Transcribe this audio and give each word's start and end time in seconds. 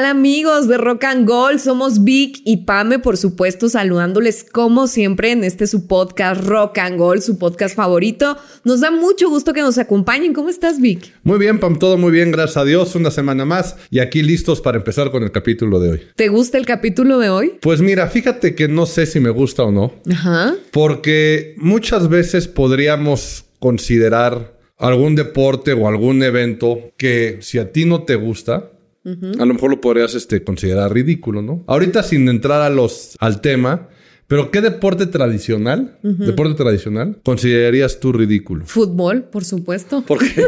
tal 0.00 0.06
amigos 0.06 0.66
de 0.66 0.78
Rock 0.78 1.04
and 1.04 1.28
Gold? 1.28 1.58
Somos 1.58 2.04
Vic 2.04 2.40
y 2.46 2.58
Pame, 2.58 3.00
por 3.00 3.18
supuesto, 3.18 3.68
saludándoles 3.68 4.44
como 4.44 4.86
siempre 4.86 5.32
en 5.32 5.44
este 5.44 5.66
su 5.66 5.86
podcast 5.86 6.42
Rock 6.42 6.78
and 6.78 6.96
Gold, 6.96 7.20
su 7.20 7.38
podcast 7.38 7.76
favorito. 7.76 8.38
Nos 8.64 8.80
da 8.80 8.90
mucho 8.90 9.28
gusto 9.28 9.52
que 9.52 9.60
nos 9.60 9.76
acompañen. 9.76 10.32
¿Cómo 10.32 10.48
estás, 10.48 10.80
Vic? 10.80 11.12
Muy 11.22 11.38
bien, 11.38 11.60
Pam, 11.60 11.78
todo 11.78 11.98
muy 11.98 12.12
bien, 12.12 12.30
gracias 12.30 12.56
a 12.56 12.64
Dios. 12.64 12.94
Una 12.94 13.10
semana 13.10 13.44
más 13.44 13.76
y 13.90 13.98
aquí 13.98 14.22
listos 14.22 14.62
para 14.62 14.78
empezar 14.78 15.10
con 15.10 15.22
el 15.22 15.32
capítulo 15.32 15.78
de 15.80 15.90
hoy. 15.90 16.00
¿Te 16.16 16.28
gusta 16.28 16.56
el 16.56 16.64
capítulo 16.64 17.18
de 17.18 17.28
hoy? 17.28 17.58
Pues 17.60 17.82
mira, 17.82 18.08
fíjate 18.08 18.54
que 18.54 18.68
no 18.68 18.86
sé 18.86 19.04
si 19.04 19.20
me 19.20 19.30
gusta 19.30 19.64
o 19.64 19.70
no. 19.70 19.92
Ajá. 20.10 20.54
Porque 20.70 21.54
muchas 21.58 22.08
veces 22.08 22.48
podríamos 22.48 23.44
considerar 23.58 24.58
algún 24.78 25.14
deporte 25.14 25.74
o 25.74 25.88
algún 25.88 26.22
evento 26.22 26.90
que 26.96 27.36
si 27.42 27.58
a 27.58 27.70
ti 27.70 27.84
no 27.84 28.04
te 28.04 28.14
gusta, 28.14 28.70
a 29.04 29.44
lo 29.44 29.54
mejor 29.54 29.70
lo 29.70 29.80
podrías 29.80 30.14
este, 30.14 30.44
considerar 30.44 30.92
ridículo, 30.92 31.42
¿no? 31.42 31.64
Ahorita 31.66 32.02
sin 32.02 32.28
entrar 32.28 32.60
a 32.62 32.70
los, 32.70 33.16
al 33.20 33.40
tema, 33.40 33.88
pero 34.26 34.50
¿qué 34.52 34.60
deporte 34.60 35.06
tradicional, 35.06 35.98
deporte 36.02 36.54
tradicional, 36.54 37.18
considerarías 37.24 37.98
tú 37.98 38.12
ridículo? 38.12 38.64
Fútbol, 38.66 39.24
por 39.24 39.44
supuesto. 39.44 40.04
Porque 40.06 40.46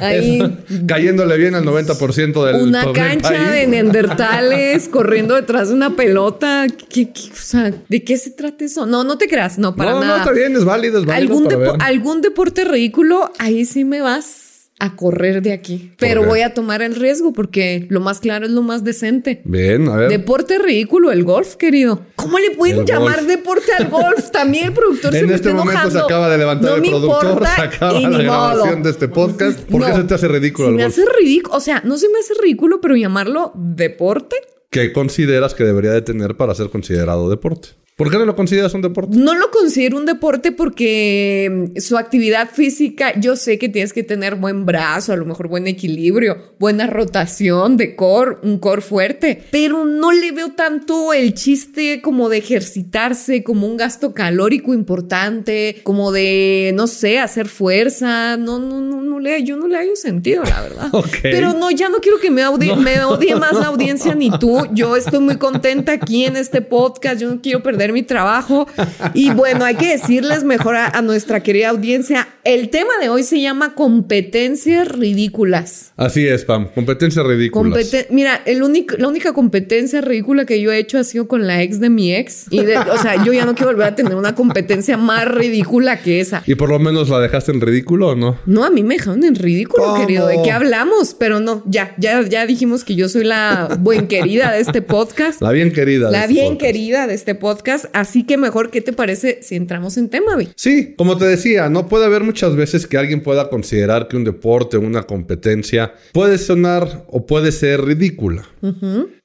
Ahí 0.00 0.40
cayéndole 0.86 1.36
bien 1.38 1.54
al 1.54 1.64
90% 1.64 2.44
del 2.44 2.56
una 2.68 2.92
cancha 2.92 3.30
país. 3.30 3.50
de 3.50 3.66
neandertales 3.66 4.88
corriendo 4.88 5.34
detrás 5.34 5.68
de 5.68 5.74
una 5.74 5.96
pelota. 5.96 6.66
¿Qué, 6.88 7.10
qué- 7.12 7.30
o 7.32 7.36
sea, 7.36 7.72
¿De 7.88 8.04
qué 8.04 8.16
se 8.16 8.30
trata 8.30 8.64
eso? 8.64 8.86
No, 8.86 9.04
no 9.04 9.18
te 9.18 9.28
creas, 9.28 9.58
no, 9.58 9.74
para 9.74 9.92
no, 9.92 10.00
nada. 10.00 10.12
no, 10.18 10.22
está 10.22 10.32
bien, 10.32 10.54
es 10.56 10.64
válido, 10.64 10.98
es 10.98 11.06
válido 11.06 11.32
¿Algún, 11.34 11.48
depo- 11.48 11.72
ver. 11.72 11.82
algún 11.82 12.20
deporte 12.20 12.64
ridículo, 12.64 13.30
ahí 13.38 13.64
sí 13.64 13.84
me 13.84 14.00
vas 14.00 14.45
a 14.78 14.94
correr 14.94 15.40
de 15.42 15.52
aquí. 15.52 15.92
Pero 15.98 16.20
qué? 16.22 16.26
voy 16.28 16.40
a 16.42 16.52
tomar 16.52 16.82
el 16.82 16.94
riesgo 16.96 17.32
porque 17.32 17.86
lo 17.88 18.00
más 18.00 18.20
claro 18.20 18.44
es 18.44 18.52
lo 18.52 18.60
más 18.62 18.84
decente. 18.84 19.40
Bien, 19.44 19.88
a 19.88 19.96
ver. 19.96 20.08
Deporte 20.10 20.58
ridículo, 20.58 21.10
el 21.12 21.24
golf, 21.24 21.54
querido. 21.56 22.02
¿Cómo 22.16 22.38
le 22.38 22.50
pueden 22.50 22.80
El 22.80 22.84
llamar 22.84 23.16
golf. 23.20 23.26
deporte 23.28 23.72
al 23.78 23.88
golf? 23.88 24.30
También 24.32 24.66
el 24.66 24.72
productor 24.74 25.12
se 25.12 25.18
En 25.20 25.26
me 25.28 25.34
este 25.34 25.48
está 25.48 25.64
momento 25.64 25.90
se 25.90 25.98
acaba 25.98 26.28
de 26.28 26.38
levantar 26.38 26.70
No 26.72 26.76
el 26.76 26.82
productor, 26.90 27.24
importa 27.32 27.54
se 27.56 27.62
acaba 27.62 28.00
la 28.00 28.08
grabación 28.18 28.68
modo. 28.74 28.82
de 28.84 28.90
este 28.90 29.08
podcast. 29.08 29.60
¿Por 29.60 29.82
qué 29.82 29.88
No. 29.90 29.96
se 29.96 30.02
te 30.04 30.14
hace 30.14 30.28
ridículo 30.28 30.66
Se 30.66 30.70
el 30.72 30.76
me 30.76 30.82
golf? 30.82 30.92
hace 30.98 31.04
ridículo. 31.20 31.56
O 31.56 31.60
sea, 31.60 31.80
no 31.84 31.96
se 31.96 32.08
me 32.10 32.18
hace 32.18 32.34
ridículo, 32.42 32.80
pero 32.82 32.96
llamarlo 32.96 33.52
deporte. 33.54 34.36
¿Qué 34.70 34.92
consideras 34.92 35.54
que 35.54 35.64
debería 35.64 35.92
de 35.92 36.02
tener 36.02 36.36
para 36.36 36.54
ser 36.54 36.68
considerado 36.68 37.30
deporte? 37.30 37.68
¿Por 37.96 38.10
qué 38.10 38.18
no 38.18 38.26
lo 38.26 38.36
consideras 38.36 38.74
un 38.74 38.82
deporte? 38.82 39.16
No 39.16 39.34
lo 39.34 39.50
considero 39.50 39.96
un 39.96 40.04
deporte 40.04 40.52
porque 40.52 41.70
mm, 41.74 41.80
su 41.80 41.96
actividad 41.96 42.50
física, 42.50 43.18
yo 43.18 43.36
sé 43.36 43.58
que 43.58 43.70
tienes 43.70 43.94
que 43.94 44.02
tener 44.02 44.34
buen 44.34 44.66
brazo, 44.66 45.14
a 45.14 45.16
lo 45.16 45.24
mejor 45.24 45.48
buen 45.48 45.66
equilibrio, 45.66 46.36
buena 46.58 46.86
rotación 46.86 47.78
de 47.78 47.96
core, 47.96 48.36
un 48.42 48.58
core 48.58 48.82
fuerte, 48.82 49.42
pero 49.50 49.86
no 49.86 50.12
le 50.12 50.30
veo 50.32 50.50
tanto 50.52 51.14
el 51.14 51.32
chiste 51.32 52.02
como 52.02 52.28
de 52.28 52.36
ejercitarse, 52.36 53.42
como 53.42 53.66
un 53.66 53.78
gasto 53.78 54.12
calórico 54.12 54.74
importante, 54.74 55.80
como 55.82 56.12
de, 56.12 56.72
no 56.74 56.88
sé, 56.88 57.18
hacer 57.18 57.48
fuerza. 57.48 58.36
No, 58.36 58.58
no, 58.58 58.82
no, 58.82 59.00
no 59.00 59.20
le, 59.20 59.42
yo 59.42 59.56
no 59.56 59.68
le 59.68 59.76
hallo 59.78 59.96
sentido, 59.96 60.42
la 60.44 60.60
verdad. 60.60 60.88
Ok. 60.92 61.16
Pero 61.22 61.54
no, 61.54 61.70
ya 61.70 61.88
no 61.88 61.98
quiero 61.98 62.18
que 62.20 62.30
me, 62.30 62.42
audi- 62.44 62.76
me 62.76 63.02
odie 63.04 63.34
más 63.36 63.54
la 63.54 63.66
audiencia 63.68 64.14
ni 64.14 64.30
tú. 64.38 64.66
Yo 64.72 64.96
estoy 64.96 65.20
muy 65.20 65.36
contenta 65.36 65.92
aquí 65.92 66.24
en 66.26 66.36
este 66.36 66.60
podcast. 66.60 67.20
Yo 67.20 67.28
no 67.34 67.40
quiero 67.40 67.62
perder 67.62 67.85
mi 67.92 68.02
trabajo. 68.02 68.66
Y 69.14 69.30
bueno, 69.30 69.64
hay 69.64 69.74
que 69.76 69.88
decirles 69.96 70.44
mejor 70.44 70.76
a, 70.76 70.86
a 70.88 71.02
nuestra 71.02 71.42
querida 71.42 71.70
audiencia. 71.70 72.28
El 72.44 72.68
tema 72.70 72.90
de 73.00 73.08
hoy 73.08 73.22
se 73.22 73.40
llama 73.40 73.74
competencias 73.74 74.88
ridículas. 74.88 75.92
Así 75.96 76.26
es, 76.26 76.44
Pam. 76.44 76.68
Competencias 76.74 77.24
ridículas. 77.26 77.72
Competen- 77.78 78.06
Mira, 78.10 78.40
el 78.46 78.62
único, 78.62 78.96
la 78.98 79.08
única 79.08 79.32
competencia 79.32 80.00
ridícula 80.00 80.44
que 80.46 80.60
yo 80.60 80.72
he 80.72 80.78
hecho 80.78 80.98
ha 80.98 81.04
sido 81.04 81.26
con 81.28 81.46
la 81.46 81.62
ex 81.62 81.80
de 81.80 81.90
mi 81.90 82.14
ex. 82.14 82.46
Y 82.50 82.62
de- 82.64 82.78
o 82.78 82.98
sea, 82.98 83.22
yo 83.24 83.32
ya 83.32 83.44
no 83.44 83.54
quiero 83.54 83.72
volver 83.72 83.88
a 83.88 83.94
tener 83.94 84.14
una 84.14 84.34
competencia 84.34 84.96
más 84.96 85.26
ridícula 85.26 86.00
que 86.00 86.20
esa. 86.20 86.42
¿Y 86.46 86.54
por 86.54 86.68
lo 86.70 86.78
menos 86.78 87.08
la 87.08 87.18
dejaste 87.20 87.52
en 87.52 87.60
ridículo 87.60 88.10
o 88.10 88.14
no? 88.14 88.38
No, 88.46 88.64
a 88.64 88.70
mí 88.70 88.82
me 88.82 88.94
dejaron 88.94 89.24
en 89.24 89.34
ridículo, 89.34 89.84
¿Cómo? 89.84 90.00
querido. 90.00 90.26
¿De 90.28 90.40
qué 90.44 90.52
hablamos? 90.52 91.14
Pero 91.14 91.40
no, 91.40 91.62
ya, 91.66 91.94
ya, 91.98 92.22
ya 92.22 92.46
dijimos 92.46 92.84
que 92.84 92.94
yo 92.94 93.08
soy 93.08 93.24
la 93.24 93.76
buen 93.80 94.06
querida 94.08 94.52
de 94.52 94.60
este 94.60 94.82
podcast. 94.82 95.40
La 95.42 95.50
bien 95.52 95.72
querida. 95.72 96.10
La 96.10 96.22
este 96.22 96.32
bien 96.34 96.46
podcast. 96.54 96.60
querida 96.64 97.06
de 97.06 97.14
este 97.14 97.34
podcast. 97.34 97.75
Así 97.92 98.24
que 98.24 98.36
mejor, 98.36 98.70
¿qué 98.70 98.80
te 98.80 98.92
parece 98.92 99.40
si 99.42 99.56
entramos 99.56 99.96
en 99.96 100.08
tema, 100.08 100.36
Vi? 100.36 100.48
Sí, 100.56 100.94
como 100.96 101.16
te 101.16 101.24
decía, 101.26 101.68
no 101.68 101.88
puede 101.88 102.06
haber 102.06 102.22
muchas 102.24 102.56
veces 102.56 102.86
que 102.86 102.96
alguien 102.96 103.22
pueda 103.22 103.48
considerar 103.48 104.08
que 104.08 104.16
un 104.16 104.24
deporte 104.24 104.76
una 104.76 105.02
competencia 105.02 105.94
puede 106.12 106.38
sonar 106.38 107.04
o 107.08 107.26
puede 107.26 107.52
ser 107.52 107.84
ridícula. 107.84 108.46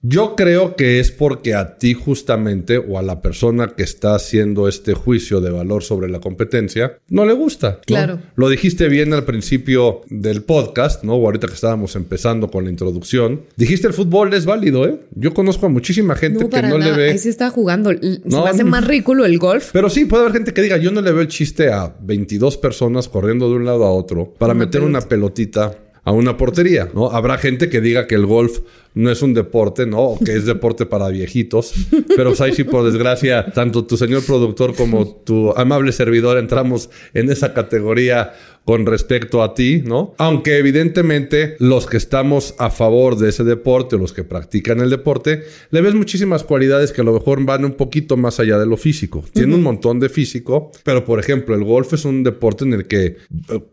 Yo 0.03 0.35
creo 0.35 0.75
que 0.75 1.00
es 1.00 1.12
porque 1.12 1.53
a 1.53 1.78
ti 1.78 1.94
justamente 1.94 2.79
o 2.79 2.97
a 2.97 3.03
la 3.03 3.22
persona 3.22 3.67
que 3.78 3.84
está 3.84 4.16
haciendo 4.16 4.67
este 4.67 4.95
juicio 4.95 5.41
de 5.41 5.51
valor 5.51 5.84
sobre 5.84 6.09
la 6.09 6.19
competencia 6.19 6.97
no 7.09 7.23
le 7.25 7.34
gusta. 7.34 7.69
¿no? 7.73 7.79
Claro. 7.85 8.19
Lo 8.35 8.50
dijiste 8.50 8.89
bien 8.89 9.13
al 9.13 9.25
principio 9.25 10.01
del 10.09 10.41
podcast, 10.41 11.03
¿no? 11.03 11.13
O 11.16 11.25
ahorita 11.25 11.45
que 11.47 11.53
estábamos 11.53 11.95
empezando 11.95 12.50
con 12.50 12.63
la 12.63 12.72
introducción. 12.72 13.41
Dijiste 13.57 13.85
el 13.85 13.94
fútbol 13.94 14.34
es 14.34 14.45
válido, 14.45 14.88
¿eh? 14.88 15.00
Yo 15.13 15.35
conozco 15.35 15.67
a 15.67 15.69
muchísima 15.69 16.16
gente 16.16 16.45
No, 16.45 16.50
que 16.50 16.62
no 16.63 16.79
nada. 16.79 16.91
le 16.91 16.97
ve... 16.97 17.12
Ahí 17.12 17.18
se 17.19 17.29
está 17.29 17.51
jugando. 17.51 17.91
Se 17.91 18.22
No, 18.25 18.44
me 18.44 18.50
hace 18.50 18.63
más 18.63 18.88
ridículo 18.88 19.25
el 19.25 19.38
golf. 19.38 19.69
Pero 19.72 19.88
sí, 19.89 20.06
puede 20.06 20.23
haber 20.23 20.33
gente 20.33 20.53
que 20.53 20.63
diga, 20.63 20.78
yo 20.78 20.91
no 20.91 21.01
le 21.01 21.12
veo 21.12 21.22
el 21.22 21.28
chiste 21.28 21.72
a 21.72 21.95
22 22.01 22.57
personas 22.57 23.07
corriendo 23.07 23.50
de 23.50 23.56
un 23.56 23.66
lado 23.66 23.85
a 23.85 23.91
otro 23.91 24.33
para 24.38 24.53
Una 24.53 24.66
meter 24.66 24.81
una 24.81 25.01
pelotita 25.01 25.78
a 26.03 26.12
una 26.12 26.35
portería, 26.35 26.89
¿no? 26.94 27.12
Habrá 27.12 27.38
gente 27.38 27.69
que 27.69 27.79
diga 27.79 28.07
que 28.07 28.16
el 28.16 28.25
golf 28.25 28.59
no 28.94 29.12
es 29.12 29.22
un 29.22 29.34
deporte, 29.34 29.85
¿no? 29.85 30.00
O 30.00 30.19
que 30.19 30.35
es 30.35 30.45
deporte 30.45 30.85
para 30.85 31.09
viejitos. 31.09 31.73
Pero 32.16 32.31
pues 32.31 32.41
ahí 32.41 32.53
sí, 32.53 32.63
por 32.63 32.84
desgracia, 32.84 33.45
tanto 33.53 33.85
tu 33.85 33.97
señor 33.97 34.25
productor 34.25 34.75
como 34.75 35.07
tu 35.07 35.51
amable 35.56 35.91
servidor 35.91 36.38
entramos 36.38 36.89
en 37.13 37.31
esa 37.31 37.53
categoría 37.53 38.34
con 38.66 38.85
respecto 38.85 39.44
a 39.44 39.53
ti, 39.53 39.81
¿no? 39.83 40.13
Aunque 40.17 40.57
evidentemente 40.57 41.55
los 41.59 41.88
que 41.88 41.97
estamos 41.97 42.55
a 42.57 42.69
favor 42.69 43.17
de 43.17 43.29
ese 43.29 43.44
deporte 43.44 43.95
o 43.95 43.99
los 43.99 44.13
que 44.13 44.23
practican 44.23 44.79
el 44.79 44.89
deporte, 44.89 45.44
le 45.72 45.81
ves 45.81 45.95
muchísimas 45.95 46.44
cualidades 46.44 46.91
que 46.91 47.01
a 47.01 47.03
lo 47.03 47.13
mejor 47.13 47.44
van 47.44 47.66
un 47.66 47.73
poquito 47.73 48.17
más 48.17 48.39
allá 48.39 48.57
de 48.57 48.66
lo 48.66 48.77
físico. 48.77 49.23
Tiene 49.33 49.55
un 49.55 49.63
montón 49.63 50.00
de 50.00 50.09
físico, 50.09 50.71
pero 50.83 51.03
por 51.05 51.19
ejemplo, 51.19 51.55
el 51.55 51.63
golf 51.63 51.94
es 51.94 52.05
un 52.05 52.23
deporte 52.23 52.63
en 52.63 52.73
el 52.73 52.88
que 52.88 53.05
eh, 53.05 53.17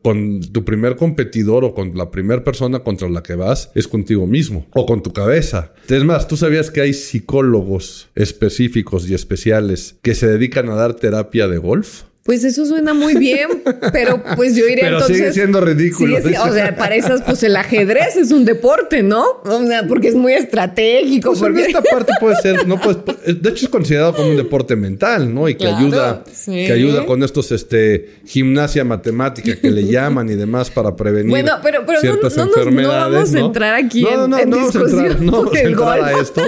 con 0.02 0.40
tu 0.40 0.64
primer 0.64 0.96
competidor 0.96 1.64
o 1.64 1.74
con 1.74 1.96
la 1.96 2.10
primera 2.10 2.42
persona 2.42 2.80
contra 2.80 3.08
la 3.08 3.22
que 3.22 3.34
vas 3.34 3.70
es 3.74 3.88
contigo 3.88 4.26
mismo 4.26 4.66
o 4.72 4.86
con 4.86 5.02
tu 5.02 5.12
cabeza. 5.12 5.72
Es 5.88 6.04
más, 6.04 6.28
tú 6.28 6.36
sabías 6.36 6.70
que 6.70 6.80
hay 6.80 6.94
psicólogos 6.94 8.08
específicos 8.14 9.08
y 9.08 9.14
especiales 9.14 9.96
que 10.02 10.14
se 10.14 10.26
dedican 10.26 10.68
a 10.68 10.74
dar 10.74 10.94
terapia 10.94 11.48
de 11.48 11.58
golf. 11.58 12.02
Pues 12.28 12.44
eso 12.44 12.66
suena 12.66 12.92
muy 12.92 13.14
bien, 13.16 13.48
pero 13.92 14.22
pues 14.36 14.54
yo 14.54 14.66
diría 14.66 14.84
Pero 14.84 14.96
entonces. 14.96 15.16
sigue 15.16 15.32
siendo 15.32 15.62
ridículo. 15.62 16.14
sigue 16.20 16.38
o 16.38 16.52
sea, 16.52 16.76
para 16.76 16.94
esas, 16.94 17.22
pues 17.22 17.42
el 17.42 17.56
ajedrez 17.56 18.16
es 18.16 18.32
un 18.32 18.44
deporte, 18.44 19.02
¿no? 19.02 19.24
O 19.44 19.66
sea, 19.66 19.86
porque 19.88 20.08
es 20.08 20.14
muy 20.14 20.34
estratégico. 20.34 21.30
Pues 21.30 21.40
en 21.40 21.46
porque- 21.54 21.66
esta 21.68 21.80
parte 21.80 22.12
puede 22.20 22.36
ser, 22.42 22.68
no 22.68 22.78
pues, 22.82 22.98
de 23.24 23.48
hecho 23.48 23.64
es 23.64 23.68
considerado 23.70 24.14
como 24.14 24.28
un 24.28 24.36
deporte 24.36 24.76
mental, 24.76 25.32
¿no? 25.34 25.48
Y 25.48 25.54
que 25.54 25.60
Claro, 25.64 25.76
ayuda, 25.78 26.24
sí. 26.30 26.52
que 26.66 26.72
ayuda 26.72 27.06
con 27.06 27.22
estos, 27.22 27.50
este, 27.50 28.16
gimnasia 28.26 28.84
matemática 28.84 29.56
que 29.56 29.70
le 29.70 29.86
llaman 29.86 30.28
y 30.28 30.34
demás 30.34 30.68
para 30.70 30.94
prevenir 30.94 31.30
Bueno, 31.30 31.52
pero- 31.62 31.80
pero 31.86 31.94
no- 31.94 32.00
ciertas 32.02 32.36
no 32.36 32.44
no 32.44 32.50
enfermedades. 32.50 33.14
vamos 33.14 33.34
a 33.34 33.38
entrar 33.46 33.74
aquí 33.74 34.02
no, 34.02 34.24
en- 34.26 34.30
no, 34.30 34.38
en 34.38 34.50
no 34.50 34.56
vamos 34.58 34.76
a 34.76 34.80
entrar, 34.80 35.20
no 35.22 35.32
vamos 35.44 35.54
a 35.56 35.60
entrar 35.60 36.20
esto. 36.20 36.42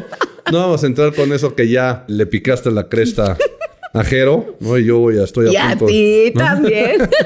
No 0.53 0.59
vamos 0.59 0.85
a 0.85 0.87
entrar 0.87 1.15
con 1.15 1.33
eso 1.33 1.55
que 1.55 1.69
ya 1.71 2.05
le 2.07 2.27
picaste 2.27 2.71
la 2.71 2.87
cresta 2.91 3.39
a 3.93 4.05
Jero, 4.05 4.57
¿no? 4.61 4.79
Y 4.79 4.85
yo 4.87 5.11
ya 5.11 5.25
estoy 5.25 5.49
a 5.49 5.53
Y 5.53 5.57
a 5.57 5.77
ti 5.77 6.33
¿no? 6.35 6.41
también. 6.41 7.09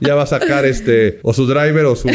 Ya 0.00 0.14
va 0.14 0.22
a 0.22 0.26
sacar 0.26 0.64
este, 0.64 1.20
o 1.22 1.32
su 1.32 1.46
driver 1.46 1.86
o 1.86 1.96
su, 1.96 2.08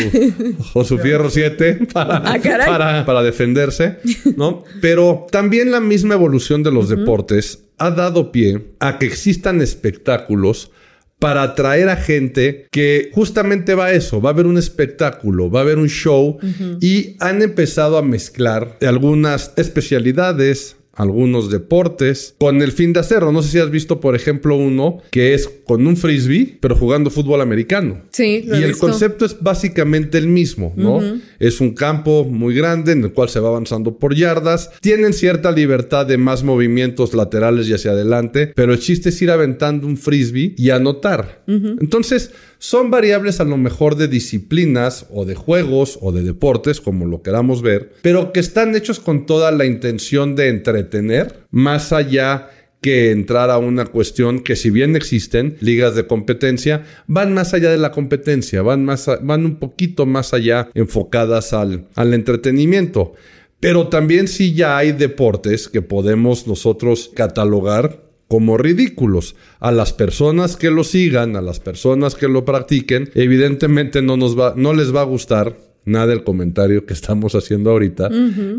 o 0.73 0.83
su 0.83 0.97
fierro 0.99 1.29
7 1.29 1.87
para, 1.93 2.17
Ah, 2.17 2.37
para, 2.65 3.05
para 3.05 3.23
defenderse, 3.23 3.97
¿no? 4.35 4.63
Pero 4.81 5.25
también 5.31 5.71
la 5.71 5.79
misma 5.79 6.15
evolución 6.15 6.63
de 6.63 6.71
los 6.71 6.89
deportes 6.89 7.65
ha 7.77 7.91
dado 7.91 8.31
pie 8.31 8.73
a 8.79 8.99
que 8.99 9.05
existan 9.07 9.61
espectáculos 9.61 10.71
para 11.19 11.43
atraer 11.43 11.89
a 11.89 11.97
gente 11.97 12.67
que 12.71 13.11
justamente 13.13 13.75
va 13.75 13.85
a 13.85 13.91
eso, 13.93 14.21
va 14.21 14.31
a 14.31 14.33
haber 14.33 14.47
un 14.47 14.57
espectáculo, 14.57 15.51
va 15.51 15.59
a 15.59 15.63
haber 15.63 15.77
un 15.77 15.87
show 15.87 16.39
y 16.81 17.15
han 17.19 17.41
empezado 17.43 17.97
a 17.97 18.01
mezclar 18.01 18.77
algunas 18.81 19.53
especialidades, 19.55 20.77
algunos 20.93 21.49
deportes, 21.49 22.35
con 22.37 22.61
el 22.61 22.71
fin 22.71 22.93
de 22.93 22.99
hacerlo. 22.99 23.31
No 23.31 23.41
sé 23.41 23.49
si 23.49 23.59
has 23.59 23.71
visto, 23.71 23.99
por 23.99 24.15
ejemplo, 24.15 24.55
uno 24.55 24.97
que 25.09 25.33
es 25.33 25.49
con 25.65 25.87
un 25.87 25.95
frisbee, 25.97 26.57
pero 26.59 26.75
jugando 26.75 27.09
fútbol 27.09 27.41
americano. 27.41 28.01
Sí, 28.11 28.43
lo 28.45 28.55
y 28.55 28.59
he 28.59 28.65
el 28.65 28.71
visto. 28.71 28.87
concepto 28.87 29.25
es 29.25 29.37
básicamente 29.39 30.17
el 30.17 30.27
mismo, 30.27 30.73
¿no? 30.75 31.01
Es 31.39 31.61
un 31.61 31.73
campo 31.73 32.25
muy 32.25 32.53
grande 32.53 32.91
en 32.91 33.03
el 33.03 33.13
cual 33.13 33.29
se 33.29 33.39
va 33.39 33.49
avanzando 33.49 33.97
por 33.97 34.15
yardas. 34.15 34.71
Tienen 34.81 35.13
cierta 35.13 35.51
libertad 35.51 36.05
de 36.05 36.17
más 36.17 36.43
movimientos 36.43 37.13
laterales 37.13 37.67
y 37.67 37.73
hacia 37.73 37.91
adelante, 37.91 38.51
pero 38.55 38.73
el 38.73 38.79
chiste 38.79 39.09
es 39.09 39.21
ir 39.21 39.31
aventando 39.31 39.87
un 39.87 39.97
frisbee 39.97 40.53
y 40.57 40.69
anotar. 40.71 41.43
Entonces, 41.47 42.31
son 42.59 42.91
variables 42.91 43.39
a 43.39 43.43
lo 43.43 43.57
mejor 43.57 43.95
de 43.95 44.07
disciplinas 44.07 45.07
o 45.09 45.25
de 45.25 45.33
juegos 45.33 45.97
o 45.99 46.11
de 46.11 46.21
deportes, 46.21 46.79
como 46.79 47.07
lo 47.07 47.23
queramos 47.23 47.63
ver, 47.63 47.93
pero 48.03 48.31
que 48.31 48.39
están 48.39 48.75
hechos 48.75 48.99
con 48.99 49.25
toda 49.25 49.51
la 49.51 49.65
intención 49.65 50.35
de 50.35 50.49
entretener, 50.81 51.45
más 51.51 51.93
allá 51.93 52.49
que 52.81 53.11
entrar 53.11 53.51
a 53.51 53.59
una 53.59 53.85
cuestión 53.85 54.39
que 54.39 54.55
si 54.55 54.71
bien 54.71 54.95
existen 54.95 55.55
ligas 55.61 55.95
de 55.95 56.07
competencia, 56.07 56.83
van 57.07 57.33
más 57.33 57.53
allá 57.53 57.69
de 57.69 57.77
la 57.77 57.91
competencia, 57.91 58.63
van, 58.63 58.83
más 58.83 59.07
van 59.21 59.45
un 59.45 59.57
poquito 59.57 60.05
más 60.05 60.33
allá 60.33 60.69
enfocadas 60.73 61.53
al, 61.53 61.87
al 61.95 62.13
entretenimiento. 62.13 63.13
Pero 63.59 63.89
también 63.89 64.27
sí 64.27 64.55
ya 64.55 64.77
hay 64.77 64.91
deportes 64.91 65.69
que 65.69 65.83
podemos 65.83 66.47
nosotros 66.47 67.11
catalogar 67.13 68.01
como 68.27 68.57
ridículos. 68.57 69.35
A 69.59 69.71
las 69.71 69.93
personas 69.93 70.55
que 70.55 70.71
lo 70.71 70.83
sigan, 70.83 71.35
a 71.35 71.41
las 71.41 71.59
personas 71.59 72.15
que 72.15 72.27
lo 72.27 72.45
practiquen, 72.45 73.11
evidentemente 73.13 74.01
no, 74.01 74.17
nos 74.17 74.39
va, 74.39 74.53
no 74.55 74.73
les 74.73 74.95
va 74.95 75.01
a 75.01 75.05
gustar 75.05 75.57
nada 75.85 76.13
el 76.13 76.23
comentario 76.23 76.85
que 76.85 76.93
estamos 76.93 77.35
haciendo 77.35 77.71
ahorita 77.71 78.09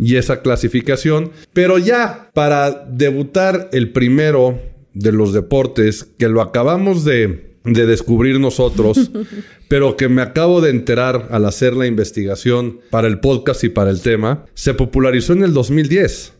y 0.00 0.16
esa 0.16 0.42
clasificación. 0.42 1.30
Pero 1.52 1.78
ya 1.78 2.30
para 2.34 2.70
debutar 2.70 3.68
el 3.72 3.92
primero 3.92 4.60
de 4.94 5.12
los 5.12 5.32
deportes 5.32 6.08
que 6.18 6.28
lo 6.28 6.42
acabamos 6.42 7.04
de, 7.04 7.56
de 7.64 7.86
descubrir 7.86 8.40
nosotros, 8.40 9.10
pero 9.68 9.96
que 9.96 10.08
me 10.08 10.22
acabo 10.22 10.60
de 10.60 10.70
enterar 10.70 11.28
al 11.30 11.46
hacer 11.46 11.74
la 11.74 11.86
investigación 11.86 12.80
para 12.90 13.08
el 13.08 13.20
podcast 13.20 13.64
y 13.64 13.68
para 13.68 13.90
el 13.90 14.00
tema, 14.00 14.44
se 14.54 14.74
popularizó 14.74 15.32
en 15.32 15.44
el 15.44 15.54
2010. 15.54 16.34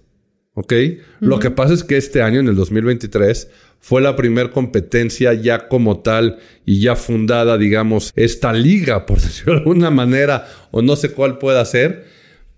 ¿Ok? 0.54 0.72
Lo 1.20 1.38
que 1.38 1.50
pasa 1.50 1.72
es 1.72 1.82
que 1.82 1.96
este 1.96 2.20
año, 2.20 2.40
en 2.40 2.48
el 2.48 2.56
2023, 2.56 3.48
fue 3.80 4.02
la 4.02 4.16
primer 4.16 4.50
competencia 4.50 5.32
ya 5.32 5.66
como 5.68 6.00
tal 6.00 6.38
y 6.66 6.80
ya 6.80 6.94
fundada, 6.94 7.56
digamos, 7.56 8.12
esta 8.14 8.52
liga, 8.52 9.06
por 9.06 9.20
decirlo 9.22 9.54
de 9.54 9.58
alguna 9.60 9.90
manera, 9.90 10.46
o 10.70 10.82
no 10.82 10.94
sé 10.96 11.10
cuál 11.10 11.38
pueda 11.38 11.64
ser, 11.64 12.04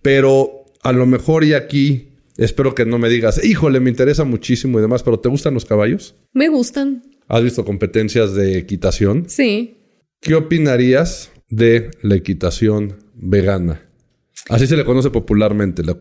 pero 0.02 0.64
a 0.82 0.92
lo 0.92 1.06
mejor 1.06 1.44
y 1.44 1.54
aquí, 1.54 2.08
espero 2.36 2.74
que 2.74 2.84
no 2.84 2.98
me 2.98 3.08
digas, 3.08 3.42
híjole, 3.44 3.80
me 3.80 3.90
interesa 3.90 4.24
muchísimo 4.24 4.78
y 4.78 4.82
demás, 4.82 5.02
pero 5.02 5.20
¿te 5.20 5.28
gustan 5.28 5.54
los 5.54 5.64
caballos? 5.64 6.14
Me 6.32 6.48
gustan. 6.48 7.02
¿Has 7.28 7.42
visto 7.42 7.64
competencias 7.64 8.34
de 8.34 8.58
equitación? 8.58 9.24
Sí. 9.28 9.78
¿Qué 10.20 10.34
opinarías 10.34 11.30
de 11.48 11.90
la 12.02 12.16
equitación 12.16 12.98
vegana? 13.14 13.83
Así 14.48 14.66
se 14.66 14.76
le 14.76 14.84
conoce 14.84 15.10
popularmente, 15.10 15.82
la, 15.82 15.96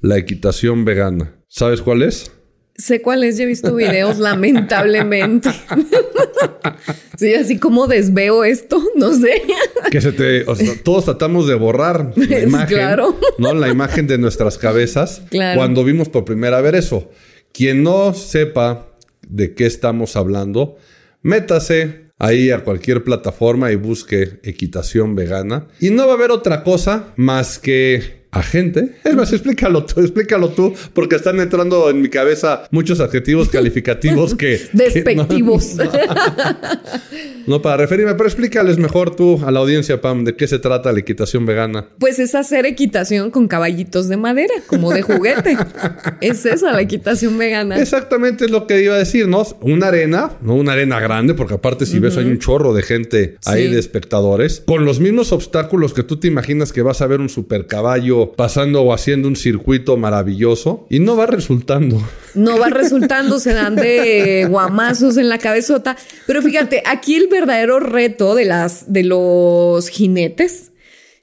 la 0.00 0.18
equitación 0.18 0.84
vegana. 0.84 1.34
¿Sabes 1.48 1.80
cuál 1.82 2.02
es? 2.02 2.30
Sé 2.74 3.00
cuál 3.00 3.24
es, 3.24 3.38
ya 3.38 3.44
he 3.44 3.46
visto 3.46 3.74
videos, 3.74 4.18
lamentablemente. 4.18 5.48
sí, 7.16 7.34
así 7.34 7.58
como 7.58 7.86
desveo 7.86 8.44
esto, 8.44 8.82
no 8.96 9.14
sé. 9.14 9.42
Que 9.90 10.00
se 10.00 10.12
te, 10.12 10.42
o 10.44 10.54
sea, 10.54 10.74
todos 10.82 11.06
tratamos 11.06 11.48
de 11.48 11.54
borrar 11.54 12.12
la 12.16 12.40
imagen, 12.42 12.66
claro. 12.76 13.18
¿no? 13.38 13.54
La 13.54 13.68
imagen 13.68 14.06
de 14.06 14.18
nuestras 14.18 14.58
cabezas 14.58 15.22
Claro. 15.30 15.58
cuando 15.58 15.84
vimos 15.84 16.08
por 16.10 16.24
primera 16.26 16.60
vez 16.60 16.74
eso. 16.74 17.10
Quien 17.52 17.82
no 17.82 18.12
sepa 18.12 18.88
de 19.26 19.54
qué 19.54 19.64
estamos 19.64 20.14
hablando, 20.16 20.76
métase 21.22 22.05
ahí 22.18 22.50
a 22.50 22.64
cualquier 22.64 23.04
plataforma 23.04 23.72
y 23.72 23.76
busque 23.76 24.40
equitación 24.42 25.14
vegana. 25.14 25.68
Y 25.80 25.90
no 25.90 26.06
va 26.06 26.12
a 26.12 26.16
haber 26.16 26.30
otra 26.30 26.62
cosa 26.62 27.12
más 27.16 27.58
que 27.58 28.25
a 28.38 28.42
gente. 28.42 28.92
Es 29.04 29.14
más, 29.14 29.32
explícalo 29.32 29.84
tú, 29.84 30.00
explícalo 30.00 30.48
tú, 30.50 30.74
porque 30.92 31.16
están 31.16 31.40
entrando 31.40 31.90
en 31.90 32.00
mi 32.00 32.08
cabeza 32.08 32.64
muchos 32.70 33.00
adjetivos 33.00 33.48
calificativos 33.48 34.34
que... 34.34 34.58
que 34.70 34.70
no- 34.72 34.84
Despectivos. 34.84 35.76
no 37.46 37.62
para 37.62 37.76
referirme, 37.78 38.14
pero 38.14 38.26
explícales 38.28 38.78
mejor 38.78 39.14
tú 39.14 39.40
a 39.44 39.50
la 39.50 39.60
audiencia, 39.60 40.00
Pam, 40.00 40.24
de 40.24 40.34
qué 40.36 40.46
se 40.48 40.58
trata 40.58 40.92
la 40.92 41.00
equitación 41.00 41.46
vegana. 41.46 41.86
Pues 41.98 42.18
es 42.18 42.34
hacer 42.34 42.66
equitación 42.66 43.30
con 43.30 43.46
caballitos 43.48 44.08
de 44.08 44.16
madera, 44.16 44.54
como 44.66 44.92
de 44.92 45.02
juguete. 45.02 45.56
es 46.20 46.44
esa 46.46 46.72
la 46.72 46.80
equitación 46.82 47.38
vegana. 47.38 47.78
Exactamente 47.80 48.46
es 48.46 48.50
lo 48.50 48.66
que 48.66 48.82
iba 48.82 48.94
a 48.94 48.98
decir, 48.98 49.28
¿no? 49.28 49.44
Una 49.60 49.88
arena, 49.88 50.32
no 50.42 50.54
una 50.54 50.72
arena 50.72 51.00
grande, 51.00 51.34
porque 51.34 51.54
aparte 51.54 51.86
si 51.86 51.98
ves 51.98 52.16
hay 52.16 52.26
un 52.26 52.38
chorro 52.38 52.74
de 52.74 52.82
gente 52.82 53.36
ahí 53.44 53.66
Sí. 53.66 53.72
de 53.72 53.78
espectadores, 53.80 54.62
con 54.66 54.84
los 54.84 55.00
mismos 55.00 55.32
obstáculos 55.32 55.92
que 55.94 56.02
tú 56.02 56.18
te 56.18 56.28
imaginas 56.28 56.72
que 56.72 56.82
vas 56.82 57.00
a 57.00 57.06
ver 57.06 57.20
un 57.20 57.28
super 57.28 57.66
caballo 57.66 58.25
pasando 58.32 58.82
o 58.82 58.92
haciendo 58.92 59.28
un 59.28 59.36
circuito 59.36 59.96
maravilloso 59.96 60.86
y 60.90 61.00
no 61.00 61.16
va 61.16 61.26
resultando. 61.26 62.00
No 62.34 62.58
va 62.58 62.68
resultando, 62.70 63.38
se 63.38 63.52
dan 63.52 63.76
de 63.76 64.46
guamazos 64.48 65.16
en 65.16 65.28
la 65.28 65.38
cabezota. 65.38 65.96
Pero 66.26 66.42
fíjate, 66.42 66.82
aquí 66.86 67.14
el 67.14 67.28
verdadero 67.28 67.80
reto 67.80 68.34
de 68.34 68.44
las 68.44 68.92
de 68.92 69.04
los 69.04 69.88
jinetes 69.88 70.72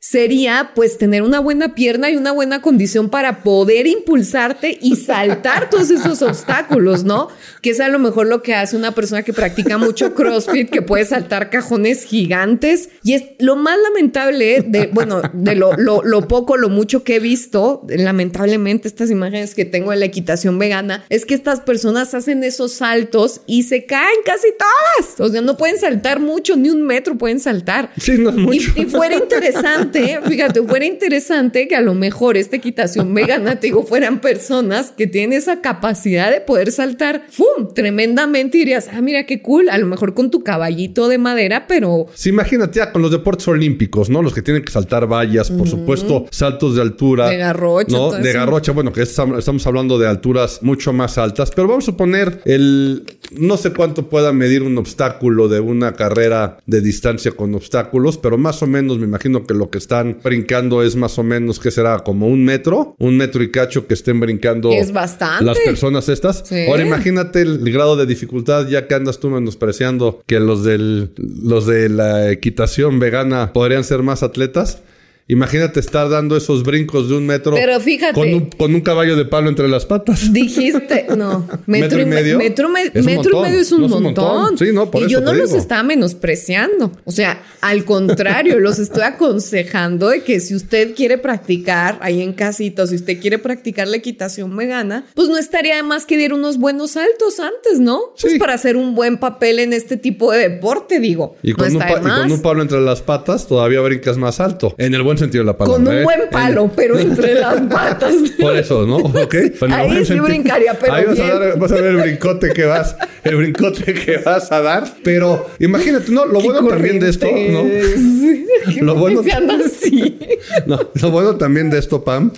sería 0.03 0.71
pues 0.75 0.97
tener 0.97 1.21
una 1.21 1.39
buena 1.39 1.75
pierna 1.75 2.11
y 2.11 2.17
una 2.17 2.33
buena 2.33 2.61
condición 2.61 3.09
para 3.09 3.41
poder 3.41 3.87
impulsarte 3.87 4.77
y 4.81 4.97
saltar 4.97 5.69
todos 5.69 5.91
esos 5.91 6.21
obstáculos, 6.21 7.05
¿no? 7.05 7.29
Que 7.61 7.69
es 7.69 7.79
a 7.79 7.87
lo 7.87 7.99
mejor 7.99 8.27
lo 8.27 8.43
que 8.43 8.53
hace 8.53 8.75
una 8.75 8.91
persona 8.91 9.23
que 9.23 9.31
practica 9.31 9.77
mucho 9.77 10.13
CrossFit, 10.13 10.69
que 10.69 10.81
puede 10.81 11.05
saltar 11.05 11.49
cajones 11.49 12.03
gigantes. 12.03 12.89
Y 13.05 13.13
es 13.13 13.23
lo 13.39 13.55
más 13.55 13.77
lamentable 13.81 14.65
de, 14.67 14.87
bueno, 14.87 15.21
de 15.31 15.55
lo, 15.55 15.71
lo, 15.77 16.03
lo 16.03 16.27
poco, 16.27 16.57
lo 16.57 16.67
mucho 16.67 17.05
que 17.05 17.15
he 17.15 17.19
visto, 17.21 17.87
lamentablemente 17.87 18.89
estas 18.89 19.09
imágenes 19.09 19.55
que 19.55 19.63
tengo 19.63 19.91
de 19.91 19.97
la 19.97 20.05
equitación 20.05 20.59
vegana, 20.59 21.05
es 21.07 21.25
que 21.25 21.33
estas 21.33 21.61
personas 21.61 22.13
hacen 22.13 22.43
esos 22.43 22.73
saltos 22.73 23.39
y 23.47 23.63
se 23.63 23.85
caen 23.85 24.19
casi 24.25 24.47
todas. 24.59 25.21
O 25.21 25.31
sea, 25.31 25.39
no 25.39 25.55
pueden 25.55 25.79
saltar 25.79 26.19
mucho, 26.19 26.57
ni 26.57 26.69
un 26.69 26.81
metro 26.81 27.17
pueden 27.17 27.39
saltar. 27.39 27.89
Sí, 27.97 28.17
no 28.17 28.31
es 28.31 28.35
mucho. 28.35 28.71
Y, 28.75 28.81
y 28.81 28.85
fuera 28.85 29.15
interesante, 29.15 29.92
fíjate, 30.25 30.61
fuera 30.63 30.85
interesante 30.85 31.67
que 31.67 31.75
a 31.75 31.81
lo 31.81 31.93
mejor 31.93 32.37
esta 32.37 32.55
equitación 32.55 33.13
vegana, 33.13 33.59
te 33.59 33.67
digo, 33.67 33.83
fueran 33.83 34.19
personas 34.21 34.91
que 34.91 35.07
tienen 35.07 35.37
esa 35.37 35.61
capacidad 35.61 36.31
de 36.31 36.41
poder 36.41 36.71
saltar, 36.71 37.23
¡fum! 37.29 37.73
Tremendamente 37.73 38.57
y 38.57 38.61
dirías, 38.61 38.89
ah, 38.91 39.01
mira 39.01 39.25
qué 39.25 39.41
cool, 39.41 39.69
a 39.69 39.77
lo 39.77 39.85
mejor 39.87 40.13
con 40.13 40.31
tu 40.31 40.43
caballito 40.43 41.07
de 41.07 41.17
madera, 41.17 41.65
pero 41.67 42.07
Sí, 42.13 42.29
imagínate 42.29 42.79
ya 42.79 42.91
con 42.91 43.01
los 43.01 43.11
deportes 43.11 43.47
olímpicos, 43.47 44.09
¿no? 44.09 44.21
Los 44.21 44.33
que 44.33 44.41
tienen 44.41 44.63
que 44.63 44.71
saltar 44.71 45.07
vallas, 45.07 45.51
por 45.51 45.67
supuesto, 45.67 46.25
saltos 46.31 46.75
de 46.75 46.81
altura. 46.81 47.29
De 47.29 47.37
garrocha, 47.37 47.95
¿no? 47.97 48.11
De 48.11 48.33
garrocha, 48.33 48.71
bueno, 48.71 48.91
que 48.93 49.01
estam- 49.01 49.37
estamos 49.37 49.65
hablando 49.67 49.97
de 49.99 50.07
alturas 50.07 50.59
mucho 50.61 50.93
más 50.93 51.17
altas, 51.17 51.51
pero 51.55 51.67
vamos 51.67 51.87
a 51.89 51.97
poner 51.97 52.41
el, 52.45 53.03
no 53.31 53.57
sé 53.57 53.71
cuánto 53.73 54.09
pueda 54.09 54.33
medir 54.33 54.63
un 54.63 54.77
obstáculo 54.77 55.47
de 55.47 55.59
una 55.59 55.93
carrera 55.93 56.57
de 56.65 56.81
distancia 56.81 57.31
con 57.31 57.53
obstáculos, 57.55 58.17
pero 58.17 58.37
más 58.37 58.61
o 58.63 58.67
menos 58.67 58.97
me 58.97 59.05
imagino 59.05 59.45
que 59.45 59.53
lo 59.53 59.69
que 59.69 59.77
están 59.83 60.17
brincando 60.23 60.81
es 60.81 60.95
más 60.95 61.19
o 61.19 61.23
menos, 61.23 61.59
¿qué 61.59 61.71
será? 61.71 61.99
Como 61.99 62.27
un 62.27 62.43
metro, 62.43 62.95
un 62.99 63.17
metro 63.17 63.43
y 63.43 63.51
cacho 63.51 63.85
que 63.85 63.93
estén 63.93 64.19
brincando. 64.19 64.71
Es 64.71 64.91
bastante. 64.91 65.43
Las 65.43 65.59
personas 65.59 66.09
estas. 66.09 66.43
Sí. 66.45 66.65
Ahora 66.67 66.83
imagínate 66.83 67.41
el, 67.41 67.65
el 67.65 67.73
grado 67.73 67.95
de 67.95 68.05
dificultad 68.05 68.67
ya 68.67 68.87
que 68.87 68.95
andas 68.95 69.19
tú 69.19 69.29
menospreciando 69.29 70.23
que 70.25 70.39
los 70.39 70.63
del 70.63 71.11
los 71.17 71.65
de 71.67 71.89
la 71.89 72.31
equitación 72.31 72.99
vegana 72.99 73.53
podrían 73.53 73.83
ser 73.83 74.03
más 74.03 74.23
atletas. 74.23 74.81
Imagínate 75.27 75.79
estar 75.79 76.09
dando 76.09 76.35
esos 76.35 76.63
brincos 76.63 77.07
de 77.09 77.15
un 77.15 77.25
metro 77.25 77.53
Pero 77.55 77.79
fíjate. 77.79 78.13
con 78.13 78.33
un, 78.33 78.49
con 78.49 78.75
un 78.75 78.81
caballo 78.81 79.15
de 79.15 79.23
palo 79.25 79.47
entre 79.49 79.69
las 79.69 79.85
patas. 79.85 80.33
Dijiste, 80.33 81.07
no, 81.17 81.47
¿Metro 81.65 82.01
y 82.01 82.05
me- 82.05 82.15
medio? 82.15 82.37
Metro, 82.37 82.67
me- 82.67 82.91
Es 82.93 83.05
metro 83.05 83.39
y 83.39 83.41
medio 83.41 83.59
es 83.61 83.71
un 83.71 83.81
No, 83.81 83.87
es 83.87 83.91
un 83.93 84.03
montón. 84.03 84.57
Sí, 84.57 84.65
no, 84.73 84.91
por 84.91 85.01
y 85.01 85.05
eso 85.05 85.11
yo 85.13 85.21
no 85.21 85.33
los 85.33 85.53
estaba 85.53 85.81
menospreciando. 85.83 86.91
O 87.05 87.11
sea, 87.11 87.41
al 87.61 87.85
contrario, 87.85 88.59
los 88.59 88.79
estoy 88.79 89.03
aconsejando 89.03 90.09
de 90.09 90.23
que 90.23 90.39
si 90.41 90.55
usted 90.55 90.93
quiere 90.93 91.17
practicar 91.17 91.97
ahí 92.01 92.21
en 92.21 92.33
casita, 92.33 92.83
o 92.83 92.87
si 92.87 92.95
usted 92.95 93.19
quiere 93.21 93.37
practicar 93.37 93.87
la 93.87 93.97
equitación 93.97 94.55
vegana, 94.55 95.05
pues 95.15 95.29
no 95.29 95.37
estaría 95.37 95.77
de 95.77 95.83
más 95.83 96.05
que 96.05 96.17
diera 96.17 96.35
unos 96.35 96.57
buenos 96.57 96.91
saltos 96.91 97.39
antes, 97.39 97.79
¿no? 97.79 97.99
Pues 98.21 98.37
para 98.37 98.55
hacer 98.55 98.75
un 98.75 98.93
buen 98.93 99.17
papel 99.17 99.59
en 99.59 99.73
este 99.73 99.95
tipo 99.97 100.31
de 100.31 100.49
deporte, 100.49 100.99
digo. 100.99 101.37
Y 101.43 101.53
con, 101.53 101.71
no 101.71 101.79
un 101.79 101.85
y 101.85 102.09
con 102.09 102.31
un 102.31 102.41
palo 102.41 102.61
entre 102.61 102.81
las 102.81 103.01
patas 103.01 103.47
todavía 103.47 103.79
brincas 103.81 104.17
más 104.17 104.39
alto. 104.39 104.75
En 104.77 104.93
el 104.93 105.01
buen 105.01 105.12
sentido 105.17 105.43
de 105.43 105.47
la 105.47 105.57
palabra. 105.57 105.83
Con 105.83 105.87
un 105.87 105.99
¿eh? 105.99 106.03
buen 106.03 106.21
En- 106.21 106.29
palo, 106.29 106.71
pero 106.75 106.97
entre 106.99 107.35
las 107.35 107.61
patas. 107.61 108.13
Por 108.39 108.55
eso, 108.55 108.85
¿no? 108.85 108.97
Ok. 109.23 109.35
Bueno, 109.59 109.75
Ahí 109.75 109.87
buen 109.87 109.99
sí 109.99 110.05
sentido. 110.05 110.25
brincaría, 110.25 110.73
pero 110.79 110.93
Ahí 110.93 111.05
vas 111.05 111.19
a, 111.19 111.39
dar- 111.39 111.59
vas 111.59 111.71
a 111.71 111.75
ver 111.75 111.85
el 111.85 111.97
brincote 111.97 112.49
que 112.53 112.65
vas, 112.65 112.95
el 113.23 113.35
brincote 113.35 113.93
que 113.93 114.17
vas 114.17 114.51
a 114.51 114.61
dar. 114.61 114.83
Pero 115.03 115.47
imagínate, 115.59 116.11
no, 116.11 116.25
lo 116.25 116.39
bueno 116.41 116.67
también 116.67 116.99
de 116.99 117.09
esto, 117.09 117.25
¿no? 117.25 117.59
corrientes. 117.61 118.81
Lo 118.81 118.95
bueno- 118.99 119.21
Que 119.23 119.29
sean 119.29 119.49
así. 119.51 120.19
No, 120.65 120.79
lo 121.01 121.11
bueno 121.11 121.35
también 121.37 121.69
de 121.69 121.79
esto, 121.79 122.03
Pam, 122.03 122.31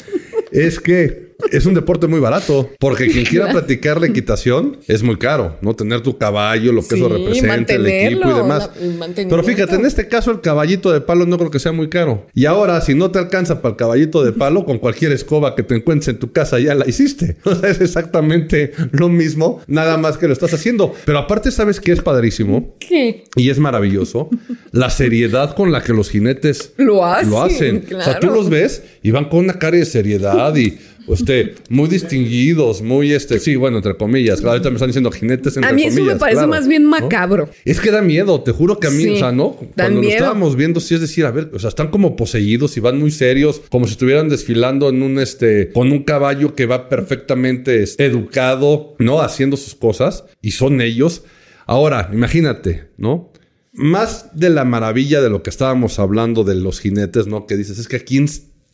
es 0.52 0.80
que 0.80 1.25
es 1.52 1.66
un 1.66 1.74
deporte 1.74 2.08
muy 2.08 2.20
barato. 2.20 2.70
Porque 2.80 3.08
quien 3.08 3.26
quiera 3.30 3.52
practicar 3.52 4.00
la 4.00 4.08
equitación 4.08 4.78
es 4.88 5.04
muy 5.04 5.18
caro, 5.18 5.58
¿no? 5.62 5.76
Tener 5.76 6.02
tu 6.02 6.18
caballo, 6.18 6.72
lo 6.72 6.82
que 6.82 6.96
Sí, 6.96 6.96
eso 6.96 7.10
representa, 7.10 7.74
el 7.74 7.88
equipo 7.88 8.30
y 8.30 8.34
demás. 8.34 8.70
la-. 8.80 9.08
Pero 9.16 9.44
fíjate, 9.44 9.76
en 9.76 9.86
este 9.86 10.08
caso 10.08 10.32
el 10.32 10.42
caballito 10.42 10.92
de 10.92 11.02
palo 11.02 11.26
no 11.26 11.38
creo 11.38 11.52
que 11.52 11.60
sea 11.60 11.72
muy 11.72 11.90
caro. 11.90 12.26
Y 12.34 12.46
ahora, 12.46 12.80
si 12.82 12.96
no 12.96 13.12
te 13.12 13.20
alcanza 13.20 13.62
para 13.62 13.72
el 13.74 13.78
caballito 13.78 14.24
de 14.24 14.32
palo, 14.32 14.66
con 14.66 14.80
cualquier 14.80 15.12
escoba 15.12 15.56
que 15.56 15.64
te 15.64 15.76
encuentres 15.76 16.10
en 16.10 16.20
tu 16.20 16.32
casa 16.32 16.60
ya 16.60 16.76
la 16.76 16.88
hiciste. 16.88 17.38
O 17.46 17.54
sea, 17.54 17.70
es 17.70 17.80
exactamente 17.80 18.74
lo 18.92 19.08
mismo, 19.08 19.62
nada 19.68 19.98
más 19.98 20.18
que 20.18 20.28
lo 20.28 20.34
estás 20.34 20.54
haciendo. 20.54 20.94
Pero 21.06 21.20
aparte, 21.20 21.52
¿sabes 21.52 21.80
qué 21.80 21.92
es 21.92 22.02
padrísimo? 22.02 22.76
¿Qué? 22.80 23.24
Y 23.36 23.50
es 23.50 23.60
maravilloso 23.60 24.30
la 24.72 24.90
seriedad 24.90 25.56
con 25.56 25.72
la 25.72 25.82
que 25.82 25.94
los 25.94 26.10
jinetes 26.10 26.74
Lo 26.78 27.06
hacen, 27.06 27.30
Lo 27.30 27.42
hacen. 27.44 27.86
O 27.96 28.02
sea, 28.02 28.20
tú 28.20 28.28
los 28.28 28.50
ves 28.50 28.84
y 29.04 29.12
van 29.12 29.26
con 29.30 29.40
una 29.40 29.60
cara 29.60 29.78
de 29.78 29.86
seriedad 29.86 30.56
y 30.56 30.78
este, 31.08 31.56
muy 31.70 31.88
distinguidos, 31.88 32.82
muy 32.82 33.12
este, 33.12 33.40
sí, 33.40 33.56
bueno, 33.56 33.78
entre 33.78 33.96
comillas. 33.96 34.40
Claro, 34.40 34.52
ahorita 34.54 34.70
me 34.70 34.76
están 34.76 34.90
diciendo 34.90 35.12
jinetes 35.12 35.56
entre 35.58 35.70
A 35.70 35.74
mí 35.74 35.84
eso 35.84 35.96
comillas. 35.98 36.14
me 36.16 36.20
parece 36.20 36.38
claro, 36.38 36.50
más 36.50 36.68
bien 36.68 36.84
¿no? 36.84 36.90
macabro. 36.90 37.50
Es 37.64 37.80
que 37.80 37.92
da 37.92 38.02
miedo, 38.02 38.42
te 38.42 38.52
juro 38.52 38.80
que 38.80 38.88
a 38.88 38.92
mí, 38.92 39.04
Sí, 39.04 39.10
o 39.14 39.18
sea, 39.18 39.32
¿no? 39.32 39.58
Cuando 39.76 40.02
lo 40.02 40.10
estábamos 40.10 40.56
viendo, 40.56 40.80
sí 40.80 40.96
es 40.96 41.02
decir, 41.02 41.26
a 41.26 41.32
ver, 41.32 41.52
o 41.54 41.60
sea, 41.60 41.70
están 41.70 41.90
como 41.90 42.16
poseídos 42.16 42.78
y 42.78 42.80
van 42.80 43.00
muy 43.00 43.12
serios, 43.12 43.62
como 43.70 43.86
si 43.86 43.92
estuvieran 43.94 44.30
desfilando 44.30 44.90
en 44.90 45.02
un, 45.04 45.20
este, 45.20 45.72
con 45.72 45.92
un 45.92 46.04
caballo 46.04 46.56
que 46.56 46.66
va 46.66 46.90
perfectamente 46.90 47.84
este, 47.84 48.06
educado, 48.06 48.96
¿no? 49.00 49.22
Haciendo 49.22 49.58
sus 49.58 49.76
cosas 49.76 50.26
y 50.42 50.52
son 50.52 50.82
ellos. 50.82 51.24
Ahora, 51.68 52.10
imagínate, 52.14 52.90
¿no? 52.98 53.32
Más 53.74 54.30
de 54.34 54.50
la 54.50 54.64
maravilla 54.64 55.22
de 55.22 55.30
lo 55.30 55.44
que 55.44 55.50
estábamos 55.50 56.00
hablando 56.00 56.44
de 56.44 56.56
los 56.56 56.80
jinetes, 56.80 57.28
¿no? 57.28 57.46
Que 57.46 57.58
dices, 57.58 57.78
es 57.78 57.88
que 57.88 57.98
a 57.98 58.00
quién 58.00 58.28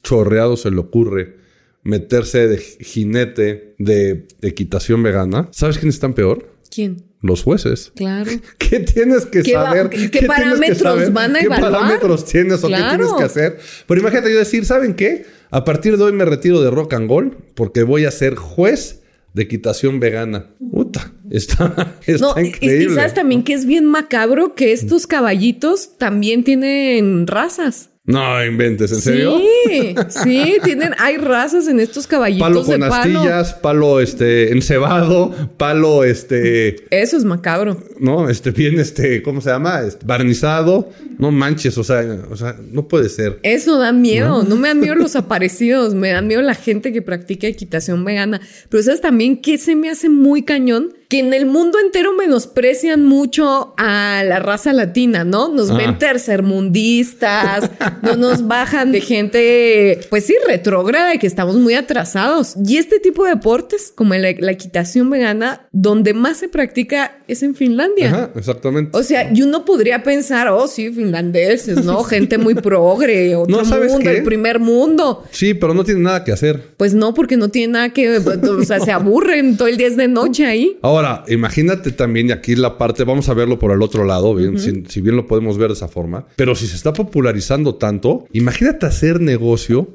chorreado 0.04 0.58
se 0.58 0.72
le 0.72 0.78
ocurre 0.78 1.41
meterse 1.84 2.48
de 2.48 2.58
jinete 2.58 3.76
de 3.78 4.28
equitación 4.42 5.02
vegana. 5.04 5.50
¿Sabes 5.52 5.78
quién 5.78 5.90
están 5.90 6.14
peor? 6.14 6.52
¿Quién? 6.74 7.04
Los 7.22 7.44
jueces. 7.44 7.92
Claro. 7.96 8.32
¿Qué 8.58 8.80
tienes 8.80 9.26
que 9.28 9.44
¿Qué 9.44 9.52
saber? 9.54 9.90
qué 9.90 10.26
parámetros 10.26 10.78
saber? 10.80 11.12
van 11.12 11.36
a 11.36 11.40
¿Qué 11.40 11.46
evaluar? 11.46 11.72
parámetros 11.72 12.26
tienes 12.26 12.64
o 12.64 12.68
qué 12.68 12.76
tienes 12.76 13.14
que 13.18 13.24
hacer? 13.24 13.60
Pero 13.88 14.02
imagínate 14.02 14.32
yo 14.32 14.40
decir, 14.40 14.66
¿saben 14.66 14.96
qué? 14.96 15.26
A 15.52 15.64
partir 15.64 15.98
de 15.98 16.04
hoy 16.04 16.14
me 16.14 16.26
retiro 16.26 16.62
de 16.62 16.72
rock 16.72 16.94
and 16.96 17.10
roll 17.10 17.38
porque 17.56 17.84
voy 17.84 18.06
a 18.06 18.12
ser 18.12 18.36
juez 18.36 19.02
de 19.34 19.44
equitación 19.44 20.00
vegana. 20.00 20.48
Puta, 20.72 21.14
está, 21.30 21.96
está 22.08 22.26
No, 22.36 22.42
y- 22.42 22.46
y, 22.46 22.48
increíble. 22.48 22.96
sabes 22.96 23.14
también 23.14 23.44
que 23.44 23.54
es 23.54 23.66
bien 23.66 23.86
macabro 23.86 24.56
que 24.56 24.72
estos 24.74 25.06
caballitos 25.08 25.98
también 26.00 26.44
tienen 26.44 27.28
razas. 27.28 27.91
No 28.04 28.44
inventes, 28.44 28.92
¿en 28.92 29.02
serio? 29.02 29.40
Sí, 29.68 29.96
sí, 30.10 30.58
tienen, 30.64 30.94
hay 30.98 31.18
razas 31.18 31.68
en 31.68 31.80
estos 31.80 32.08
caballitos 32.08 32.48
Palo 32.48 32.64
de 32.64 32.80
con 32.80 32.90
palo. 32.90 33.20
astillas, 33.20 33.54
palo 33.54 34.00
este 34.00 34.52
encebado, 34.52 35.32
palo 35.58 36.04
este, 36.04 36.78
Eso 36.90 37.16
es 37.18 37.26
macabro. 37.26 37.78
no, 38.00 38.28
este 38.28 38.50
bien 38.50 38.80
este, 38.80 39.22
¿cómo 39.22 39.40
se 39.40 39.52
llama? 39.52 39.82
Este, 39.82 40.04
barnizado. 40.04 40.90
No 41.20 41.30
manches, 41.30 41.78
o 41.78 41.84
sea, 41.84 42.04
o 42.32 42.36
sea, 42.36 42.58
no 42.72 42.88
puede 42.88 43.08
ser. 43.08 43.40
Eso 43.44 43.78
da 43.78 43.92
miedo. 43.92 44.44
No 44.44 44.56
me 44.56 44.70
dan 44.70 44.80
miedo 44.80 44.96
los 44.96 45.16
aparecidos, 45.16 45.94
me 45.94 46.10
dan 46.10 46.26
miedo 46.26 46.42
la 46.42 46.56
gente 46.56 46.92
que 46.92 47.04
practica 47.04 47.46
equitación 47.46 48.04
vegana. 48.04 48.42
Pero 48.70 48.82
sabes 48.82 49.02
también 49.02 49.40
que 49.40 49.60
se 49.60 49.76
me 49.76 49.92
hace 49.92 50.10
muy 50.10 50.42
cañón 50.42 50.96
que 51.12 51.20
en 51.20 51.34
el 51.34 51.46
mundo 51.46 51.78
entero 51.78 52.14
menosprecian 52.14 53.06
mucho 53.06 53.74
a 53.78 54.24
la 54.26 54.40
raza 54.40 54.72
latina, 54.72 55.26
¿no? 55.26 55.50
Nos 55.50 55.70
Ah. 55.70 55.76
ven 55.76 56.00
tercermundistas, 56.00 57.70
no 58.02 58.16
nos 58.16 58.48
bajan 58.48 58.94
de 58.94 59.02
gente, 59.02 60.00
pues 60.10 60.26
sí, 60.26 60.36
retrógrada 60.48 61.14
y 61.14 61.18
que 61.20 61.28
estamos 61.28 61.58
muy 61.58 61.74
atrasados. 61.74 62.56
Y 62.66 62.78
este 62.78 63.00
tipo 63.02 63.26
de 63.26 63.32
deportes, 63.32 63.92
como 63.94 64.14
la, 64.14 64.32
la 64.40 64.52
equitación 64.54 65.10
vegana, 65.10 65.68
donde 65.74 66.14
más 66.14 66.38
se 66.38 66.48
practica 66.48 67.18
es 67.28 67.44
en 67.44 67.56
Finlandia. 67.56 68.08
Ajá, 68.08 68.30
exactamente. 68.36 68.98
O 68.98 69.04
sea, 69.04 69.30
y 69.34 69.42
uno 69.42 69.66
podría 69.66 70.04
pensar, 70.04 70.48
oh, 70.48 70.68
sí, 70.70 70.92
finlandeses, 70.92 71.84
¿no? 71.84 72.04
Gente 72.06 72.38
muy 72.38 72.56
progre, 72.56 73.36
otro 73.36 73.58
No, 73.58 73.66
¿sabes 73.66 73.92
mundo, 73.92 74.10
qué? 74.10 74.18
el 74.20 74.24
primer 74.24 74.60
mundo. 74.60 75.26
Sí, 75.32 75.56
pero 75.56 75.74
no 75.74 75.84
tiene 75.84 76.00
nada 76.00 76.24
que 76.24 76.32
hacer. 76.32 76.70
Pues 76.78 76.94
no, 76.94 77.14
porque 77.14 77.36
no 77.36 77.50
tiene 77.50 77.74
nada 77.74 77.90
que, 77.90 78.18
o 78.18 78.64
sea, 78.64 78.80
se 78.80 78.92
aburren 78.94 79.58
todo 79.58 79.68
el 79.68 79.76
día 79.76 79.88
es 79.88 79.98
de 79.98 80.08
noche 80.08 80.46
ahí. 80.46 80.78
Ahora, 80.82 81.01
imagínate 81.28 81.92
también, 81.92 82.30
y 82.30 82.32
aquí 82.32 82.56
la 82.56 82.78
parte, 82.78 83.04
vamos 83.04 83.30
a 83.30 83.34
verlo 83.34 83.60
por 83.60 83.72
el 83.72 83.82
otro 83.82 84.06
lado, 84.06 84.36
bien, 84.36 84.60
si, 84.60 84.84
si 84.88 85.02
bien 85.02 85.16
lo 85.16 85.28
podemos 85.28 85.58
ver 85.58 85.70
de 85.70 85.76
esa 85.76 85.88
forma, 85.88 86.26
pero 86.36 86.56
si 86.56 86.68
se 86.68 86.76
está 86.76 86.94
popularizando 86.94 87.76
tanto, 87.76 88.28
imagínate 88.32 88.86
hacer 88.86 89.22
negocio 89.22 89.94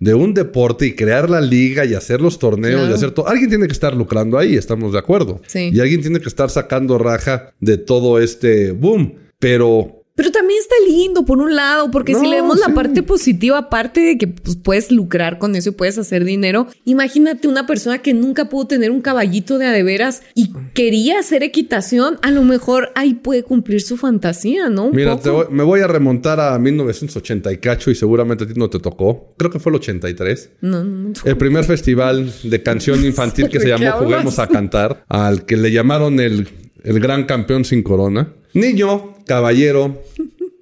de 0.00 0.14
un 0.14 0.34
deporte 0.34 0.86
y 0.86 0.94
crear 0.94 1.28
la 1.28 1.40
liga 1.40 1.84
y 1.84 1.94
hacer 1.94 2.20
los 2.20 2.38
torneos 2.38 2.88
y 2.88 2.92
hacer 2.92 3.10
todo. 3.10 3.28
Alguien 3.28 3.48
tiene 3.50 3.66
que 3.66 3.72
estar 3.72 3.94
lucrando 3.94 4.38
ahí, 4.38 4.56
estamos 4.56 4.92
de 4.92 4.98
acuerdo. 4.98 5.40
Sí. 5.46 5.70
Y 5.72 5.80
alguien 5.80 6.00
tiene 6.00 6.20
que 6.20 6.28
estar 6.28 6.50
sacando 6.50 6.98
raja 6.98 7.52
de 7.60 7.78
todo 7.78 8.20
este 8.20 8.70
boom. 8.72 9.14
Pero 9.40 9.97
Pero 10.18 10.32
también 10.32 10.58
está 10.60 10.74
lindo 10.84 11.24
por 11.24 11.38
un 11.38 11.54
lado, 11.54 11.92
porque 11.92 12.12
si 12.12 12.22
No, 12.24 12.28
le 12.30 12.36
vemos 12.42 12.56
sí. 12.58 12.64
la 12.66 12.74
parte 12.74 13.04
positiva, 13.04 13.56
aparte 13.56 14.00
de 14.00 14.18
que 14.18 14.26
pues, 14.26 14.56
puedes 14.56 14.90
lucrar 14.90 15.38
con 15.38 15.54
eso 15.54 15.68
y 15.68 15.72
puedes 15.72 15.96
hacer 15.96 16.24
dinero, 16.24 16.66
imagínate 16.84 17.46
una 17.46 17.68
persona 17.68 17.98
que 17.98 18.14
nunca 18.14 18.48
pudo 18.48 18.66
tener 18.66 18.90
un 18.90 19.00
caballito 19.00 19.58
de 19.58 19.66
a 19.66 19.70
de 19.70 19.84
veras 19.84 20.22
y 20.34 20.50
quería 20.74 21.20
hacer 21.20 21.44
equitación, 21.44 22.18
a 22.22 22.32
lo 22.32 22.42
mejor 22.42 22.90
ahí 22.96 23.14
puede 23.14 23.44
cumplir 23.44 23.80
su 23.80 23.96
fantasía, 23.96 24.68
¿no? 24.68 24.86
Un 24.86 24.96
Mira, 24.96 25.12
poco. 25.12 25.22
te 25.22 25.30
voy- 25.30 25.46
me 25.50 25.62
voy 25.62 25.80
a 25.82 25.86
remontar 25.86 26.40
a 26.40 26.58
1980 26.58 27.52
y 27.52 27.58
cacho 27.58 27.92
y 27.92 27.94
seguramente 27.94 28.42
a 28.42 28.46
ti 28.48 28.54
no 28.56 28.68
te 28.68 28.80
tocó. 28.80 29.34
Creo 29.38 29.52
que 29.52 29.60
fue 29.60 29.70
el 29.70 29.76
83. 29.76 30.50
No, 30.62 30.82
no, 30.82 31.08
no. 31.10 31.12
El 31.24 31.36
primer 31.36 31.64
festival 31.64 32.32
de 32.42 32.62
canción 32.64 33.04
infantil 33.04 33.48
que 33.50 33.60
se 33.60 33.68
¿De 33.68 33.78
llamó? 33.78 33.98
Juguemos 34.04 34.38
a 34.40 34.48
Cantar, 34.48 35.04
al 35.08 35.46
que 35.46 35.56
le 35.56 35.70
llamaron 35.70 36.18
el, 36.18 36.48
el 36.84 37.00
gran 37.00 37.24
campeón 37.24 37.64
sin 37.64 37.82
corona. 37.82 38.32
Niño, 38.54 39.14
caballero, 39.26 40.02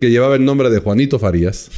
que 0.01 0.11
llevaba 0.11 0.37
el 0.37 0.45
nombre 0.45 0.71
de 0.71 0.81
Juanito 0.81 1.19
Farías. 1.19 1.71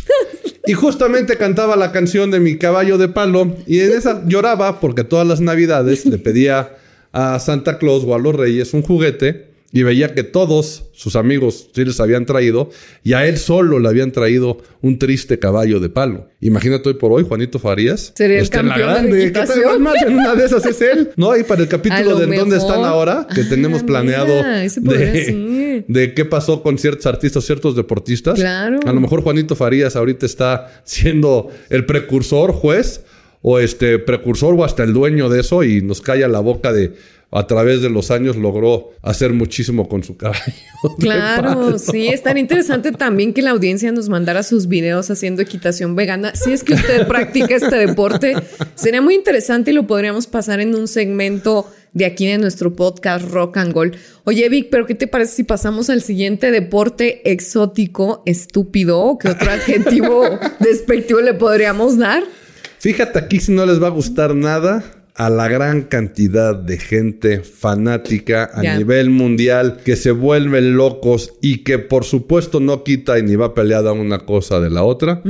Y 0.67 0.75
justamente 0.75 1.37
cantaba 1.37 1.77
la 1.77 1.93
canción 1.93 2.31
de 2.31 2.41
Mi 2.41 2.59
caballo 2.59 2.99
de 2.99 3.09
palo. 3.09 3.57
Y 3.67 3.81
en 3.81 3.93
esa 3.93 4.23
lloraba 4.27 4.81
porque 4.81 5.03
todas 5.03 5.27
las 5.27 5.41
navidades 5.41 6.05
le 6.05 6.19
pedía 6.19 6.77
a 7.13 7.39
Santa 7.39 7.79
Claus 7.79 8.05
o 8.05 8.15
a 8.15 8.19
los 8.19 8.35
Reyes 8.35 8.75
un 8.75 8.83
juguete. 8.83 9.48
Y 9.71 9.83
veía 9.83 10.15
que 10.15 10.23
todos 10.23 10.87
sus 10.93 11.15
amigos 11.15 11.69
sí 11.75 11.85
les 11.85 12.01
habían 12.01 12.25
traído. 12.25 12.71
Y 13.05 13.13
a 13.13 13.27
él 13.27 13.37
solo 13.37 13.79
le 13.79 13.89
habían 13.89 14.13
traído 14.13 14.63
un 14.81 14.99
triste 14.99 15.39
caballo 15.39 15.79
de 15.79 15.91
palo. 15.91 16.29
Imagínate 16.41 16.89
hoy 16.89 16.95
por 16.95 17.13
hoy, 17.13 17.25
Juanito 17.25 17.59
Farías. 17.59 18.13
Sería 18.17 18.39
el 18.39 18.45
está 18.45 18.61
en 18.61 18.69
la 18.69 18.77
de 18.79 18.83
grande. 18.83 19.33
Más, 19.79 20.03
en 20.03 20.15
una 20.15 20.35
de 20.35 20.47
esas 20.47 20.65
es 20.65 20.81
él. 20.81 21.11
No, 21.17 21.37
y 21.37 21.45
para 21.45 21.61
el 21.61 21.69
capítulo 21.69 22.03
lo 22.03 22.17
de 22.19 22.37
dónde 22.37 22.57
están 22.57 22.83
ahora, 22.85 23.27
que 23.35 23.43
Ah, 23.43 23.47
tenemos 23.49 23.83
planeado 23.83 24.27
mira, 24.27 24.61
de, 24.61 25.85
de 25.87 26.15
qué 26.15 26.25
pasó 26.25 26.63
con 26.63 26.79
ciertos 26.79 27.05
artistas, 27.05 27.45
ciertos 27.45 27.77
deportistas. 27.77 28.39
Claro. 28.39 28.81
A 28.87 28.93
lo 28.93 29.01
mejor 29.01 29.23
Juanito 29.23 29.55
Farías 29.55 29.97
ahorita 29.97 30.25
está 30.25 30.83
siendo 30.85 31.51
el 31.69 31.85
precursor, 31.85 32.53
juez, 32.53 33.03
o 33.43 33.59
este 33.59 33.99
precursor 33.99 34.55
o 34.55 34.65
hasta 34.65 34.83
el 34.83 34.93
dueño 34.93 35.29
de 35.29 35.41
eso 35.41 35.63
y 35.63 35.81
nos 35.81 36.01
calla 36.01 36.29
la 36.29 36.41
boca 36.41 36.73
de 36.73 36.95
a 37.31 37.47
través 37.47 37.83
de 37.83 37.91
los 37.91 38.11
años 38.11 38.37
logró 38.37 38.93
hacer 39.03 39.35
muchísimo 39.35 39.89
con 39.89 40.03
su 40.03 40.17
caballo. 40.17 40.43
Claro, 41.01 41.77
sí, 41.79 42.07
es 42.07 42.23
tan 42.23 42.39
interesante 42.39 42.93
también 42.93 43.35
que 43.35 43.43
la 43.43 43.51
audiencia 43.51 43.91
nos 43.91 44.09
mandara 44.09 44.45
sus 44.45 44.69
videos 44.69 45.11
haciendo 45.11 45.43
equitación 45.43 45.97
vegana. 45.97 46.37
Si 46.37 46.53
es 46.53 46.63
que 46.63 46.75
usted 46.75 47.07
practica 47.09 47.57
este 47.57 47.77
deporte, 47.77 48.35
sería 48.77 49.03
muy 49.03 49.17
interesante 49.17 49.73
y 49.73 49.75
lo 49.75 49.89
podríamos 49.89 50.29
pasar 50.29 50.61
en 50.61 50.77
un 50.77 50.87
segmento 50.87 51.69
de 51.95 52.07
aquí 52.07 52.29
de 52.29 52.39
nuestro 52.39 52.77
podcast 52.77 53.29
Rock 53.29 53.57
and 53.57 53.73
Gold. 53.73 53.97
Oye, 54.23 54.49
Vic, 54.49 54.69
pero 54.71 54.87
¿qué 54.87 54.95
te 54.95 55.09
parece 55.09 55.35
si 55.35 55.45
pasamos 55.45 55.91
al 55.91 56.01
siguiente 56.01 56.53
deporte 56.53 57.29
exótico, 57.29 58.23
estúpido? 58.25 59.19
¿Qué 59.21 59.31
otro 59.31 59.51
adjetivo 59.51 60.23
despectivo 60.61 61.21
le 61.21 61.35
podríamos 61.35 61.99
dar? 61.99 62.23
Fíjate 62.79 63.19
aquí 63.19 63.41
si 63.41 63.51
no 63.51 63.67
les 63.67 63.83
va 63.83 63.89
a 63.89 63.91
gustar 63.91 64.37
nada 64.37 64.98
a 65.19 65.31
la 65.31 65.49
gran 65.49 65.83
cantidad 65.83 66.55
de 66.55 66.79
gente 66.79 67.41
fanática 67.41 68.51
a 68.55 68.63
nivel 68.63 69.11
mundial 69.11 69.81
que 69.85 69.97
se 69.97 70.13
vuelven 70.13 70.77
locos 70.77 71.35
y 71.43 71.65
que 71.65 71.81
por 71.81 72.05
supuesto 72.05 72.61
no 72.61 72.85
quita 72.85 73.19
y 73.19 73.25
ni 73.25 73.35
va 73.35 73.53
peleada 73.53 73.93
una 73.93 74.21
cosa 74.21 74.61
de 74.61 74.71
la 74.71 74.85
otra 74.85 75.21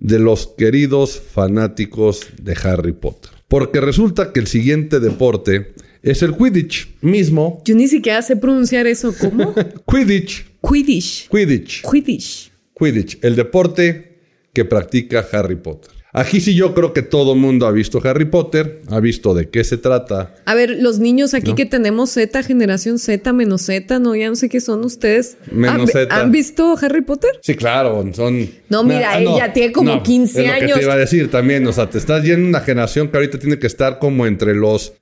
de 0.00 0.18
los 0.18 0.46
queridos 0.46 1.20
fanáticos 1.20 2.28
de 2.40 2.56
Harry 2.64 2.92
Potter. 2.92 3.30
Porque 3.46 3.82
resulta 3.82 4.32
que 4.32 4.40
el 4.40 4.46
siguiente 4.46 5.00
deporte 5.00 5.74
es 6.02 6.22
el 6.22 6.34
Quidditch 6.34 6.96
mismo. 7.02 7.62
Yo 7.66 7.74
ni 7.74 7.88
siquiera 7.88 8.22
sé 8.22 8.36
pronunciar 8.36 8.86
eso. 8.86 9.14
¿Cómo? 9.20 9.54
Quidditch, 9.86 10.46
Quidditch. 10.62 11.28
Quidditch, 11.28 11.82
Quidditch. 11.82 12.52
Quidditch, 12.74 13.18
el 13.20 13.36
deporte 13.36 14.18
que 14.54 14.64
practica 14.64 15.26
Harry 15.30 15.56
Potter. 15.56 15.95
Aquí 16.16 16.40
sí 16.40 16.54
yo 16.54 16.72
creo 16.74 16.94
que 16.94 17.02
todo 17.02 17.34
mundo 17.34 17.66
ha 17.66 17.72
visto 17.72 18.00
Harry 18.02 18.24
Potter, 18.24 18.80
ha 18.88 19.00
visto 19.00 19.34
de 19.34 19.50
qué 19.50 19.64
se 19.64 19.76
trata. 19.76 20.34
A 20.46 20.54
ver, 20.54 20.78
los 20.80 20.98
niños 20.98 21.34
aquí 21.34 21.54
que 21.54 21.66
tenemos 21.66 22.08
Z, 22.10 22.42
generación 22.42 22.98
Z, 22.98 23.34
menos 23.34 23.62
Z, 23.66 23.98
no, 23.98 24.16
ya 24.16 24.30
no 24.30 24.34
sé 24.34 24.48
qué 24.48 24.62
son 24.62 24.82
ustedes. 24.84 25.36
Menos 25.52 25.82
¿Han, 25.82 25.88
Z. 25.88 26.16
¿Han 26.18 26.32
visto 26.32 26.74
Harry 26.80 27.02
Potter? 27.02 27.32
Sí, 27.42 27.54
claro, 27.54 28.02
son... 28.14 28.48
No, 28.70 28.82
mira, 28.82 29.10
Ah, 29.12 29.20
ella 29.20 29.52
tiene 29.52 29.72
como 29.72 30.02
15 30.02 30.40
es 30.40 30.46
Lo 30.46 30.58
que 30.58 30.64
años. 30.64 30.78
te 30.78 30.84
iba 30.84 30.94
a 30.94 30.96
decir 30.96 31.30
también, 31.30 31.66
o 31.66 31.72
sea, 31.74 31.90
te 31.90 31.98
estás 31.98 32.24
yendo 32.24 32.48
una 32.48 32.60
generación 32.60 33.08
que 33.08 33.16
ahorita 33.18 33.38
tiene 33.38 33.58
que 33.58 33.66
estar 33.66 33.98
como 33.98 34.26
entre 34.26 34.54
los 34.54 34.94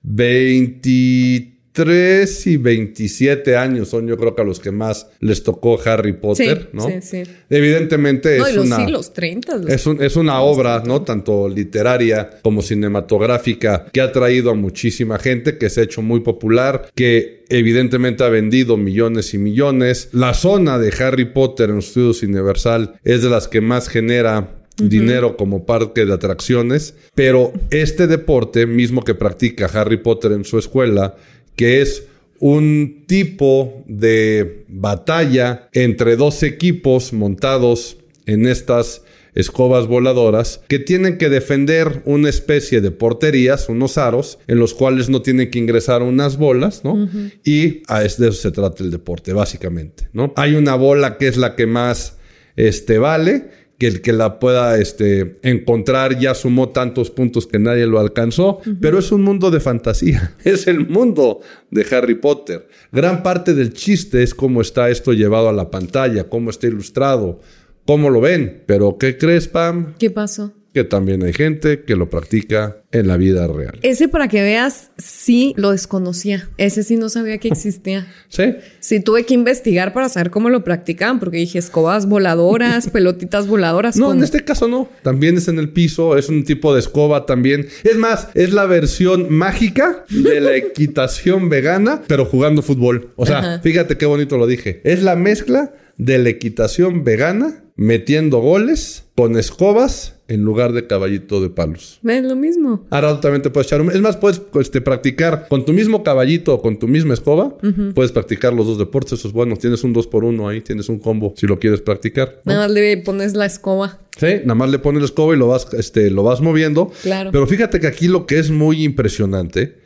23 1.76 2.46
y 2.46 2.56
27 2.56 3.56
años, 3.56 3.88
son 3.88 4.06
yo 4.06 4.16
creo 4.16 4.34
que 4.34 4.42
a 4.42 4.44
los 4.44 4.60
que 4.60 4.70
más 4.70 5.08
les 5.20 5.42
tocó 5.42 5.78
Harry 5.84 6.12
Potter, 6.12 6.62
Sí, 6.62 6.68
¿no? 6.72 6.86
sí, 6.88 6.94
sí. 7.02 7.22
Evidentemente 7.50 8.38
No, 8.38 8.46
es 8.46 8.54
los, 8.54 8.66
una... 8.66 8.76
sí, 8.86 8.92
los 8.92 9.12
30. 9.12 9.56
los- 9.56 9.70
Es, 9.70 9.86
un- 9.86 10.02
es 10.02 10.14
una 10.16 10.40
obra, 10.40 10.82
¿no? 10.86 11.02
Tanto 11.02 11.48
literaria 11.48 12.38
como 12.42 12.62
cinematográfica 12.62 13.86
que 13.92 14.00
ha 14.00 14.12
traído 14.12 14.50
a 14.50 14.54
muchísima 14.54 15.18
gente, 15.18 15.58
que 15.58 15.68
se 15.68 15.80
ha 15.80 15.84
hecho 15.84 16.00
muy 16.02 16.20
popular, 16.20 16.90
que 16.94 17.44
evidentemente 17.48 18.22
ha 18.24 18.28
vendido 18.28 18.76
millones 18.76 19.34
y 19.34 19.38
millones. 19.38 20.10
La 20.12 20.34
zona 20.34 20.78
de 20.78 20.92
Harry 21.02 21.24
Potter 21.26 21.70
en 21.70 21.76
los 21.76 21.88
estudios 21.88 22.22
Universal 22.22 22.94
es 23.04 23.22
de 23.22 23.30
las 23.30 23.48
que 23.48 23.60
más 23.60 23.88
genera 23.88 24.60
dinero 24.76 25.36
como 25.36 25.66
parque 25.66 26.04
de 26.04 26.12
atracciones, 26.12 26.94
pero 27.14 27.52
este 27.70 28.08
deporte 28.08 28.66
mismo 28.66 29.04
que 29.04 29.14
practica 29.14 29.66
Harry 29.66 29.98
Potter 29.98 30.32
en 30.32 30.44
su 30.44 30.58
escuela, 30.58 31.14
que 31.56 31.82
es 31.82 32.04
un 32.40 33.04
tipo 33.06 33.84
de 33.86 34.64
batalla 34.68 35.68
entre 35.72 36.16
dos 36.16 36.42
equipos 36.42 37.12
montados 37.12 37.96
en 38.26 38.46
estas 38.46 39.02
escobas 39.34 39.86
voladoras 39.86 40.60
que 40.68 40.78
tienen 40.78 41.18
que 41.18 41.28
defender 41.28 42.02
una 42.04 42.28
especie 42.28 42.80
de 42.80 42.90
porterías, 42.90 43.68
unos 43.68 43.98
aros, 43.98 44.38
en 44.46 44.58
los 44.58 44.74
cuales 44.74 45.08
no 45.08 45.22
tienen 45.22 45.50
que 45.50 45.58
ingresar 45.58 46.02
unas 46.02 46.36
bolas, 46.36 46.84
¿no? 46.84 47.08
Y 47.44 47.82
a 47.88 48.00
de 48.00 48.06
eso 48.06 48.32
se 48.32 48.50
trata 48.52 48.84
el 48.84 48.90
deporte, 48.90 49.32
básicamente, 49.32 50.08
¿no? 50.12 50.32
Hay 50.36 50.54
una 50.54 50.74
bola 50.76 51.18
que 51.18 51.28
es 51.28 51.36
la 51.36 51.56
que 51.56 51.66
más 51.66 52.16
este, 52.56 52.98
vale, 52.98 53.48
que 53.78 53.86
el 53.88 54.00
que 54.02 54.12
la 54.12 54.38
pueda 54.38 54.78
este, 54.78 55.38
encontrar 55.42 56.18
ya 56.18 56.34
sumó 56.34 56.68
tantos 56.68 57.10
puntos 57.10 57.46
que 57.46 57.58
nadie 57.58 57.86
lo 57.86 57.98
alcanzó, 57.98 58.60
pero 58.80 58.98
es 58.98 59.10
un 59.12 59.22
mundo 59.22 59.50
de 59.50 59.60
fantasía, 59.60 60.34
es 60.44 60.66
el 60.66 60.88
mundo 60.88 61.40
de 61.70 61.86
Harry 61.90 62.14
Potter. 62.14 62.68
Gran 62.92 63.22
parte 63.22 63.54
del 63.54 63.72
chiste 63.72 64.22
es 64.22 64.34
cómo 64.34 64.60
está 64.60 64.90
esto 64.90 65.12
llevado 65.12 65.48
a 65.48 65.52
la 65.52 65.70
pantalla, 65.70 66.28
cómo 66.28 66.50
está 66.50 66.66
ilustrado, 66.66 67.40
cómo 67.86 68.10
lo 68.10 68.20
ven, 68.20 68.62
pero 68.66 68.96
¿qué 68.98 69.18
crees, 69.18 69.48
Pam? 69.48 69.94
¿Qué 69.98 70.10
pasó? 70.10 70.52
Que 70.74 70.82
también 70.82 71.22
hay 71.22 71.32
gente 71.32 71.84
que 71.84 71.94
lo 71.94 72.10
practica 72.10 72.78
en 72.90 73.06
la 73.06 73.16
vida 73.16 73.46
real. 73.46 73.78
Ese, 73.82 74.08
para 74.08 74.26
que 74.26 74.42
veas, 74.42 74.90
sí 74.98 75.54
lo 75.56 75.70
desconocía. 75.70 76.48
Ese 76.58 76.82
sí 76.82 76.96
no 76.96 77.08
sabía 77.08 77.38
que 77.38 77.46
existía. 77.46 78.08
¿Sí? 78.28 78.56
Sí, 78.80 78.98
tuve 78.98 79.24
que 79.24 79.34
investigar 79.34 79.92
para 79.92 80.08
saber 80.08 80.30
cómo 80.30 80.50
lo 80.50 80.64
practicaban, 80.64 81.20
porque 81.20 81.36
dije 81.36 81.60
escobas 81.60 82.06
voladoras, 82.06 82.88
pelotitas 82.92 83.46
voladoras. 83.46 83.96
No, 83.96 84.12
en 84.12 84.24
este 84.24 84.44
caso 84.44 84.66
no. 84.66 84.88
También 85.02 85.36
es 85.36 85.46
en 85.46 85.60
el 85.60 85.70
piso, 85.70 86.18
es 86.18 86.28
un 86.28 86.42
tipo 86.42 86.74
de 86.74 86.80
escoba 86.80 87.24
también. 87.24 87.68
Es 87.84 87.96
más, 87.96 88.26
es 88.34 88.52
la 88.52 88.66
versión 88.66 89.32
mágica 89.32 90.04
de 90.10 90.40
la 90.40 90.56
equitación 90.56 91.48
vegana, 91.48 92.02
pero 92.08 92.24
jugando 92.24 92.62
fútbol. 92.62 93.12
O 93.14 93.26
sea, 93.26 93.38
Ajá. 93.38 93.60
fíjate 93.60 93.96
qué 93.96 94.06
bonito 94.06 94.38
lo 94.38 94.48
dije. 94.48 94.80
Es 94.82 95.04
la 95.04 95.14
mezcla 95.14 95.72
de 95.98 96.18
la 96.18 96.30
equitación 96.30 97.04
vegana 97.04 97.62
metiendo 97.76 98.38
goles 98.38 99.04
con 99.14 99.36
escobas 99.38 100.13
en 100.26 100.42
lugar 100.42 100.72
de 100.72 100.86
caballito 100.86 101.40
de 101.40 101.50
palos. 101.50 102.00
Es 102.06 102.24
lo 102.24 102.36
mismo. 102.36 102.86
Ahora 102.90 103.20
también 103.20 103.42
te 103.42 103.50
puedes 103.50 103.66
echar 103.66 103.80
un... 103.80 103.90
Es 103.90 104.00
más, 104.00 104.16
puedes 104.16 104.40
este, 104.60 104.80
practicar 104.80 105.46
con 105.48 105.64
tu 105.64 105.72
mismo 105.72 106.02
caballito 106.02 106.54
o 106.54 106.62
con 106.62 106.78
tu 106.78 106.88
misma 106.88 107.14
escoba. 107.14 107.56
Puedes 107.94 108.12
practicar 108.12 108.52
los 108.52 108.66
dos 108.66 108.78
deportes. 108.78 109.14
Eso 109.14 109.28
es 109.28 109.34
bueno. 109.34 109.56
Tienes 109.56 109.84
un 109.84 109.92
2 109.92 110.06
por 110.06 110.24
1 110.24 110.48
ahí. 110.48 110.60
Tienes 110.60 110.88
un 110.88 110.98
combo 110.98 111.34
si 111.36 111.46
lo 111.46 111.58
quieres 111.58 111.82
practicar. 111.82 112.40
¿no? 112.44 112.52
Nada 112.52 112.66
más 112.66 112.74
le 112.74 112.96
pones 112.98 113.34
la 113.34 113.46
escoba. 113.46 114.00
Sí, 114.18 114.26
nada 114.44 114.54
más 114.54 114.70
le 114.70 114.78
pones 114.78 115.02
la 115.02 115.06
escoba 115.06 115.34
y 115.34 115.38
lo 115.38 115.48
vas, 115.48 115.66
este, 115.74 116.10
lo 116.10 116.22
vas 116.22 116.40
moviendo. 116.40 116.90
Claro. 117.02 117.30
Pero 117.32 117.46
fíjate 117.46 117.80
que 117.80 117.86
aquí 117.86 118.08
lo 118.08 118.26
que 118.26 118.38
es 118.38 118.50
muy 118.50 118.84
impresionante 118.84 119.78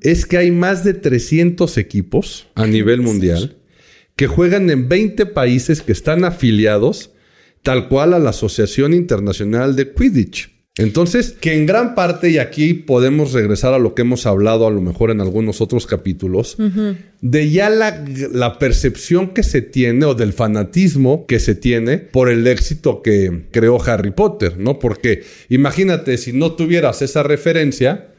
es 0.00 0.26
que 0.26 0.38
hay 0.38 0.50
más 0.50 0.84
de 0.84 0.94
300 0.94 1.76
equipos 1.78 2.46
a 2.54 2.66
nivel 2.66 3.00
mundial 3.02 3.56
que 4.16 4.26
juegan 4.26 4.70
en 4.70 4.88
20 4.88 5.26
países 5.26 5.82
que 5.82 5.92
están 5.92 6.24
afiliados 6.24 7.10
tal 7.64 7.88
cual 7.88 8.12
a 8.12 8.18
la 8.18 8.30
Asociación 8.30 8.92
Internacional 8.92 9.74
de 9.74 9.92
Quidditch. 9.92 10.53
Entonces, 10.76 11.30
que 11.40 11.54
en 11.54 11.66
gran 11.66 11.94
parte, 11.94 12.30
y 12.30 12.38
aquí 12.38 12.74
podemos 12.74 13.32
regresar 13.32 13.74
a 13.74 13.78
lo 13.78 13.94
que 13.94 14.02
hemos 14.02 14.26
hablado 14.26 14.66
a 14.66 14.70
lo 14.72 14.80
mejor 14.80 15.12
en 15.12 15.20
algunos 15.20 15.60
otros 15.60 15.86
capítulos, 15.86 16.56
de 17.20 17.50
ya 17.50 17.70
la, 17.70 18.04
la 18.32 18.58
percepción 18.58 19.28
que 19.34 19.44
se 19.44 19.62
tiene 19.62 20.04
o 20.04 20.14
del 20.14 20.32
fanatismo 20.32 21.26
que 21.26 21.38
se 21.38 21.54
tiene 21.54 21.98
por 21.98 22.28
el 22.28 22.44
éxito 22.48 23.02
que 23.02 23.44
creó 23.52 23.80
Harry 23.84 24.10
Potter, 24.10 24.58
¿no? 24.58 24.80
Porque 24.80 25.22
imagínate, 25.48 26.18
si 26.18 26.32
no 26.32 26.52
tuvieras 26.52 27.02
esa 27.02 27.22
referencia, 27.22 28.10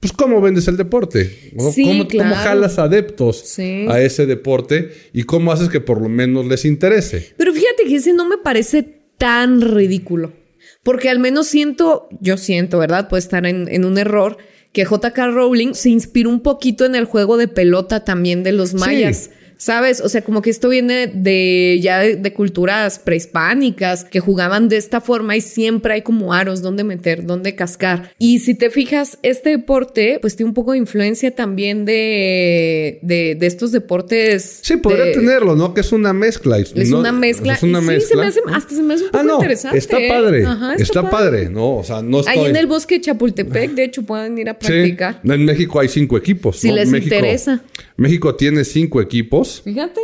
pues 0.00 0.12
¿cómo 0.12 0.42
vendes 0.42 0.68
el 0.68 0.76
deporte? 0.76 1.52
¿no? 1.54 1.70
Sí, 1.72 1.84
¿Cómo, 1.84 2.08
claro. 2.08 2.28
cómo 2.30 2.42
jalas 2.42 2.78
adeptos 2.78 3.38
Sí. 3.46 3.86
a 3.88 4.02
ese 4.02 4.26
deporte 4.26 4.90
y 5.14 5.22
cómo 5.22 5.50
haces 5.50 5.70
que 5.70 5.80
por 5.80 6.02
lo 6.02 6.10
menos 6.10 6.44
les 6.46 6.66
interese? 6.66 7.32
Pero 7.38 7.54
fíjate 7.54 7.84
que 7.88 7.96
ese 7.96 8.12
no 8.12 8.28
me 8.28 8.36
parece 8.36 8.82
tan 9.16 9.62
ridículo. 9.62 10.32
Porque 10.86 11.10
al 11.10 11.18
menos 11.18 11.48
siento, 11.48 12.08
yo 12.20 12.36
siento, 12.36 12.78
¿verdad? 12.78 13.08
Puede 13.08 13.18
estar 13.18 13.44
en, 13.44 13.66
en 13.68 13.84
un 13.84 13.98
error, 13.98 14.36
que 14.70 14.84
JK 14.84 15.18
Rowling 15.32 15.74
se 15.74 15.88
inspiró 15.88 16.30
un 16.30 16.38
poquito 16.38 16.84
en 16.84 16.94
el 16.94 17.06
juego 17.06 17.36
de 17.36 17.48
pelota 17.48 18.04
también 18.04 18.44
de 18.44 18.52
los 18.52 18.72
mayas. 18.72 19.30
¿Sabes? 19.58 20.00
O 20.02 20.08
sea, 20.08 20.22
como 20.22 20.42
que 20.42 20.50
esto 20.50 20.68
viene 20.68 21.06
de 21.06 21.78
ya 21.82 22.00
de, 22.00 22.16
de 22.16 22.32
culturas 22.32 22.98
prehispánicas 22.98 24.04
que 24.04 24.20
jugaban 24.20 24.68
de 24.68 24.76
esta 24.76 25.00
forma 25.00 25.34
y 25.36 25.40
siempre 25.40 25.94
hay 25.94 26.02
como 26.02 26.32
aros 26.34 26.60
donde 26.62 26.84
meter, 26.84 27.24
donde 27.24 27.54
cascar. 27.54 28.12
Y 28.18 28.40
si 28.40 28.54
te 28.54 28.68
fijas, 28.70 29.18
este 29.22 29.50
deporte 29.50 30.18
pues 30.20 30.36
tiene 30.36 30.48
un 30.50 30.54
poco 30.54 30.72
de 30.72 30.78
influencia 30.78 31.34
también 31.34 31.84
de, 31.86 32.98
de, 33.02 33.34
de 33.34 33.46
estos 33.46 33.72
deportes. 33.72 34.60
Sí, 34.62 34.76
podría 34.76 35.12
tenerlo, 35.12 35.56
¿no? 35.56 35.72
Que 35.74 35.80
es 35.80 35.92
una 35.92 36.12
mezcla. 36.12 36.58
Es 36.58 36.74
¿no? 36.90 36.98
una 37.00 37.12
mezcla. 37.12 37.54
Es 37.54 37.62
una 37.62 37.80
sí, 37.80 37.86
mezcla. 37.86 38.08
se 38.08 38.16
me 38.16 38.26
hace, 38.26 38.40
hasta 38.56 38.74
se 38.74 38.82
me 38.82 38.94
hace 38.94 39.04
un 39.04 39.10
poco 39.10 39.20
Ah, 39.20 39.26
no, 39.26 39.34
interesante. 39.36 39.78
está 39.78 39.98
¿eh? 39.98 40.08
padre. 40.08 40.44
Ajá, 40.44 40.74
está, 40.74 41.10
padre. 41.10 41.48
¿no? 41.48 41.76
O 41.76 41.84
sea, 41.84 42.02
no 42.02 42.20
estoy... 42.20 42.38
Ahí 42.38 42.46
en 42.46 42.56
el 42.56 42.66
bosque 42.66 42.96
de 42.96 43.00
Chapultepec, 43.02 43.70
de 43.72 43.84
hecho, 43.84 44.02
pueden 44.02 44.36
ir 44.38 44.48
a 44.50 44.58
practicar. 44.58 45.20
Sí. 45.24 45.32
En 45.32 45.44
México 45.44 45.80
hay 45.80 45.88
cinco 45.88 46.16
equipos. 46.18 46.58
Si 46.58 46.68
¿no? 46.68 46.74
les 46.76 46.88
México- 46.90 47.14
interesa. 47.14 47.62
México 47.96 48.34
tiene 48.34 48.64
cinco 48.64 49.00
equipos 49.00 49.45
Fíjate. 49.64 50.00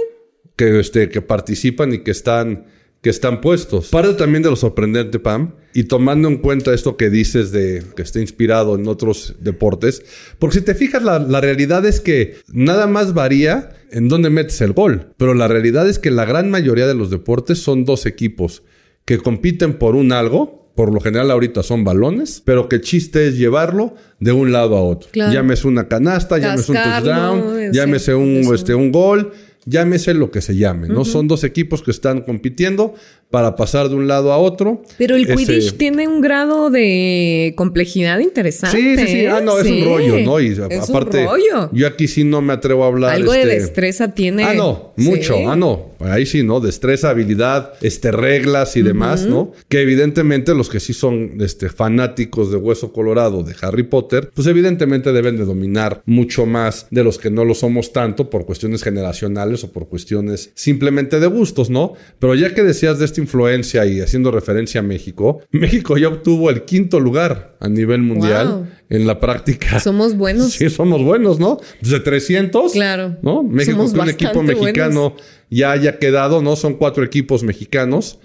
que, 0.56 0.80
este, 0.80 1.08
que 1.08 1.22
participan 1.22 1.94
y 1.94 1.98
que 1.98 2.10
están, 2.10 2.66
que 3.00 3.10
están 3.10 3.40
puestos. 3.40 3.88
Parte 3.88 4.14
también 4.14 4.42
de 4.42 4.50
lo 4.50 4.56
sorprendente, 4.56 5.18
Pam, 5.18 5.54
y 5.74 5.84
tomando 5.84 6.28
en 6.28 6.38
cuenta 6.38 6.72
esto 6.74 6.96
que 6.96 7.10
dices 7.10 7.50
de 7.50 7.82
que 7.96 8.02
está 8.02 8.20
inspirado 8.20 8.74
en 8.76 8.86
otros 8.86 9.34
deportes, 9.40 10.04
porque 10.38 10.58
si 10.58 10.64
te 10.64 10.74
fijas, 10.74 11.02
la, 11.02 11.18
la 11.18 11.40
realidad 11.40 11.84
es 11.86 12.00
que 12.00 12.36
nada 12.48 12.86
más 12.86 13.14
varía 13.14 13.70
en 13.90 14.08
dónde 14.08 14.30
metes 14.30 14.60
el 14.60 14.72
gol, 14.72 15.12
pero 15.16 15.34
la 15.34 15.48
realidad 15.48 15.88
es 15.88 15.98
que 15.98 16.10
la 16.10 16.24
gran 16.24 16.50
mayoría 16.50 16.86
de 16.86 16.94
los 16.94 17.10
deportes 17.10 17.58
son 17.58 17.84
dos 17.84 18.06
equipos 18.06 18.62
que 19.04 19.18
compiten 19.18 19.78
por 19.78 19.96
un 19.96 20.12
algo. 20.12 20.61
Por 20.74 20.92
lo 20.92 21.00
general 21.00 21.30
ahorita 21.30 21.62
son 21.62 21.84
balones, 21.84 22.42
pero 22.44 22.68
que 22.68 22.76
el 22.76 22.82
chiste 22.82 23.28
es 23.28 23.36
llevarlo 23.36 23.94
de 24.20 24.32
un 24.32 24.52
lado 24.52 24.76
a 24.76 24.82
otro. 24.82 25.10
Claro. 25.12 25.32
Llámese 25.32 25.68
una 25.68 25.86
canasta, 25.86 26.38
llámese 26.38 26.72
un 26.72 26.76
Cascarlo, 26.76 27.10
touchdown, 27.12 27.72
llámese 27.72 28.14
un, 28.14 28.36
eso. 28.38 28.54
este, 28.54 28.74
un 28.74 28.90
gol, 28.90 29.32
llámese 29.66 30.14
lo 30.14 30.30
que 30.30 30.40
se 30.40 30.56
llame, 30.56 30.88
¿no? 30.88 31.04
Son 31.04 31.28
dos 31.28 31.44
equipos 31.44 31.82
que 31.82 31.90
están 31.90 32.22
compitiendo 32.22 32.94
para 33.32 33.56
pasar 33.56 33.88
de 33.88 33.96
un 33.96 34.06
lado 34.06 34.32
a 34.32 34.36
otro. 34.38 34.82
Pero 34.98 35.16
el 35.16 35.26
Quidditch 35.26 35.76
tiene 35.78 36.06
un 36.06 36.20
grado 36.20 36.70
de 36.70 37.54
complejidad 37.56 38.20
interesante. 38.20 38.76
Sí, 38.76 38.96
sí, 38.98 39.06
sí. 39.06 39.26
Ah, 39.26 39.40
no, 39.40 39.58
es 39.58 39.66
Sí. 39.66 39.80
un 39.82 39.88
rollo, 39.88 40.18
¿no? 40.18 40.38
Y 40.38 40.48
es 40.48 40.58
aparte, 40.60 41.22
un 41.22 41.28
rollo. 41.28 41.70
yo 41.72 41.86
aquí 41.86 42.06
sí 42.06 42.24
no 42.24 42.42
me 42.42 42.52
atrevo 42.52 42.84
a 42.84 42.88
hablar. 42.88 43.14
Algo 43.14 43.32
de 43.32 43.42
este, 43.42 43.54
destreza 43.58 44.12
tiene. 44.14 44.44
Ah, 44.44 44.54
no, 44.54 44.92
mucho. 44.96 45.34
Sí. 45.34 45.44
Ah, 45.48 45.56
no. 45.56 45.92
Ahí 46.00 46.26
sí, 46.26 46.42
¿no? 46.42 46.60
Destreza, 46.60 47.10
habilidad, 47.10 47.72
este, 47.80 48.10
reglas 48.12 48.76
y 48.76 48.82
demás, 48.82 49.24
¿no? 49.24 49.52
Que 49.68 49.80
evidentemente 49.80 50.54
los 50.54 50.68
que 50.68 50.80
sí 50.80 50.92
son 50.92 51.36
este, 51.40 51.68
fanáticos 51.70 52.50
de 52.50 52.58
Hueso 52.58 52.92
Colorado 52.92 53.42
de 53.42 53.54
Harry 53.62 53.84
Potter, 53.84 54.30
pues 54.34 54.46
evidentemente 54.46 55.12
deben 55.12 55.36
de 55.38 55.44
dominar 55.46 56.02
mucho 56.04 56.44
más 56.44 56.86
de 56.90 57.02
los 57.02 57.18
que 57.18 57.30
no 57.30 57.44
lo 57.44 57.54
somos 57.54 57.92
tanto 57.92 58.28
por 58.30 58.44
cuestiones 58.44 58.82
generacionales 58.82 59.64
o 59.64 59.72
por 59.72 59.88
cuestiones 59.88 60.50
simplemente 60.54 61.18
de 61.20 61.26
gustos, 61.28 61.70
¿no? 61.70 61.94
Pero 62.18 62.34
ya 62.34 62.52
que 62.52 62.62
decías 62.62 62.98
de 62.98 63.04
esta 63.06 63.21
influencia 63.22 63.86
y 63.86 64.00
haciendo 64.00 64.30
referencia 64.30 64.80
a 64.80 64.82
México, 64.82 65.40
México 65.50 65.96
ya 65.96 66.08
obtuvo 66.08 66.50
el 66.50 66.62
quinto 66.64 67.00
lugar 67.00 67.56
a 67.60 67.68
nivel 67.68 68.02
mundial 68.02 68.48
Wow. 68.48 68.66
en 68.90 69.06
la 69.06 69.18
práctica. 69.20 69.80
Somos 69.80 70.16
buenos. 70.16 70.52
Sí, 70.52 70.68
somos 70.68 71.02
buenos, 71.02 71.38
¿no? 71.38 71.58
De 71.80 71.98
300. 72.00 72.72
Claro. 72.72 73.16
¿No? 73.22 73.42
México 73.42 73.76
Somos 73.88 73.92
que 73.94 74.00
un 74.00 74.08
equipo 74.10 74.42
mexicano 74.42 75.14
ya 75.48 75.70
haya 75.72 75.98
quedado, 75.98 76.42
¿no? 76.42 76.56
Son 76.56 76.74
cuatro 76.74 77.04
equipos 77.04 77.42
mexicanos. 77.42 78.18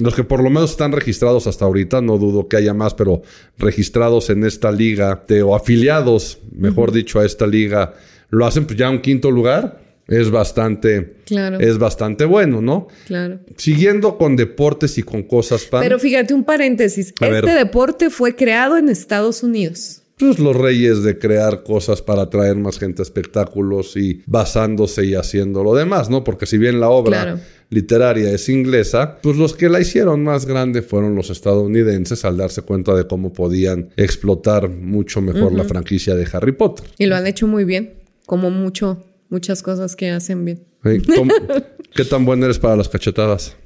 Los 0.00 0.14
que 0.14 0.24
por 0.24 0.42
lo 0.42 0.50
menos 0.50 0.70
están 0.70 0.92
registrados 0.92 1.46
hasta 1.46 1.64
ahorita. 1.64 2.00
No 2.00 2.18
dudo 2.18 2.48
que 2.48 2.56
haya 2.56 2.72
más, 2.74 2.94
pero 2.94 3.22
registrados 3.58 4.30
en 4.30 4.44
esta 4.44 4.70
liga 4.72 5.22
de- 5.28 5.42
o 5.42 5.54
afiliados, 5.54 6.38
mejor 6.52 6.92
dicho, 6.92 7.20
a 7.20 7.26
esta 7.26 7.46
liga, 7.46 7.94
lo 8.30 8.46
hacen 8.46 8.64
pues 8.64 8.78
ya 8.78 8.88
un 8.90 9.00
quinto 9.00 9.30
lugar. 9.30 9.87
Es 10.08 10.30
bastante, 10.30 11.16
Claro. 11.26 11.60
es 11.60 11.76
bastante 11.78 12.24
bueno, 12.24 12.62
¿no? 12.62 12.88
Claro. 13.06 13.40
Siguiendo 13.56 14.16
con 14.16 14.36
deportes 14.36 14.96
y 14.98 15.02
con 15.02 15.22
cosas 15.22 15.64
pan. 15.64 15.82
Pero 15.82 15.98
fíjate, 15.98 16.32
un 16.34 16.44
paréntesis. 16.44 17.12
A 17.20 17.26
este 17.28 17.46
ver. 17.46 17.58
deporte 17.58 18.08
fue 18.10 18.34
creado 18.34 18.76
en 18.78 18.88
Estados 18.88 19.42
Unidos. 19.42 20.02
pues 20.18 20.40
los 20.40 20.56
reyes 20.56 21.04
de 21.04 21.16
crear 21.16 21.62
cosas 21.62 22.02
para 22.02 22.22
atraer 22.22 22.56
más 22.56 22.80
gente 22.80 23.02
a 23.02 23.04
espectáculos 23.04 23.96
y 23.96 24.20
basándose 24.26 25.04
y 25.04 25.14
haciendo 25.14 25.62
lo 25.62 25.76
demás, 25.76 26.10
¿no? 26.10 26.24
Porque 26.24 26.44
si 26.44 26.58
bien 26.58 26.80
la 26.80 26.88
obra 26.88 27.22
Claro. 27.22 27.40
literaria 27.70 28.32
es 28.32 28.48
inglesa, 28.48 29.18
pues 29.22 29.36
los 29.36 29.54
que 29.54 29.68
la 29.68 29.78
hicieron 29.80 30.24
más 30.24 30.44
grande 30.44 30.82
fueron 30.82 31.14
los 31.14 31.30
estadounidenses 31.30 32.24
al 32.24 32.36
darse 32.36 32.62
cuenta 32.62 32.96
de 32.96 33.06
cómo 33.06 33.32
podían 33.32 33.90
explotar 33.96 34.68
mucho 34.68 35.20
mejor 35.20 35.52
la 35.52 35.62
franquicia 35.62 36.16
de 36.16 36.26
Harry 36.32 36.50
Potter. 36.50 36.86
Y 36.98 37.06
lo 37.06 37.14
han 37.14 37.28
hecho 37.28 37.46
muy 37.46 37.62
bien. 37.62 37.92
Como 38.26 38.50
mucho, 38.50 39.04
muchas 39.28 39.62
cosas 39.62 39.96
que 39.96 40.10
hacen 40.10 40.44
bien. 40.44 40.64
¿Sí? 40.84 41.00
¿Cómo- 41.14 41.32
¿Qué 41.94 42.04
tan 42.04 42.24
buena 42.24 42.44
eres 42.46 42.58
para 42.58 42.76
las 42.76 42.88
cachetadas? 42.88 43.56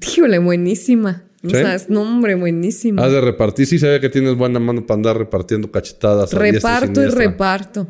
Híjole, 0.00 0.38
buenísima. 0.38 1.24
O 1.44 1.50
sea, 1.50 1.74
es 1.76 1.88
nombre 1.88 2.34
buenísima. 2.34 3.04
Has 3.04 3.12
de 3.12 3.20
repartir, 3.20 3.66
sí 3.66 3.78
ve 3.78 4.00
que 4.00 4.08
tienes 4.08 4.34
buena 4.36 4.58
mano 4.58 4.84
para 4.84 4.96
andar 4.96 5.16
repartiendo 5.18 5.70
cachetadas. 5.70 6.32
Reparto 6.32 7.00
y 7.02 7.06
reparto. 7.06 7.86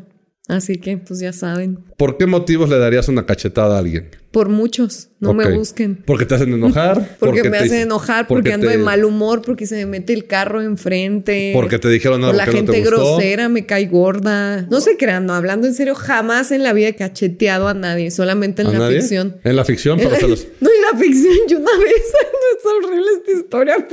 Así 0.49 0.77
que, 0.79 0.97
pues 0.97 1.19
ya 1.21 1.31
saben. 1.31 1.79
¿Por 1.95 2.17
qué 2.17 2.25
motivos 2.25 2.69
le 2.69 2.77
darías 2.79 3.07
una 3.07 3.25
cachetada 3.25 3.75
a 3.75 3.79
alguien? 3.79 4.09
Por 4.31 4.49
muchos. 4.49 5.09
No 5.19 5.33
me 5.33 5.49
busquen. 5.55 6.01
Porque 6.05 6.25
te 6.25 6.35
hacen 6.35 6.53
enojar. 6.53 7.15
Porque, 7.19 7.43
me 7.43 7.51
te- 7.51 7.57
hacen 7.65 7.81
enojar, 7.81 8.27
porque, 8.27 8.53
ando 8.53 8.67
te- 8.67 8.77
de 8.77 8.83
mal 8.83 9.03
humor, 9.05 9.41
porque 9.41 9.65
se 9.67 9.75
me 9.75 9.85
mete 9.85 10.13
el 10.13 10.25
carro 10.27 10.61
enfrente. 10.61 11.51
Porque 11.53 11.77
te 11.77 11.89
dijeron 11.89 12.23
algo 12.23 12.37
la 12.37 12.45
que 12.45 12.51
no 12.51 12.57
gente 12.57 12.71
te 12.73 12.79
gustó. 12.81 12.95
grosera, 13.15 13.49
me 13.49 13.65
cae 13.65 13.85
gorda. 13.87 14.61
No 14.69 14.81
se 14.81 14.97
crean, 14.97 15.25
no, 15.25 15.33
hablando 15.33 15.67
en 15.67 15.73
serio, 15.73 15.93
jamás 15.95 16.51
en 16.51 16.63
la 16.63 16.73
vida 16.73 16.87
he 16.89 16.95
cacheteado 16.95 17.67
a 17.67 17.73
nadie, 17.73 18.11
solamente 18.11 18.61
en 18.61 18.69
¿A 18.69 18.71
la 18.73 18.79
nadie? 18.79 18.99
ficción. 19.01 19.37
En 19.43 19.55
la 19.55 19.65
ficción, 19.65 19.97
pero 20.01 20.15
se 20.15 20.27
los... 20.27 20.47
No, 20.61 20.69
en 20.69 20.81
la 20.93 20.97
ficción, 20.99 21.33
yo 21.49 21.57
una 21.59 21.77
vez, 21.83 21.93
es 22.59 22.65
horrible 22.65 23.07
esta 23.17 23.31
historia. 23.31 23.75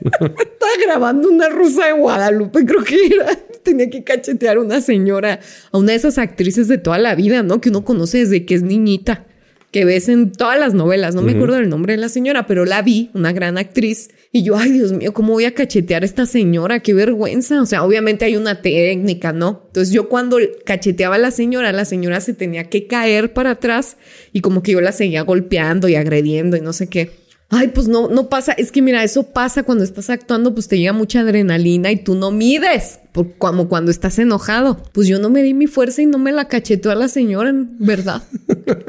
Estaba 0.00 0.72
grabando 0.84 1.28
una 1.28 1.48
rusa 1.48 1.86
de 1.86 1.92
Guadalupe, 1.92 2.64
creo 2.64 2.82
que 2.84 3.06
era. 3.06 3.36
Tenía 3.62 3.90
que 3.90 4.02
cachetear 4.02 4.56
a 4.56 4.60
una 4.60 4.80
señora, 4.80 5.40
a 5.70 5.78
una 5.78 5.92
de 5.92 5.98
esas 5.98 6.18
actrices 6.18 6.68
de 6.68 6.78
toda 6.78 6.98
la 6.98 7.14
vida, 7.14 7.42
¿no? 7.42 7.60
Que 7.60 7.68
uno 7.68 7.84
conoce 7.84 8.18
desde 8.18 8.46
que 8.46 8.54
es 8.54 8.62
niñita, 8.62 9.26
que 9.70 9.84
ves 9.84 10.08
en 10.08 10.32
todas 10.32 10.58
las 10.58 10.72
novelas. 10.72 11.14
No 11.14 11.20
me 11.20 11.32
acuerdo 11.32 11.56
del 11.56 11.68
nombre 11.68 11.92
de 11.92 11.98
la 11.98 12.08
señora, 12.08 12.46
pero 12.46 12.64
la 12.64 12.80
vi, 12.80 13.10
una 13.12 13.32
gran 13.32 13.58
actriz. 13.58 14.08
Y 14.32 14.42
yo, 14.42 14.56
ay, 14.56 14.72
Dios 14.72 14.92
mío, 14.92 15.12
¿cómo 15.12 15.34
voy 15.34 15.44
a 15.44 15.54
cachetear 15.54 16.02
a 16.02 16.06
esta 16.06 16.24
señora? 16.24 16.80
Qué 16.80 16.94
vergüenza. 16.94 17.60
O 17.60 17.66
sea, 17.66 17.84
obviamente 17.84 18.24
hay 18.24 18.36
una 18.36 18.62
técnica, 18.62 19.32
¿no? 19.32 19.64
Entonces 19.66 19.92
yo 19.92 20.08
cuando 20.08 20.38
cacheteaba 20.64 21.16
a 21.16 21.18
la 21.18 21.30
señora, 21.30 21.72
la 21.72 21.84
señora 21.84 22.20
se 22.22 22.32
tenía 22.32 22.64
que 22.64 22.86
caer 22.86 23.34
para 23.34 23.50
atrás 23.50 23.98
y 24.32 24.40
como 24.40 24.62
que 24.62 24.72
yo 24.72 24.80
la 24.80 24.92
seguía 24.92 25.22
golpeando 25.22 25.88
y 25.88 25.96
agrediendo 25.96 26.56
y 26.56 26.62
no 26.62 26.72
sé 26.72 26.88
qué. 26.88 27.19
Ay, 27.50 27.68
pues 27.68 27.88
no, 27.88 28.08
no 28.08 28.28
pasa. 28.28 28.52
Es 28.52 28.70
que 28.70 28.80
mira, 28.80 29.02
eso 29.02 29.24
pasa 29.24 29.64
cuando 29.64 29.82
estás 29.82 30.08
actuando, 30.08 30.54
pues 30.54 30.68
te 30.68 30.78
llega 30.78 30.92
mucha 30.92 31.20
adrenalina 31.20 31.90
y 31.90 31.96
tú 31.96 32.14
no 32.14 32.30
mides, 32.30 33.00
por- 33.12 33.32
como 33.38 33.68
cuando 33.68 33.90
estás 33.90 34.18
enojado. 34.18 34.82
Pues 34.92 35.06
yo 35.08 35.18
no 35.18 35.30
me 35.30 35.42
di 35.42 35.54
mi 35.54 35.66
fuerza 35.66 36.02
y 36.02 36.06
no 36.06 36.18
me 36.18 36.32
la 36.32 36.46
cacheteó 36.46 36.90
a 36.90 36.94
la 36.94 37.08
señora, 37.08 37.50
en 37.50 37.76
verdad. 37.78 38.22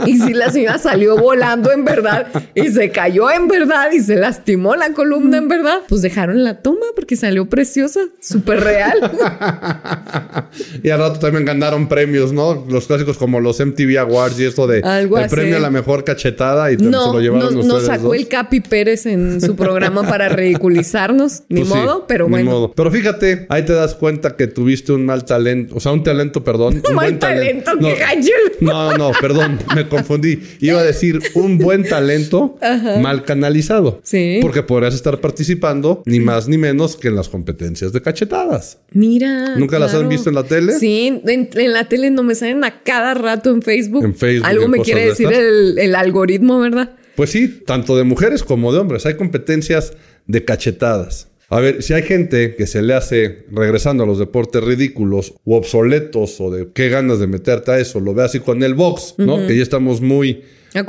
Y 0.05 0.17
si 0.19 0.34
la 0.34 0.49
señora 0.51 0.77
salió 0.77 1.17
volando 1.17 1.71
en 1.71 1.86
verdad 1.86 2.27
y 2.55 2.69
se 2.69 2.89
cayó 2.91 3.29
en 3.31 3.47
verdad 3.47 3.91
y 3.91 3.99
se 3.99 4.15
lastimó 4.15 4.75
la 4.75 4.93
columna 4.93 5.38
en 5.38 5.47
verdad, 5.47 5.79
pues 5.88 6.01
dejaron 6.01 6.43
la 6.43 6.62
toma 6.62 6.86
porque 6.95 7.15
salió 7.15 7.47
preciosa, 7.49 7.99
súper 8.19 8.62
real. 8.62 8.99
y 10.84 10.89
al 10.89 10.99
rato 10.99 11.19
también 11.19 11.45
ganaron 11.45 11.88
premios, 11.88 12.31
¿no? 12.34 12.65
Los 12.69 12.88
clásicos 12.88 13.17
como 13.17 13.39
los 13.39 13.60
MTV 13.60 13.97
Awards 13.99 14.39
y 14.39 14.45
esto 14.45 14.67
de 14.67 14.81
Algo 14.81 15.17
el 15.17 15.25
así. 15.25 15.36
premio 15.36 15.57
a 15.57 15.60
la 15.60 15.69
mejor 15.69 16.03
cachetada 16.03 16.71
y 16.71 16.77
te- 16.77 16.84
se 16.86 16.89
No, 16.89 17.13
lo 17.13 17.19
llevaron 17.19 17.45
ustedes 17.47 17.65
nos 17.65 17.86
sacó 17.86 18.07
dos. 18.10 18.15
el 18.17 18.27
Capi 18.27 18.62
Pérez 18.62 19.05
en 19.05 19.41
su 19.41 19.55
programa 19.55 20.03
para 20.03 20.29
ridiculizarnos. 20.29 21.43
Ni 21.49 21.62
Pues 21.62 21.73
sí, 21.73 21.77
modo, 21.79 22.05
pero 22.07 22.25
ni 22.25 22.31
bueno. 22.31 22.51
modo. 22.51 22.71
Pero 22.73 22.91
fíjate, 22.91 23.45
ahí 23.49 23.63
te 23.63 23.73
das 23.73 23.93
cuenta 23.95 24.11
que 24.19 24.47
tuviste 24.47 24.91
un 24.91 25.06
mal 25.06 25.26
talento, 25.26 25.76
o 25.76 25.80
sea, 25.80 25.91
un 25.91 26.04
talento, 26.04 26.43
perdón. 26.43 26.82
un 26.89 26.95
Mal 26.95 27.06
buen 27.06 27.19
talento, 27.19 27.71
No. 27.76 27.89
No, 28.60 28.97
no, 28.97 29.12
perdón, 29.19 29.60
me 29.76 29.88
confundí. 29.88 30.39
Iba 30.60 30.80
a 30.80 30.84
decir 30.84 31.19
un 31.36 31.58
buen 31.58 31.84
talento 31.84 32.58
mal 33.02 33.24
canalizado. 33.24 34.02
Sí. 34.04 34.39
Porque 34.41 34.63
podrías 34.63 34.93
estar 34.93 35.19
participando 35.19 36.04
ni 36.06 36.19
más 36.19 36.47
ni 36.47 36.58
menos 36.58 36.95
que 36.97 37.08
en 37.08 37.15
las 37.15 37.30
competencias 37.30 37.93
de 37.93 38.02
cachetadas. 38.02 38.80
Mira. 38.91 39.56
¿Nunca 39.56 39.80
las 39.80 39.93
han 39.93 40.10
visto 40.10 40.30
en 40.30 40.36
la 40.36 40.43
tele? 40.43 40.74
Sí, 40.74 41.21
en, 41.26 41.50
en 41.54 41.74
la 41.74 41.88
tele 41.88 42.10
no 42.10 42.24
me 42.24 42.36
salen 42.36 42.63
a 42.63 42.84
cada 42.84 43.13
rato 43.13 43.52
en 43.52 43.62
Facebook. 43.62 44.04
En 44.04 44.15
Facebook, 44.15 44.47
Algo 44.47 44.67
me 44.67 44.80
quiere 44.80 45.02
de 45.02 45.08
decir 45.08 45.30
el 45.32 45.95
algoritmo, 45.95 46.60
¿verdad? 46.60 46.95
Pues 47.15 47.30
sí, 47.30 47.47
tanto 47.65 47.97
de 47.97 48.04
mujeres 48.04 48.43
como 48.43 48.71
de 48.74 48.80
hombres. 48.80 49.06
Hay 49.06 49.15
competencias 49.15 49.93
de 50.28 50.45
cachetadas. 50.45 51.30
A 51.51 51.59
ver, 51.59 51.83
si 51.83 51.93
hay 51.93 52.03
gente 52.03 52.55
que 52.55 52.65
se 52.65 52.81
le 52.81 52.93
hace, 52.93 53.43
regresando 53.51 54.05
a 54.05 54.07
los 54.07 54.17
deportes 54.17 54.63
ridículos 54.63 55.33
o 55.43 55.57
obsoletos 55.57 56.39
o 56.39 56.49
de 56.49 56.69
qué 56.73 56.87
ganas 56.87 57.19
de 57.19 57.27
meterte 57.27 57.71
a 57.71 57.77
eso, 57.77 57.99
lo 57.99 58.13
ve 58.13 58.23
así 58.23 58.39
con 58.39 58.63
el 58.63 58.73
box, 58.73 59.15
¿no? 59.17 59.45
Que 59.45 59.57
ya 59.57 59.61
estamos 59.61 59.99
muy, 59.99 60.43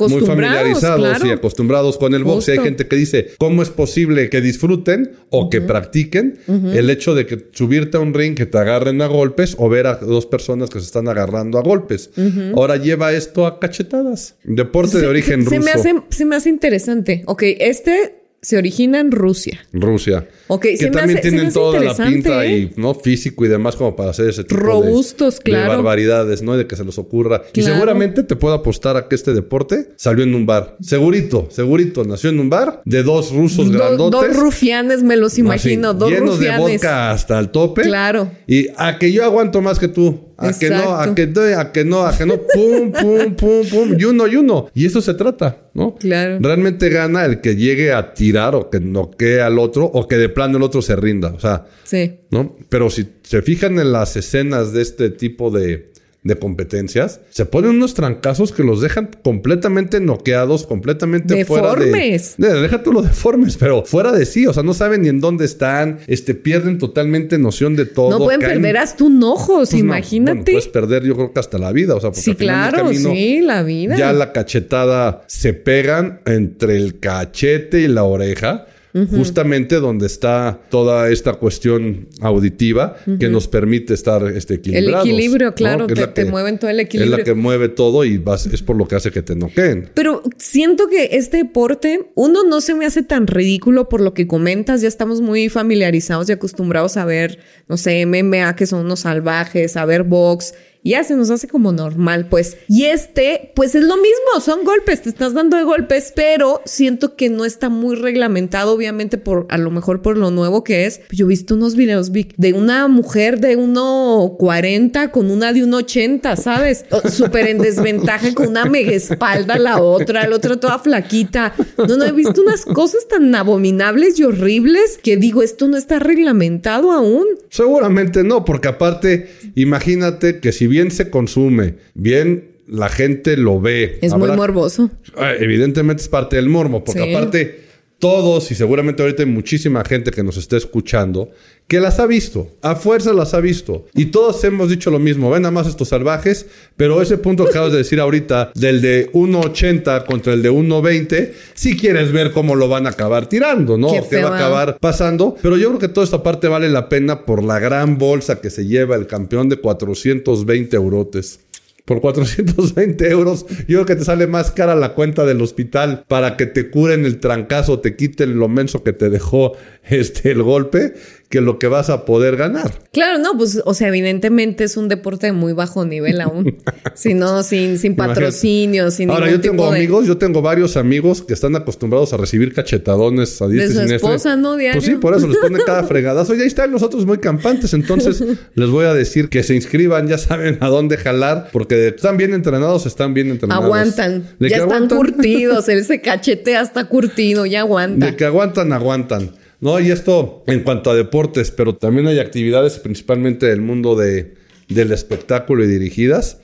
muy 0.09 0.21
familiarizados 0.21 1.01
claro. 1.01 1.27
y 1.27 1.31
acostumbrados 1.31 1.99
con 1.99 2.15
el 2.15 2.23
box. 2.23 2.47
Y 2.47 2.53
hay 2.53 2.59
gente 2.61 2.87
que 2.87 2.95
dice, 2.95 3.31
¿cómo 3.39 3.61
es 3.61 3.71
posible 3.71 4.31
que 4.31 4.41
disfruten 4.41 5.11
o 5.31 5.51
que 5.51 5.61
practiquen 5.61 6.39
el 6.47 6.91
hecho 6.91 7.17
de 7.17 7.27
que 7.27 7.45
subirte 7.51 7.97
a 7.97 8.01
un 8.01 8.15
ring, 8.15 8.37
que 8.37 8.47
te 8.47 8.57
agarren 8.59 9.03
a 9.03 9.09
golpes 9.09 9.57
o 9.59 9.69
ver 9.69 9.89
a 9.89 9.97
dos 9.97 10.27
personas 10.27 10.71
que 10.71 10.79
se 10.79 10.87
están 10.87 11.09
agarrando 11.09 11.59
a 11.59 11.63
golpes? 11.63 12.11
Ahora 12.55 12.77
lleva 12.77 13.13
esto 13.13 13.47
a 13.47 13.59
cachetadas. 13.59 14.37
Deporte 14.45 15.01
de 15.01 15.09
origen 15.09 15.43
se, 15.43 15.57
ruso. 15.57 15.65
me 15.65 15.73
hace, 15.73 15.95
se 16.11 16.25
me 16.25 16.37
hace 16.37 16.51
interesante. 16.51 17.25
Ok, 17.27 17.43
este 17.59 18.22
se 18.45 18.57
origina 18.57 18.99
en 18.99 19.13
Rusia. 19.13 19.61
Rusia. 19.73 20.27
Ok, 20.49 20.63
que 20.63 20.77
se 20.77 20.91
también 20.91 21.19
hace- 21.21 21.31
tienen 21.31 21.53
toda 21.53 21.79
la 21.81 21.95
pinta 21.95 22.45
¿eh? 22.45 22.59
y 22.75 22.81
no 22.81 22.93
físico 22.93 23.45
y 23.45 23.49
demás 23.49 23.77
como 23.77 23.95
para 23.95 24.11
hacer 24.11 24.29
ese 24.29 24.43
tipo 24.43 24.57
de- 24.61 24.67
Robustos, 24.67 25.37
de, 25.37 25.43
claro. 25.45 25.69
barbaridades, 25.69 26.43
¿no? 26.43 26.57
De 26.57 26.67
que 26.67 26.75
se 26.75 26.85
les 26.85 26.99
ocurra. 26.99 27.43
Y 27.55 27.63
seguramente 27.63 28.25
te 28.25 28.35
puedo 28.35 28.55
apostar 28.55 28.97
a 28.97 29.07
que 29.07 29.15
este 29.15 29.33
deporte 29.33 29.91
salió 29.97 30.25
en 30.25 30.35
un 30.35 30.45
bar. 30.45 30.77
Segurito, 30.81 31.47
segurito. 31.53 32.05
Nació 32.05 32.31
en 32.31 32.41
un 32.41 32.51
bar 32.51 32.83
de 32.85 33.05
dos 33.05 33.33
rusos 33.33 33.71
Do- 33.71 33.79
grandotes. 33.79 34.21
dos 34.33 34.37
rufianes, 34.37 35.05
me 35.05 35.17
los 35.17 35.39
imagino. 35.39 35.91
así, 35.91 35.99
dos 35.99 36.11
llenos 36.11 36.41
de 36.41 36.57
vodka 36.59 37.13
hasta 37.13 37.39
el 37.39 37.51
tope. 37.51 37.83
Claro. 37.83 38.29
Y 38.49 38.67
a 38.77 38.99
que 38.99 39.13
yo 39.13 39.25
aguanto 39.25 39.63
más 39.63 39.79
que 39.79 39.87
tú. 39.87 40.32
A 40.37 40.53
que 40.59 40.71
no, 40.71 40.77
a 40.97 41.05
Exacto. 41.05 41.15
que 41.15 41.27
no, 41.27 41.41
a 41.61 41.73
que 41.73 41.85
no, 41.85 42.07
a 42.07 42.17
que 42.19 42.27
no. 42.27 42.39
Pum, 42.43 42.93
pum, 42.93 43.35
pum, 43.35 43.67
pum. 43.71 43.97
Y 43.99 44.05
uno 44.05 44.27
y 44.27 44.37
uno. 44.37 44.69
Y 44.75 44.87
eso 44.87 45.01
se 45.01 45.15
trata, 45.15 45.69
¿no? 45.75 45.95
Claro. 45.97 46.39
Realmente 46.41 46.89
gana 46.89 47.25
el 47.25 47.41
que 47.41 47.57
llegue 47.57 47.93
a 47.93 48.15
tirar 48.15 48.55
o 48.55 48.69
que 48.71 48.81
noquee 48.81 49.41
al 49.41 49.59
otro 49.59 49.85
o 49.85 50.09
que 50.09 50.17
de 50.17 50.29
plano 50.29 50.57
el 50.57 50.63
otro 50.63 50.83
se 50.83 50.97
rinda. 50.97 51.33
O 51.33 51.41
sea, 51.41 51.67
Sí. 51.85 52.21
¿no? 52.31 52.57
Pero 52.69 52.89
si 52.91 53.07
se 53.23 53.43
fijan 53.43 53.79
en 53.79 53.93
las 53.93 54.17
escenas 54.17 54.73
de 54.73 54.83
este 54.83 55.11
tipo 55.11 55.51
de, 55.51 55.93
de 56.25 56.37
competencias, 56.37 57.21
se 57.31 57.47
ponen 57.47 57.71
unos 57.73 57.95
trancazos 57.95 58.53
que 58.53 58.63
los 58.63 58.81
dejan 58.81 59.11
completamente 59.25 59.99
noqueados, 60.01 60.67
completamente 60.67 61.45
fuera 61.45 61.75
de... 61.75 61.87
Deformes. 61.87 62.35
de... 62.39 62.61
Deja 62.63 62.83
tú 62.83 62.93
los 62.93 63.05
deformes, 63.05 63.57
pero 63.57 63.85
fuera 63.85 64.13
de 64.13 64.25
sí. 64.25 64.47
O 64.47 64.53
sea, 64.53 64.63
no 64.63 64.73
saben 64.73 65.03
ni 65.03 65.09
en 65.09 65.21
dónde 65.21 65.45
están, 65.45 65.99
este, 66.07 66.35
pierden 66.35 66.79
totalmente 66.79 67.39
noción 67.39 67.75
de 67.75 67.87
todo. 67.87 68.11
No 68.11 68.19
pueden 68.25 68.41
caen- 68.41 68.53
perder 68.55 68.77
hasta 68.77 69.03
un 69.05 69.23
ojo, 69.23 69.57
Pues 69.57 69.73
no, 69.73 69.79
imagínate. 69.81 70.33
bueno, 70.33 70.45
puedes 70.45 70.69
perder 70.69 71.03
yo 71.05 71.15
creo 71.17 71.33
que 71.33 71.41
hasta 71.41 71.59
la 71.59 71.73
vida. 71.73 71.95
O 71.97 72.01
sea, 72.01 72.11
porque 72.11 72.23
sí, 72.23 72.35
claro, 72.37 72.85
camino 72.85 73.11
sí, 73.11 73.41
la 73.41 73.63
vida. 73.65 73.97
ya 73.97 74.13
la 74.13 74.33
cachetada 74.33 75.25
se 75.27 75.55
pegan 75.55 76.21
entre 76.25 76.77
el 76.77 77.01
cachete 77.01 77.81
y 77.81 77.89
la 77.89 78.05
oreja. 78.05 78.67
Justamente 78.93 79.77
donde 79.77 80.07
está 80.07 80.61
toda 80.71 81.11
esta 81.11 81.33
cuestión 81.35 82.09
auditiva 82.21 82.97
que 83.19 83.29
nos 83.29 83.49
permite 83.49 83.95
estar 83.95 84.23
este, 84.29 84.55
El 84.55 84.61
equilibrados. 84.61 85.09
equilibrio, 85.09 85.47
¿no? 85.49 85.55
claro, 85.55 85.87
Que 85.87 85.95
es 85.95 85.99
te, 86.01 86.07
la 86.07 86.15
te 86.15 86.25
que- 86.25 86.31
mueven 86.31 86.59
todo 86.59 86.71
el 86.71 86.81
Es 86.81 86.87
equilibrio. 86.87 87.17
la 87.19 87.25
que 87.25 87.35
mueve 87.35 87.69
todo 87.71 88.05
y 88.05 88.19
vas- 88.19 88.47
es 88.47 88.63
por 88.63 88.77
lo 88.77 88.87
que 88.87 88.97
hace 88.97 89.11
que 89.11 89.23
te 89.23 89.35
noqueen. 89.35 89.91
Pero 89.95 90.23
siento 90.37 90.89
que 90.89 91.11
este 91.13 91.39
deporte, 91.39 92.11
uno 92.15 92.45
no 92.45 92.61
se 92.61 92.75
me 92.75 92.85
hace 92.85 93.03
tan 93.03 93.27
ridículo 93.27 93.89
por 93.89 94.01
lo 94.01 94.13
que 94.15 94.27
comentas, 94.27 94.83
ya 94.83 94.89
estamos 94.89 95.21
muy 95.21 95.49
familiarizados 95.49 96.29
y 96.29 96.33
acostumbrados 96.33 96.97
a 96.97 97.05
ver, 97.05 97.39
no 97.69 97.77
sé, 97.77 98.05
MMA, 98.05 98.55
que 98.57 98.67
son 98.67 98.85
unos 98.85 99.01
salvajes, 99.01 99.77
a 99.77 99.85
ver 99.87 100.03
box, 100.03 100.55
ya 100.85 101.05
se 101.05 101.15
nos 101.15 101.31
hace 101.31 101.49
como 101.49 101.73
normal, 101.73 102.27
pues. 102.29 102.57
Y 102.69 102.85
este, 102.85 103.53
pues 103.55 103.75
es 103.75 103.85
lo 103.85 103.97
mismo, 103.97 104.41
son 104.41 104.65
golpes, 104.65 105.03
te 105.03 105.09
estás 105.09 105.35
dando 105.35 105.57
de 105.57 105.65
golpes, 105.65 106.13
pero 106.15 106.61
siento 106.65 107.17
que 107.17 107.31
no 107.31 107.45
está 107.45 107.69
muy 107.69 107.97
reglamentado, 107.97 108.73
obviamente, 108.73 109.19
por 109.19 109.47
a 109.49 109.59
lo 109.59 109.71
mejor 109.71 110.03
por 110.03 110.19
lo 110.19 110.31
nuevo 110.31 110.65
que 110.65 110.87
es. 110.87 111.01
Yo 111.11 111.27
he 111.27 111.29
visto 111.29 111.55
unos 111.55 111.77
videos 111.77 112.11
Vic, 112.11 112.35
de 112.37 112.53
una 112.53 112.89
mujer 112.89 113.41
de 113.41 113.59
1,40 113.59 115.11
con 115.11 115.31
una 115.31 115.53
de 115.53 115.65
1,80, 115.65 116.37
¿sabes? 116.37 116.85
Súper 117.11 117.49
en 117.49 117.59
desventaja, 117.59 118.35
con 118.35 118.49
una 118.49 118.65
mega 118.65 118.93
espalda 118.93 119.59
la 119.59 119.81
otra, 119.81 120.27
la 120.27 120.37
otra 120.37 120.59
toda 120.59 120.79
flaquita. 120.79 121.55
No, 121.79 121.97
no, 121.97 122.05
he 122.05 122.13
visto 122.13 122.43
unas 122.43 122.65
cosas 122.65 123.07
tan 123.09 123.35
abominables 123.35 124.19
y 124.19 124.25
horribles 124.25 124.99
que 125.03 125.17
digo, 125.17 125.43
esto 125.43 125.69
no 125.69 125.77
está 125.77 125.99
reglamentado 125.99 126.93
aún. 126.93 127.27
Seguramente 127.51 128.25
no, 128.25 128.45
porque 128.45 128.69
aparte, 128.69 129.31
imagínate 129.55 130.41
que 130.41 130.53
si 130.53 130.67
bien 130.73 130.91
se 130.91 131.11
consume, 131.11 131.75
bien 131.93 132.53
la 132.67 132.89
gente 132.89 133.37
lo 133.37 133.61
ve. 133.61 133.99
Es 134.01 134.15
muy 134.15 134.31
morboso. 134.31 134.91
Ah, 135.17 135.33
evidentemente 135.39 136.03
es 136.03 136.09
parte 136.09 136.37
del 136.37 136.49
morbo, 136.49 136.83
porque 136.83 137.15
aparte 137.15 137.61
todos 137.99 138.51
y 138.51 138.55
seguramente 138.55 139.03
ahorita 139.03 139.23
hay 139.23 139.29
muchísima 139.29 139.85
gente 139.85 140.11
que 140.11 140.23
nos 140.23 140.39
está 140.39 140.57
escuchando 140.57 141.31
que 141.73 141.81
las 141.81 141.99
ha 142.01 142.07
visto, 142.07 142.51
a 142.61 142.77
fuerza 142.77 143.15
las 143.15 143.33
ha 143.33 143.41
visto. 143.41 143.87
Y 143.95 144.11
todos 144.11 144.45
hemos 144.45 144.69
dicho 144.69 144.91
lo 144.91 144.99
mismo, 144.99 145.31
ven 145.31 145.41
nada 145.41 145.53
más 145.53 145.67
estos 145.67 145.89
salvajes, 145.89 146.45
pero 146.77 147.01
ese 147.01 147.17
punto 147.17 147.45
que 147.45 147.51
acabas 147.53 147.73
de 147.73 147.79
decir 147.79 147.99
ahorita, 147.99 148.53
del 148.55 148.83
de 148.83 149.11
1.80 149.13 150.05
contra 150.05 150.35
el 150.35 150.43
de 150.43 150.51
1.20, 150.51 151.33
si 151.55 151.75
quieres 151.75 152.13
ver 152.13 152.33
cómo 152.33 152.57
lo 152.57 152.69
van 152.69 152.87
a 152.87 152.91
acabar 152.91 153.27
tirando, 153.27 153.79
¿no? 153.79 153.89
Qué, 153.91 154.23
va 154.23 154.33
a 154.33 154.37
acabar 154.37 154.77
pasando. 154.81 155.35
Pero 155.41 155.57
yo 155.57 155.69
creo 155.69 155.79
que 155.79 155.89
toda 155.89 156.05
esta 156.05 156.23
parte 156.23 156.47
vale 156.47 156.69
la 156.69 156.91
pena 156.91 157.25
por 157.25 157.43
la 157.43 157.59
gran 157.59 157.97
bolsa 157.97 158.43
que 158.43 158.51
se 158.51 158.67
lleva 158.67 158.95
el 158.97 159.07
campeón 159.07 159.49
de 159.49 159.57
420 159.57 160.77
eurotes 160.77 161.41
por 161.85 162.01
420 162.01 163.11
euros, 163.11 163.45
yo 163.49 163.65
creo 163.67 163.87
que 163.87 163.97
te 163.97 164.05
sale 164.05 164.27
más 164.27 164.53
cara 164.53 164.75
la 164.75 164.95
cuenta 164.95 165.25
del 165.25 165.43
hospital 165.43 166.05
para 166.07 166.37
que 166.37 166.47
te 166.47 166.71
curen 166.71 167.05
el 167.05 167.19
trancazo, 167.19 167.81
te 167.81 167.97
quiten 167.97 168.39
lo 168.39 168.49
menso 168.49 168.85
que 168.85 168.93
te 168.93 169.11
dejó 169.11 169.55
este, 169.89 170.31
el 170.31 170.43
golpe, 170.43 170.95
que 171.33 171.41
lo 171.41 171.59
que 171.59 171.67
vas 171.67 171.89
a 171.89 172.05
poder 172.05 172.37
ganar. 172.37 172.71
Claro, 172.93 173.17
no, 173.17 173.39
pues, 173.39 173.63
o 173.65 173.73
sea, 173.73 173.89
evidentemente 173.89 174.65
es 174.65 174.77
un 174.77 174.89
deporte 174.89 175.29
de 175.29 175.33
muy 175.33 175.55
bajo 175.55 175.87
nivel 175.87 176.21
aún. 176.21 176.59
si 176.95 177.15
no, 177.15 177.43
sin, 177.43 177.79
sin 177.79 177.97
patrocinio, 177.97 178.91
sin 178.91 179.11
Ahora, 179.11 179.31
yo 179.31 179.41
tengo 179.41 179.65
amigos, 179.65 180.07
yo 180.07 180.19
tengo 180.19 180.43
varios 180.43 180.77
amigos 180.77 181.23
que 181.23 181.33
están 181.33 181.57
acostumbrados 181.57 182.13
a 182.13 182.19
recibir 182.19 182.53
cachetadones 182.53 183.41
a 183.41 183.49
De 183.49 183.67
su 183.67 183.81
esposa, 183.81 184.37
¿no? 184.37 184.57
Diario. 184.57 184.79
Pues 184.79 184.85
sí, 184.85 184.97
por 184.97 185.17
eso 185.17 185.27
les 185.27 185.39
ponen 185.39 185.63
cada 185.67 185.85
fregadazo. 185.85 186.35
Y 186.35 186.43
ahí 186.43 186.47
están 186.47 186.71
los 186.71 186.83
otros 186.83 187.07
muy 187.07 187.17
campantes. 187.17 187.73
Entonces, 187.73 188.23
les 188.55 188.69
voy 188.69 188.85
a 188.85 188.93
decir 188.93 189.31
que 189.31 189.43
se 189.43 189.55
inscriban, 189.55 190.09
ya 190.09 190.19
saben 190.19 190.59
a 190.61 190.69
dónde 190.69 190.99
jalar, 190.99 191.49
porque 191.51 191.89
están 191.89 192.19
bien 192.19 192.35
entrenados, 192.35 192.85
están 192.85 193.15
bien 193.15 193.31
entrenados. 193.31 193.65
Aguantan. 193.65 194.25
ya 194.39 194.59
están 194.59 194.87
curtidos. 194.87 195.67
Él 195.71 195.83
se 195.87 196.03
cachetea, 196.03 196.61
está 196.61 196.85
curtido, 196.85 197.47
ya 197.47 197.61
aguanta. 197.61 198.05
De 198.05 198.17
que 198.17 198.27
aguantan, 198.27 198.75
aguantan. 198.75 199.31
No, 199.63 199.79
y 199.79 199.93
esto 199.93 200.43
en 200.49 200.65
cuanto 200.65 200.91
a 200.91 200.95
deportes, 200.97 201.53
pero 201.53 201.77
también 201.77 202.09
hay 202.09 202.19
actividades, 202.19 202.81
principalmente 202.81 203.47
del 203.47 203.61
mundo 203.61 203.95
de, 203.95 204.35
del 204.69 204.91
espectáculo 204.91 205.65
y 205.65 205.69
dirigidas, 205.69 206.39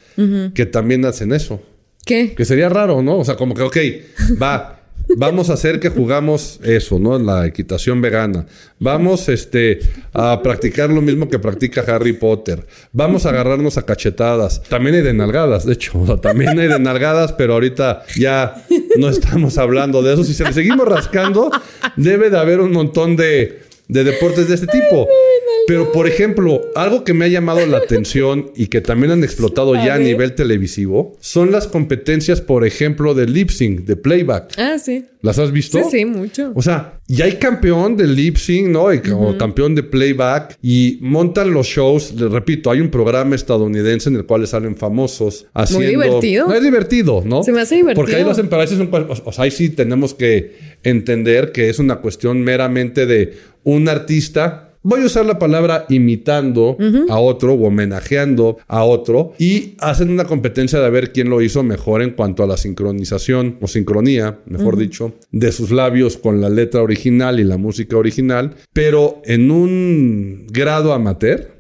que 0.55 0.67
también 0.67 1.05
hacen 1.05 1.33
eso. 1.33 1.61
¿Qué? 2.07 2.35
Que 2.37 2.45
sería 2.45 2.69
raro, 2.69 3.03
¿no? 3.03 3.19
O 3.19 3.25
sea, 3.25 3.35
como 3.35 3.55
que, 3.55 3.63
ok, 3.63 3.77
va, 4.41 4.78
Vamos 5.17 5.49
a 5.49 5.55
hacer 5.55 5.81
que 5.81 5.89
jugamos 5.89 6.61
eso, 6.63 6.99
¿no? 6.99 7.19
La 7.19 7.47
equitación 7.47 8.01
vegana. 8.01 8.47
Vamos 8.79 9.29
este, 9.29 9.81
a 10.13 10.43
practicar 10.43 10.91
lo 10.91 11.01
mismo 11.01 11.29
que 11.29 11.39
practica 11.39 11.81
Harry 11.81 12.13
Potter. 12.13 12.67
Vamos 12.93 13.25
a 13.25 13.31
agarrarnos 13.31 13.79
a 13.79 13.87
cachetadas. 13.87 14.63
También 14.65 14.97
hay 14.97 15.03
de 15.03 15.15
nalgadas, 15.15 15.65
de 15.65 15.73
hecho. 15.73 16.19
también 16.23 16.59
hay 16.59 16.69
de 16.69 16.79
nalgadas, 16.79 17.33
pero 17.33 17.55
ahorita 17.55 18.05
ya 18.17 18.67
no 18.99 19.09
estamos 19.09 19.57
hablando 19.57 20.03
de 20.03 20.15
eso. 20.15 20.25
Si 20.25 20.35
se 20.35 20.45
le 20.45 20.53
seguimos 20.53 20.87
rascando, 20.87 21.51
debe 21.97 22.31
de 22.31 22.39
haber 22.39 22.61
un 22.61 22.73
montón 22.73 23.17
de, 23.17 23.63
de 23.89 24.05
deportes 24.05 24.49
de 24.49 24.55
este 24.55 24.67
tipo. 24.67 25.09
Pero, 25.67 25.93
por 25.93 26.07
ejemplo, 26.07 26.63
algo 26.75 27.05
que 27.05 27.13
me 27.13 27.27
ha 27.27 27.29
llamado 27.29 27.67
la 27.67 27.77
atención 27.77 28.51
y 28.57 28.69
que 28.69 28.81
también 28.81 29.13
han 29.13 29.23
explotado 29.23 29.75
ya 29.85 29.95
a 29.95 29.99
nivel 29.99 30.35
televisivo 30.35 31.17
son 31.21 31.53
las 31.53 31.67
competencias, 31.67 32.41
por 32.41 32.65
ejemplo, 32.67 33.15
de 33.15 33.27
lip 33.27 33.51
sync, 33.51 33.81
de 33.81 33.97
playback. 33.97 34.55
Ah, 34.59 34.79
sí. 34.79 35.05
¿Las 35.21 35.39
has 35.39 35.53
visto? 35.53 35.79
Sí, 35.79 35.85
sí, 35.91 36.05
mucho. 36.05 36.53
O 36.55 36.63
sea, 36.63 36.98
ya 37.11 37.25
hay 37.25 37.37
campeón 37.37 37.97
de 37.97 38.07
lip 38.07 38.37
sync, 38.37 38.69
¿no? 38.69 38.93
Y, 38.93 39.01
O 39.11 39.37
campeón 39.39 39.75
de 39.75 39.83
playback 39.83 40.59
y 40.63 40.99
montan 41.01 41.53
los 41.53 41.67
shows. 41.67 42.13
Les 42.13 42.31
repito, 42.31 42.71
hay 42.71 42.81
un 42.81 42.91
programa 42.91 43.35
estadounidense 43.35 44.11
en 44.11 44.17
el 44.17 44.27
cual 44.27 44.47
salen 44.47 44.77
famosos 44.77 45.47
haciendo. 45.55 45.87
Muy 45.87 45.91
divertido. 45.91 46.49
No, 46.49 46.55
es 46.55 46.63
divertido, 46.63 47.23
¿no? 47.25 47.43
Se 47.43 47.51
me 47.51 47.63
hace 47.63 47.77
divertido. 47.77 48.03
Porque 48.03 48.17
ahí 48.17 48.25
lo 48.25 48.31
hacen 48.31 48.49
para 48.49 48.65
eso. 48.65 48.87
O 49.25 49.33
sea, 49.33 49.45
ahí 49.45 49.51
sí 49.51 49.71
tenemos 49.71 50.13
que 50.13 50.57
entender 50.83 51.51
que 51.51 51.71
es 51.71 51.79
una 51.79 51.97
cuestión 51.97 52.43
meramente 52.43 53.07
de 53.07 53.39
un 53.65 53.89
artista 53.89 54.68
voy 54.83 55.03
a 55.03 55.07
usar 55.07 55.27
la 55.27 55.39
palabra 55.39 55.87
imitando 55.89 56.77
a 57.09 57.19
otro 57.19 57.55
o 57.55 57.67
homenajeando 57.67 58.59
a 58.67 58.85
otro 58.85 59.33
y 59.39 59.75
hacen 59.79 60.11
una 60.11 60.25
competencia 60.25 60.81
de 60.81 60.91
ver 60.91 61.13
quién 61.13 61.31
lo 61.31 61.43
hizo 61.43 61.63
mejor 61.63 62.03
en 62.03 62.11
cuanto 62.11 62.43
a 62.43 62.47
la 62.47 62.57
sincronización 62.57 63.59
o 63.61 63.67
sincronía, 63.67 64.39
mejor 64.47 64.77
dicho, 64.77 65.15
de 65.33 65.53
sus 65.53 65.71
labios 65.71 66.17
con 66.17 66.41
la 66.41 66.49
letra 66.49 66.83
original 66.83 67.41
y 67.41 67.45
la 67.45 67.57
música 67.57 67.97
original, 67.97 68.55
pero 68.73 69.21
en 69.25 69.51
un 69.51 70.47
grado 70.51 70.93
amateur 70.93 71.53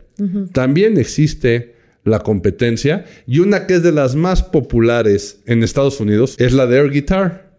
también 0.52 0.98
existe 0.98 1.74
la 2.04 2.20
competencia 2.20 3.04
y 3.26 3.40
una 3.40 3.66
que 3.66 3.74
es 3.74 3.82
de 3.82 3.92
las 3.92 4.14
más 4.16 4.42
populares 4.42 5.40
en 5.46 5.62
Estados 5.62 6.00
Unidos 6.00 6.34
es 6.38 6.52
la 6.52 6.66
de 6.66 6.78
air 6.78 6.90
guitar, 6.90 7.52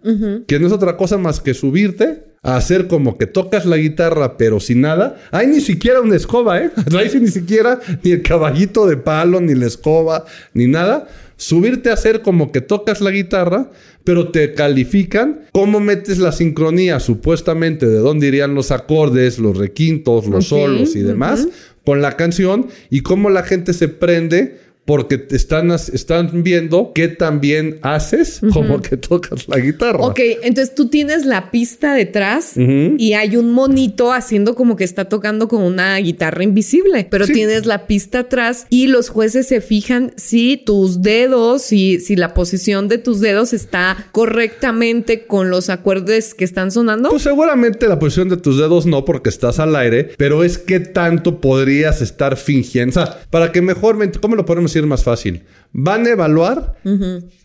que 0.47 0.59
no 0.59 0.67
es 0.67 0.73
otra 0.73 0.97
cosa 0.97 1.17
más 1.17 1.39
que 1.39 1.53
subirte 1.53 2.28
a 2.41 2.55
hacer 2.55 2.87
como 2.87 3.17
que 3.17 3.27
tocas 3.27 3.65
la 3.65 3.77
guitarra 3.77 4.37
pero 4.37 4.59
sin 4.59 4.81
nada. 4.81 5.19
Hay 5.31 5.47
ni 5.47 5.61
siquiera 5.61 6.01
una 6.01 6.15
escoba, 6.15 6.59
¿eh? 6.59 6.71
Hay 6.97 7.19
ni 7.19 7.27
siquiera 7.27 7.79
ni 8.03 8.11
el 8.11 8.21
caballito 8.21 8.87
de 8.87 8.97
palo, 8.97 9.41
ni 9.41 9.55
la 9.55 9.67
escoba, 9.67 10.25
ni 10.53 10.67
nada. 10.67 11.07
Subirte 11.37 11.89
a 11.89 11.93
hacer 11.93 12.21
como 12.21 12.51
que 12.51 12.59
tocas 12.59 12.99
la 12.99 13.11
guitarra, 13.11 13.69
pero 14.03 14.29
te 14.29 14.53
califican 14.53 15.41
cómo 15.53 15.79
metes 15.79 16.17
la 16.17 16.33
sincronía, 16.33 16.99
supuestamente, 16.99 17.85
de 17.87 17.99
dónde 17.99 18.27
irían 18.27 18.55
los 18.55 18.71
acordes, 18.71 19.39
los 19.39 19.57
requintos, 19.57 20.27
los 20.27 20.47
solos 20.47 20.97
y 20.97 20.99
demás, 20.99 21.47
con 21.85 22.01
la 22.01 22.17
canción 22.17 22.67
y 22.89 23.01
cómo 23.01 23.29
la 23.29 23.43
gente 23.43 23.73
se 23.73 23.87
prende 23.87 24.57
porque 24.89 25.23
están, 25.29 25.69
están 25.69 26.41
viendo 26.41 26.93
qué 26.95 27.09
también 27.09 27.77
haces 27.83 28.41
como 28.51 28.81
que 28.81 28.97
tocas 28.97 29.47
la 29.47 29.59
guitarra. 29.59 29.99
Ok, 29.99 30.19
entonces 30.41 30.73
tú 30.73 30.87
tienes 30.87 31.27
la 31.27 31.51
pista 31.51 31.93
detrás 31.93 32.53
y 32.57 33.13
hay 33.13 33.35
un 33.35 33.53
monito 33.53 34.11
haciendo 34.11 34.55
como 34.55 34.75
que 34.75 34.83
está 34.83 35.05
tocando 35.05 35.47
con 35.47 35.61
una 35.61 35.95
guitarra 35.97 36.43
invisible, 36.43 37.07
pero 37.07 37.27
tienes 37.27 37.67
la 37.67 37.85
pista 37.85 38.21
atrás 38.21 38.65
y 38.71 38.87
los 38.87 39.09
jueces 39.09 39.45
se 39.45 39.61
fijan 39.61 40.11
si 40.15 40.57
tus 40.57 41.03
dedos, 41.03 41.71
y 41.71 41.99
si 41.99 42.15
la 42.15 42.33
posición 42.33 42.87
de 42.87 42.97
tus 42.97 43.19
dedos 43.19 43.53
está 43.53 44.07
correctamente 44.11 45.27
con 45.27 45.51
los 45.51 45.69
acordes 45.69 46.33
que 46.33 46.45
están 46.45 46.71
sonando. 46.71 47.09
Pues 47.11 47.21
seguramente 47.21 47.87
la 47.87 47.99
posición 47.99 48.29
de 48.29 48.37
tus 48.37 48.57
dedos 48.57 48.87
no 48.87 49.05
porque 49.05 49.29
estás 49.29 49.59
al 49.59 49.75
aire, 49.75 50.09
pero 50.17 50.43
es 50.43 50.57
que 50.57 50.79
tanto 50.79 51.39
podrías 51.39 52.01
estar 52.01 52.37
fingiendo. 52.37 52.89
O 52.89 53.05
sea, 53.05 53.19
para 53.29 53.51
que 53.51 53.61
mejor, 53.61 53.99
¿cómo 54.19 54.35
lo 54.35 54.47
podemos 54.47 54.71
decir? 54.71 54.78
Más 54.87 55.03
fácil. 55.03 55.43
Van 55.71 56.05
a 56.05 56.11
evaluar 56.11 56.75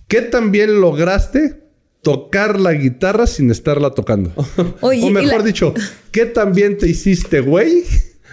qué 0.08 0.22
también 0.22 0.80
lograste 0.80 1.64
tocar 2.02 2.60
la 2.60 2.72
guitarra 2.74 3.26
sin 3.26 3.50
estarla 3.50 3.90
tocando. 3.90 4.32
o 4.80 5.10
mejor 5.10 5.42
dicho, 5.42 5.74
qué 6.12 6.26
también 6.26 6.78
te 6.78 6.88
hiciste, 6.88 7.40
güey, 7.40 7.82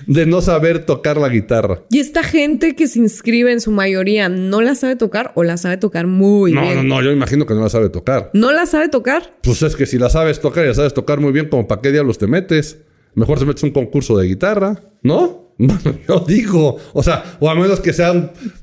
de 0.06 0.26
no 0.26 0.42
saber 0.42 0.86
tocar 0.86 1.18
la 1.18 1.30
guitarra. 1.30 1.84
Y 1.90 2.00
esta 2.00 2.22
gente 2.22 2.76
que 2.76 2.88
se 2.88 3.00
inscribe 3.00 3.52
en 3.52 3.62
su 3.62 3.72
mayoría, 3.72 4.30
¿no 4.30 4.62
la 4.62 4.76
sabe 4.76 4.96
tocar 4.96 5.32
o 5.36 5.44
la 5.44 5.58
sabe 5.58 5.78
tocar 5.78 6.06
muy 6.06 6.52
bien? 6.52 6.64
No, 6.64 6.84
no, 6.84 6.96
no, 6.96 7.02
yo 7.02 7.12
imagino 7.12 7.46
que 7.46 7.54
no 7.54 7.62
la 7.62 7.70
sabe 7.70 7.90
tocar. 7.90 8.30
¿No 8.34 8.52
la 8.52 8.66
sabe 8.66 8.90
tocar? 8.90 9.38
Pues 9.42 9.62
es 9.64 9.76
que 9.76 9.86
si 9.86 9.98
la 9.98 10.10
sabes 10.10 10.40
tocar 10.40 10.66
y 10.66 10.68
la 10.68 10.74
sabes 10.74 10.94
tocar 10.94 11.20
muy 11.20 11.32
bien, 11.32 11.50
como 11.50 11.68
para 11.68 11.82
qué 11.82 11.92
diablos 11.92 12.18
te 12.18 12.28
metes. 12.28 12.80
Mejor 13.14 13.40
se 13.40 13.46
metes 13.46 13.64
un 13.64 13.72
concurso 13.72 14.18
de 14.18 14.28
guitarra, 14.28 14.82
¿no? 15.02 15.41
Bueno, 15.68 15.98
yo 16.08 16.26
digo, 16.28 16.78
o 16.94 17.04
sea, 17.04 17.38
o 17.40 17.50
a 17.50 17.56
menos 17.56 17.80
que 17.80 17.94
sea 17.94 18.12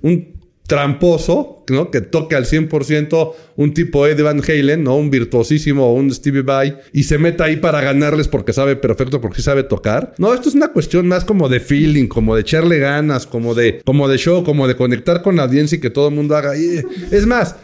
un, 0.03 0.39
tramposo, 0.67 1.65
¿no? 1.71 1.91
Que 1.91 2.03
toque 2.03 2.37
al 2.37 2.45
100% 2.45 3.33
un 3.57 3.73
tipo 3.73 4.07
Eddie 4.07 4.23
Van 4.23 4.43
Halen, 4.47 4.85
¿no? 4.85 4.97
Un 4.97 5.09
virtuosísimo 5.11 5.87
o 5.87 5.95
un 5.95 6.13
Stevie 6.13 6.43
Vai 6.43 6.79
y 6.93 7.05
se 7.05 7.17
meta 7.17 7.45
ahí 7.45 7.57
para 7.57 7.81
ganarles 7.81 8.29
porque 8.29 8.53
sabe 8.53 8.77
perfecto, 8.77 9.19
porque 9.19 9.41
sabe 9.41 9.63
tocar. 9.63 10.13
No, 10.19 10.35
esto 10.35 10.51
es 10.51 10.55
una 10.55 10.69
cuestión 10.69 11.09
más 11.09 11.25
como 11.25 11.49
de 11.49 11.61
feeling, 11.61 12.07
como 12.07 12.35
de 12.35 12.43
echarle 12.43 12.79
ganas, 12.79 13.27
como 13.27 13.55
de, 13.55 13.81
como 13.87 14.09
de 14.09 14.19
show, 14.19 14.45
como 14.45 14.69
de 14.69 14.77
conectar 14.77 15.23
con 15.23 15.37
la 15.37 15.45
audiencia 15.45 15.77
y 15.77 15.81
que 15.81 15.89
todo 15.89 16.09
el 16.09 16.15
mundo 16.15 16.37
haga. 16.37 16.53
Es 16.55 17.27
más, 17.27 17.57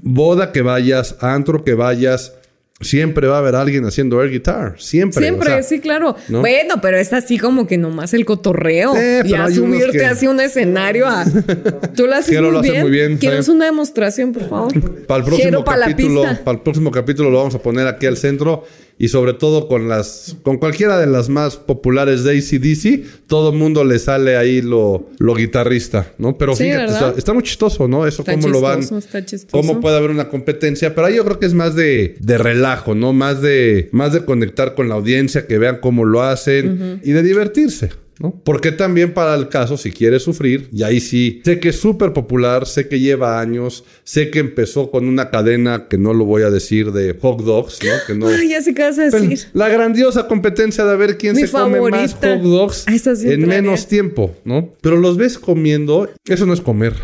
boda 0.00 0.52
que 0.52 0.62
vayas, 0.62 1.16
antro 1.20 1.64
que 1.64 1.74
vayas, 1.74 2.34
siempre 2.82 3.26
va 3.26 3.36
a 3.36 3.38
haber 3.38 3.54
alguien 3.54 3.84
haciendo 3.84 4.22
air 4.22 4.30
guitar. 4.30 4.74
Siempre. 4.78 5.22
Siempre, 5.22 5.48
o 5.48 5.52
sea, 5.54 5.62
sí, 5.62 5.80
claro. 5.80 6.16
¿no? 6.28 6.40
Bueno, 6.40 6.74
pero 6.82 6.98
es 6.98 7.12
así 7.12 7.38
como 7.38 7.66
que 7.66 7.78
nomás 7.78 8.14
el 8.14 8.24
cotorreo. 8.24 8.94
Eh, 8.96 9.22
hay 9.24 9.32
unos 9.32 9.54
subirte 9.54 9.98
que- 9.98 10.04
hacia 10.04 10.30
un 10.30 10.40
escenario 10.40 11.06
a. 11.06 11.24
Tú 11.96 12.06
lo 12.06 12.14
haces 12.14 12.30
Jero 12.30 12.44
muy, 12.44 12.52
lo 12.52 12.58
hace 12.60 12.70
bien. 12.70 12.82
muy 12.82 12.90
bien, 12.90 13.16
¿Quieres 13.18 13.48
una 13.48 13.64
demostración, 13.66 14.32
por 14.32 14.48
favor? 14.48 14.72
Para 15.06 15.18
el 15.18 15.24
próximo 15.24 15.64
capítulo, 15.64 16.22
para 16.44 16.56
el 16.56 16.62
próximo 16.62 16.90
capítulo 16.90 17.30
lo 17.30 17.38
vamos 17.38 17.54
a 17.54 17.58
poner 17.58 17.86
aquí 17.86 18.06
al 18.06 18.16
centro 18.16 18.64
y 19.02 19.08
sobre 19.08 19.34
todo 19.34 19.66
con 19.66 19.88
las, 19.88 20.36
con 20.44 20.58
cualquiera 20.58 20.96
de 20.96 21.08
las 21.08 21.28
más 21.28 21.56
populares 21.56 22.22
de 22.22 22.38
ACDC, 22.38 23.26
todo 23.26 23.50
el 23.50 23.58
mundo 23.58 23.82
le 23.82 23.98
sale 23.98 24.36
ahí 24.36 24.62
lo, 24.62 25.10
lo 25.18 25.34
guitarrista, 25.34 26.12
¿no? 26.18 26.38
Pero 26.38 26.54
Sí, 26.54 26.62
fíjate, 26.62 26.92
está, 26.92 27.14
está 27.18 27.32
muy 27.32 27.42
chistoso, 27.42 27.88
¿no? 27.88 28.06
Eso 28.06 28.22
Está 28.22 28.34
cómo 28.34 28.46
lo 28.46 28.60
van, 28.60 28.78
está 28.78 29.24
chistoso. 29.24 29.50
cómo 29.50 29.80
puede 29.80 29.96
haber 29.96 30.10
una 30.10 30.28
competencia, 30.28 30.94
pero 30.94 31.08
ahí 31.08 31.16
yo 31.16 31.24
creo 31.24 31.40
que 31.40 31.46
es 31.46 31.54
más 31.54 31.74
de, 31.74 32.14
de 32.20 32.38
relajo, 32.38 32.94
¿no? 32.94 33.12
Más 33.12 33.42
de, 33.42 33.88
más 33.90 34.12
de 34.12 34.24
conectar 34.24 34.76
con 34.76 34.88
la 34.88 34.94
audiencia, 34.94 35.48
que 35.48 35.58
vean 35.58 35.78
cómo 35.80 36.04
lo 36.04 36.22
hacen 36.22 37.00
y 37.02 37.10
de 37.10 37.24
divertirse. 37.24 37.90
¿No? 38.22 38.40
Porque 38.44 38.72
también 38.72 39.12
para 39.12 39.34
el 39.34 39.48
caso, 39.48 39.76
si 39.76 39.90
quieres 39.90 40.22
sufrir, 40.22 40.68
y 40.72 40.82
ahí 40.84 41.00
sí, 41.00 41.42
sé 41.44 41.58
que 41.60 41.70
es 41.70 41.76
súper 41.76 42.12
popular, 42.12 42.66
sé 42.66 42.88
que 42.88 43.00
lleva 43.00 43.40
años, 43.40 43.84
sé 44.04 44.30
que 44.30 44.38
empezó 44.38 44.90
con 44.90 45.06
una 45.06 45.30
cadena 45.30 45.88
que 45.88 45.98
no 45.98 46.14
lo 46.14 46.24
voy 46.24 46.42
a 46.42 46.50
decir 46.50 46.92
de 46.92 47.14
hot 47.20 47.42
dogs, 47.42 47.80
¿no? 47.82 47.90
Que 48.06 48.14
no 48.14 48.28
Ay, 48.28 48.48
ya 48.48 48.62
sé 48.62 48.72
qué 48.74 48.82
vas 48.82 48.98
a 48.98 49.08
pero 49.10 49.24
decir. 49.24 49.48
la 49.52 49.68
grandiosa 49.68 50.28
competencia 50.28 50.84
de 50.84 50.96
ver 50.96 51.18
quién 51.18 51.34
Mi 51.36 51.42
se 51.42 51.50
come 51.50 51.80
más 51.90 52.14
hot 52.14 52.40
dogs 52.40 52.84
A 52.86 52.94
esa 52.94 53.16
sí 53.16 53.30
en 53.30 53.46
menos 53.46 53.88
tiempo, 53.88 54.34
¿no? 54.44 54.70
Pero 54.80 54.96
los 54.96 55.16
ves 55.16 55.38
comiendo, 55.38 56.08
eso 56.26 56.46
no 56.46 56.52
es 56.54 56.60
comer. 56.60 56.94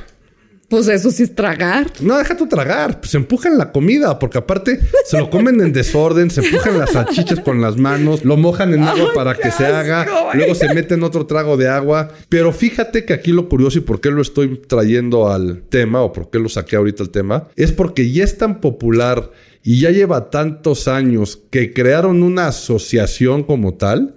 Pues 0.69 0.87
eso 0.89 1.11
sí 1.11 1.23
es 1.23 1.35
tragar. 1.35 1.91
No, 2.01 2.19
deja 2.19 2.37
tu 2.37 2.47
tragar. 2.47 3.01
Pues 3.01 3.15
empujan 3.15 3.57
la 3.57 3.73
comida, 3.73 4.19
porque 4.19 4.37
aparte 4.37 4.79
se 5.07 5.19
lo 5.19 5.31
comen 5.31 5.61
en 5.63 5.73
desorden, 5.73 6.31
se 6.31 6.43
empujan 6.45 6.79
las 6.79 6.93
salchichas 6.93 7.41
con 7.41 7.63
las 7.63 7.79
manos, 7.79 8.23
lo 8.25 8.37
mojan 8.37 8.75
en 8.75 8.83
agua 8.83 9.13
para 9.15 9.35
que 9.35 9.51
se 9.51 9.65
haga, 9.65 10.05
güey. 10.05 10.37
luego 10.37 10.55
se 10.55 10.75
meten 10.75 11.03
otro 11.03 11.25
trago 11.25 11.57
de 11.57 11.69
agua. 11.69 12.09
Pero 12.29 12.53
fíjate 12.53 13.07
que 13.07 13.15
aquí 13.15 13.33
lo 13.33 13.49
curioso 13.49 13.79
y 13.79 13.81
por 13.81 14.03
qué 14.03 14.11
lo 14.11 14.21
estoy 14.21 14.59
trayendo 14.59 15.31
al 15.31 15.63
tema, 15.63 16.03
o 16.03 16.13
por 16.13 16.29
qué 16.29 16.39
lo 16.39 16.51
saqué 16.51 16.77
ahorita 16.77 17.03
al 17.03 17.11
tema, 17.11 17.49
es 17.57 17.73
porque 17.73 18.11
ya 18.11 18.25
es 18.25 18.37
tan 18.37 18.61
popular 18.61 19.31
y 19.63 19.81
ya 19.81 19.91
lleva 19.91 20.29
tantos 20.29 20.87
años 20.87 21.41
que 21.51 21.73
crearon 21.73 22.23
una 22.23 22.49
asociación 22.49 23.43
como 23.43 23.75
tal, 23.75 24.17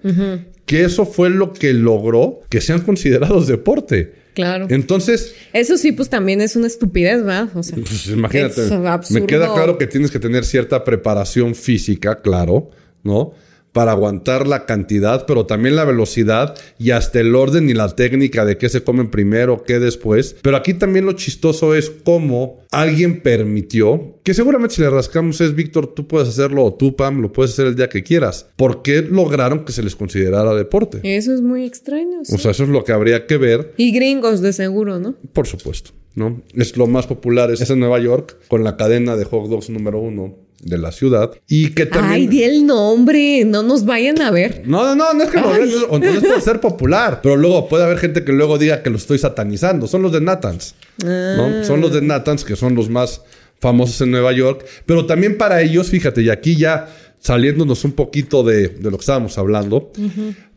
que 0.65 0.83
eso 0.83 1.05
fue 1.05 1.29
lo 1.29 1.53
que 1.53 1.73
logró 1.73 2.39
que 2.49 2.61
sean 2.61 2.81
considerados 2.81 3.47
deporte. 3.47 4.20
Claro. 4.33 4.67
Entonces, 4.69 5.35
Eso 5.53 5.77
sí, 5.77 5.91
pues 5.91 6.09
también 6.09 6.39
es 6.41 6.55
una 6.55 6.67
estupidez, 6.67 7.17
¿verdad? 7.23 7.49
O 7.55 7.63
sea, 7.63 7.75
pues 7.77 8.07
imagínate, 8.07 8.65
Es 8.65 8.71
absurdo. 8.71 9.19
me 9.21 9.27
queda 9.27 9.53
claro 9.53 9.77
que 9.77 9.87
tienes 9.87 10.09
que 10.11 10.19
tener 10.19 10.45
cierta 10.45 10.83
preparación 10.83 11.53
física, 11.55 12.21
claro, 12.21 12.69
¿no? 13.03 13.33
Para 13.71 13.91
aguantar 13.91 14.47
la 14.47 14.65
cantidad, 14.65 15.25
pero 15.25 15.45
también 15.45 15.75
la 15.75 15.85
velocidad 15.85 16.57
y 16.77 16.91
hasta 16.91 17.19
el 17.19 17.35
orden 17.35 17.69
y 17.69 17.73
la 17.73 17.87
técnica 17.95 18.43
de 18.45 18.57
qué 18.57 18.67
se 18.69 18.83
comen 18.83 19.09
primero, 19.09 19.63
qué 19.63 19.79
después. 19.79 20.35
Pero 20.41 20.57
aquí 20.57 20.73
también 20.73 21.05
lo 21.05 21.13
chistoso 21.13 21.73
es 21.75 21.89
cómo 21.89 22.59
alguien 22.71 23.21
permitió, 23.21 24.17
que 24.23 24.33
seguramente 24.33 24.75
si 24.75 24.81
le 24.81 24.89
rascamos 24.89 25.41
es, 25.41 25.55
Víctor, 25.55 25.87
tú 25.93 26.07
puedes 26.07 26.29
hacerlo 26.29 26.63
o 26.65 26.73
tú, 26.73 26.95
Pam, 26.95 27.21
lo 27.21 27.31
puedes 27.31 27.51
hacer 27.51 27.67
el 27.67 27.75
día 27.75 27.89
que 27.89 28.03
quieras. 28.03 28.47
¿Por 28.55 28.81
qué 28.81 29.01
lograron 29.01 29.65
que 29.65 29.71
se 29.71 29.83
les 29.83 29.95
considerara 29.95 30.53
deporte? 30.53 30.99
eso 31.03 31.33
es 31.33 31.41
muy 31.41 31.65
extraño. 31.65 32.23
sí. 32.23 32.35
O 32.35 32.37
sea, 32.37 32.51
eso 32.51 32.63
es 32.63 32.69
lo 32.69 32.83
que 32.83 32.91
habría 32.91 33.25
que 33.27 33.37
ver 33.37 33.73
y 33.77 33.91
gringos, 33.91 34.41
de 34.41 34.53
seguro, 34.53 34.99
¿no? 34.99 35.15
por 35.33 35.47
supuesto, 35.47 35.91
¿no? 36.15 36.41
Es 36.55 36.75
lo 36.77 36.87
más 36.87 37.07
popular, 37.07 37.51
es 37.51 37.69
en 37.69 37.79
Nueva 37.79 37.99
York, 37.99 38.37
con 38.47 38.63
la 38.63 38.77
cadena 38.77 39.15
de 39.15 39.25
hot 39.25 39.49
dogs 39.49 39.69
número 39.69 39.99
uno 39.99 40.35
de 40.61 40.77
la 40.77 40.91
ciudad. 40.91 41.31
Y 41.47 41.69
que 41.71 41.85
también... 41.85 42.13
Ay, 42.13 42.27
di 42.27 42.43
el 42.43 42.65
nombre. 42.65 43.43
No 43.45 43.63
nos 43.63 43.85
vayan 43.85 44.21
a 44.21 44.31
ver. 44.31 44.63
No, 44.65 44.83
no, 44.83 44.95
no, 44.95 45.13
no 45.13 45.23
es 45.23 45.29
que 45.29 45.39
lo 45.39 45.49
vean, 45.49 45.69
o 45.89 45.99
no 45.99 46.05
es 46.05 46.23
por 46.23 46.41
ser 46.41 46.59
popular, 46.59 47.19
pero 47.21 47.35
luego 47.35 47.67
puede 47.67 47.83
haber 47.83 47.97
gente 47.97 48.23
que 48.23 48.31
luego 48.31 48.57
diga 48.57 48.83
que 48.83 48.89
lo 48.89 48.97
estoy 48.97 49.17
satanizando. 49.17 49.87
Son 49.87 50.01
los 50.01 50.11
de 50.11 50.21
Nathans, 50.21 50.75
¿no? 51.03 51.63
Son 51.63 51.81
los 51.81 51.93
de 51.93 52.01
Nathans 52.01 52.43
que 52.43 52.55
son 52.55 52.75
los 52.75 52.89
más 52.89 53.21
famosos 53.59 54.01
en 54.01 54.11
Nueva 54.11 54.31
York, 54.31 54.65
pero 54.85 55.05
también 55.05 55.37
para 55.37 55.61
ellos, 55.61 55.89
fíjate, 55.89 56.23
y 56.23 56.29
aquí 56.29 56.55
ya 56.55 56.87
saliéndonos 57.19 57.83
un 57.85 57.91
poquito 57.91 58.43
de, 58.43 58.69
de 58.69 58.89
lo 58.89 58.97
que 58.97 59.01
estábamos 59.01 59.37
hablando, 59.37 59.91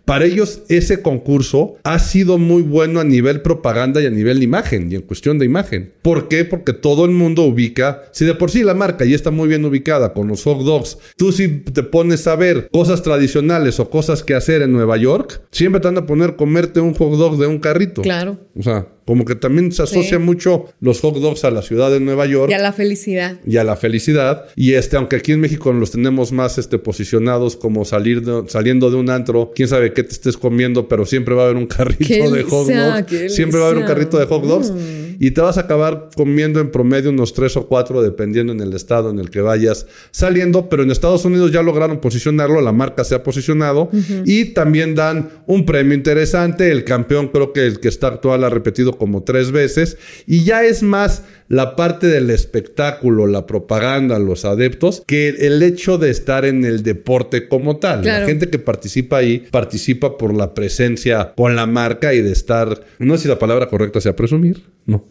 para 0.04 0.26
ellos 0.26 0.62
ese 0.68 1.02
concurso 1.02 1.76
ha 1.82 1.98
sido 1.98 2.38
muy 2.38 2.62
bueno 2.62 3.00
a 3.00 3.04
nivel 3.04 3.40
propaganda 3.40 4.02
y 4.02 4.06
a 4.06 4.10
nivel 4.10 4.38
de 4.38 4.44
imagen 4.44 4.90
y 4.90 4.96
en 4.96 5.02
cuestión 5.02 5.38
de 5.38 5.46
imagen. 5.46 5.92
¿Por 6.02 6.28
qué? 6.28 6.44
Porque 6.44 6.72
todo 6.72 7.04
el 7.04 7.10
mundo 7.10 7.42
ubica, 7.42 8.02
si 8.12 8.24
de 8.24 8.34
por 8.34 8.50
sí 8.50 8.62
la 8.62 8.74
marca 8.74 9.04
ya 9.04 9.16
está 9.16 9.30
muy 9.30 9.48
bien 9.48 9.64
ubicada 9.64 10.12
con 10.12 10.28
los 10.28 10.44
hot 10.44 10.62
dogs, 10.62 10.98
tú 11.16 11.32
si 11.32 11.48
te 11.48 11.82
pones 11.82 12.26
a 12.26 12.36
ver 12.36 12.68
cosas 12.70 13.02
tradicionales 13.02 13.80
o 13.80 13.90
cosas 13.90 14.22
que 14.22 14.34
hacer 14.34 14.62
en 14.62 14.72
Nueva 14.72 14.96
York, 14.96 15.42
siempre 15.50 15.80
te 15.80 15.88
van 15.88 15.98
a 15.98 16.06
poner 16.06 16.36
comerte 16.36 16.80
un 16.80 16.94
hot 16.94 17.16
dog 17.16 17.38
de 17.38 17.46
un 17.46 17.58
carrito. 17.58 18.02
Claro. 18.02 18.38
O 18.56 18.62
sea, 18.62 18.86
como 19.06 19.24
que 19.24 19.34
también 19.34 19.70
se 19.72 19.82
asocia 19.82 20.18
Sí. 20.18 20.22
mucho 20.24 20.66
los 20.80 21.00
hot 21.00 21.16
dogs 21.18 21.44
a 21.44 21.50
la 21.50 21.62
ciudad 21.62 21.90
de 21.90 22.00
Nueva 22.00 22.26
York 22.26 22.50
Y 22.50 22.54
a 22.54 22.58
la 22.58 22.72
felicidad. 22.72 23.36
y 23.46 23.56
a 23.58 23.64
la 23.64 23.76
felicidad. 23.76 24.46
Y 24.56 24.72
este, 24.74 24.96
aunque 24.96 25.16
aquí 25.16 25.32
en 25.32 25.40
México 25.40 25.72
los 25.72 25.90
tenemos 25.90 26.32
más 26.32 26.58
este, 26.58 26.78
posicionados 26.78 27.56
como 27.56 27.84
salir 27.84 28.22
de- 28.22 28.48
saliendo 28.48 28.90
de 28.90 28.96
un 28.96 29.10
antro, 29.10 29.52
quién 29.54 29.68
sabe 29.68 29.92
qué 29.92 30.02
te 30.02 30.12
estés 30.12 30.36
comiendo, 30.36 30.88
pero 30.88 31.04
siempre 31.06 31.34
va 31.34 31.42
a 31.42 31.44
haber 31.46 31.56
un 31.56 31.66
carrito 31.66 32.06
Qué 32.08 32.22
de 32.30 32.42
hot 32.44 32.68
dogs. 32.68 33.34
Siempre 33.34 33.60
va 33.60 33.66
a 33.66 33.68
haber 33.70 33.82
un 33.82 33.88
carrito 33.88 34.18
de 34.18 34.26
hot 34.26 34.44
dogs. 34.44 34.70
Mm. 34.70 35.03
Y 35.18 35.32
te 35.32 35.40
vas 35.40 35.58
a 35.58 35.62
acabar 35.62 36.08
comiendo 36.16 36.60
en 36.60 36.70
promedio 36.70 37.10
unos 37.10 37.34
tres 37.34 37.56
o 37.56 37.66
cuatro, 37.66 38.02
dependiendo 38.02 38.52
en 38.52 38.60
el 38.60 38.72
estado 38.74 39.10
en 39.10 39.18
el 39.18 39.30
que 39.30 39.40
vayas 39.40 39.86
saliendo. 40.10 40.68
Pero 40.68 40.82
en 40.82 40.90
Estados 40.90 41.24
Unidos 41.24 41.52
ya 41.52 41.62
lograron 41.62 42.00
posicionarlo, 42.00 42.60
la 42.60 42.72
marca 42.72 43.04
se 43.04 43.14
ha 43.14 43.22
posicionado. 43.22 43.90
Y 44.24 44.46
también 44.46 44.94
dan 44.94 45.30
un 45.46 45.66
premio 45.66 45.94
interesante. 45.94 46.70
El 46.70 46.84
campeón, 46.84 47.28
creo 47.28 47.52
que 47.52 47.66
el 47.66 47.80
que 47.80 47.88
está 47.88 48.08
actual, 48.08 48.44
ha 48.44 48.50
repetido 48.50 48.96
como 48.96 49.22
tres 49.22 49.50
veces. 49.50 49.98
Y 50.26 50.44
ya 50.44 50.64
es 50.64 50.82
más 50.82 51.22
la 51.48 51.76
parte 51.76 52.06
del 52.06 52.30
espectáculo, 52.30 53.26
la 53.26 53.46
propaganda, 53.46 54.18
los 54.18 54.44
adeptos, 54.44 55.02
que 55.06 55.28
el 55.28 55.62
hecho 55.62 55.98
de 55.98 56.10
estar 56.10 56.44
en 56.44 56.64
el 56.64 56.82
deporte 56.82 57.48
como 57.48 57.76
tal. 57.76 58.04
La 58.04 58.26
gente 58.26 58.48
que 58.48 58.58
participa 58.58 59.18
ahí 59.18 59.44
participa 59.50 60.16
por 60.16 60.34
la 60.34 60.54
presencia 60.54 61.32
con 61.36 61.56
la 61.56 61.66
marca 61.66 62.14
y 62.14 62.22
de 62.22 62.32
estar, 62.32 62.84
no 62.98 63.16
sé 63.16 63.24
si 63.24 63.28
la 63.28 63.38
palabra 63.38 63.68
correcta 63.68 64.00
sea 64.00 64.16
presumir, 64.16 64.62
no. 64.86 65.04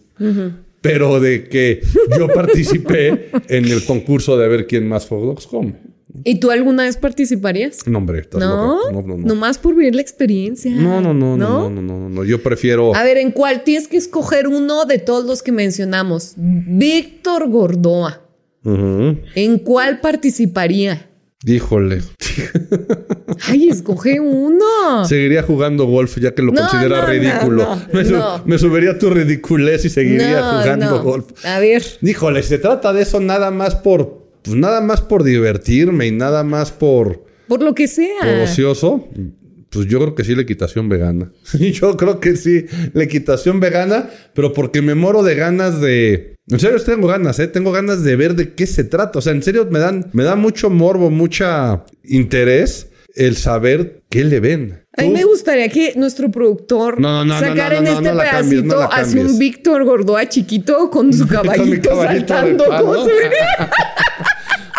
Pero 0.81 1.19
de 1.19 1.47
que 1.47 1.81
yo 2.17 2.27
participé 2.33 3.29
en 3.47 3.65
el 3.65 3.85
concurso 3.85 4.37
de 4.37 4.47
ver 4.47 4.67
quién 4.67 4.87
más 4.87 5.07
hot 5.07 5.21
dogs 5.21 5.47
come. 5.47 5.92
¿Y 6.23 6.35
tú 6.39 6.51
alguna 6.51 6.83
vez 6.83 6.97
participarías? 6.97 7.87
No, 7.87 7.97
hombre, 7.97 8.19
estás 8.19 8.39
¿No? 8.39 8.75
loca. 8.77 8.91
No, 8.91 9.01
no, 9.01 9.17
no. 9.17 9.25
Nomás 9.27 9.57
por 9.57 9.75
vivir 9.75 9.95
la 9.95 10.01
experiencia. 10.01 10.71
No, 10.71 11.01
no, 11.01 11.13
no, 11.13 11.35
no, 11.35 11.69
no, 11.69 11.69
no, 11.69 11.81
no, 11.81 12.09
no. 12.09 12.23
Yo 12.23 12.41
prefiero. 12.43 12.95
A 12.95 13.03
ver, 13.03 13.17
¿en 13.17 13.31
cuál 13.31 13.63
tienes 13.63 13.87
que 13.87 13.97
escoger 13.97 14.47
uno 14.47 14.85
de 14.85 14.99
todos 14.99 15.25
los 15.25 15.41
que 15.41 15.51
mencionamos? 15.51 16.33
Víctor 16.37 17.49
Gordoa. 17.49 18.21
¿En 18.63 19.57
cuál 19.59 19.99
participaría? 20.01 21.09
Híjole. 21.45 22.01
Ay, 23.49 23.67
escoge 23.69 24.19
uno. 24.19 25.03
Seguiría 25.05 25.43
jugando 25.43 25.85
golf 25.85 26.17
ya 26.17 26.33
que 26.33 26.41
lo 26.41 26.51
No, 26.53 26.61
considera 26.61 27.01
no, 27.01 27.07
ridículo. 27.07 27.63
no, 27.65 27.75
no, 27.75 27.81
me, 27.91 28.05
su- 28.05 28.21
me 28.45 28.57
subiría 28.57 28.91
a 28.91 28.97
tu 28.97 29.09
ridiculez 29.09 29.83
y 29.85 29.89
seguiría 29.89 30.41
jugando 30.43 30.85
no. 30.91 31.03
golf. 31.03 31.45
A 31.45 31.59
ver, 31.59 31.83
Híjole, 32.01 32.43
se 32.43 32.59
trata 32.59 32.93
de 32.93 33.01
eso 33.01 33.19
nada 33.19 33.51
más 33.51 33.75
por. 33.75 34.22
Pues 34.43 34.55
nada 34.57 34.81
más 34.81 35.01
por 35.01 35.23
divertirme 35.23 36.07
y 36.07 36.11
nada 36.11 36.43
más 36.43 36.71
por. 36.71 37.25
por 37.47 37.61
lo 37.61 37.73
que 37.73 37.87
sea. 37.87 38.19
por 38.19 38.39
ocioso. 38.43 39.07
Pues 39.69 39.87
yo 39.87 39.99
creo 39.99 40.13
que 40.13 40.23
sí, 40.23 40.35
la 40.35 40.43
equitación 40.43 40.87
vegana. 40.87 41.31
yo 41.59 41.97
creo 41.97 42.19
que 42.19 42.35
sí, 42.35 42.65
la 42.93 43.03
equitación 43.03 43.59
vegana, 43.59 44.09
pero 44.33 44.53
porque 44.53 44.81
me 44.81 44.95
moro 44.95 45.23
de 45.23 45.35
ganas 45.35 45.81
de. 45.81 46.35
En 46.49 46.59
serio, 46.59 46.79
tengo 46.83 47.07
ganas, 47.07 47.39
¿eh? 47.39 47.47
Tengo 47.47 47.71
ganas 47.71 48.03
de 48.03 48.15
ver 48.15 48.35
de 48.35 48.53
qué 48.53 48.67
se 48.67 48.83
trata. 48.83 49.19
O 49.19 49.21
sea, 49.21 49.31
en 49.31 49.41
serio, 49.41 49.67
me 49.71 49.79
dan, 49.79 50.09
me 50.13 50.23
da 50.23 50.35
mucho 50.35 50.69
morbo, 50.69 51.09
mucha 51.09 51.85
interés 52.03 52.89
el 53.15 53.37
saber 53.37 54.03
qué 54.09 54.23
le 54.25 54.39
ven. 54.39 54.83
A 54.97 55.03
mí 55.03 55.09
¿Tú? 55.09 55.13
me 55.13 55.23
gustaría 55.23 55.69
que 55.69 55.93
nuestro 55.95 56.29
productor 56.29 56.99
No, 56.99 57.25
no, 57.25 57.33
no, 57.33 57.39
sacara 57.39 57.81
no, 57.81 57.81
no, 57.81 57.99
en 57.99 58.05
este 58.05 58.09
pedacito 58.09 58.91
hacia 58.91 59.21
un 59.21 59.39
Víctor 59.39 59.83
Gordoa 59.85 60.27
chiquito 60.29 60.89
con 60.89 61.13
su 61.13 61.27
caballito, 61.27 61.89
Con 61.89 61.99
caballito 61.99 62.33
saltando. 62.33 62.65
¿Cómo 62.65 63.05
se 63.05 63.13
vería? 63.13 63.71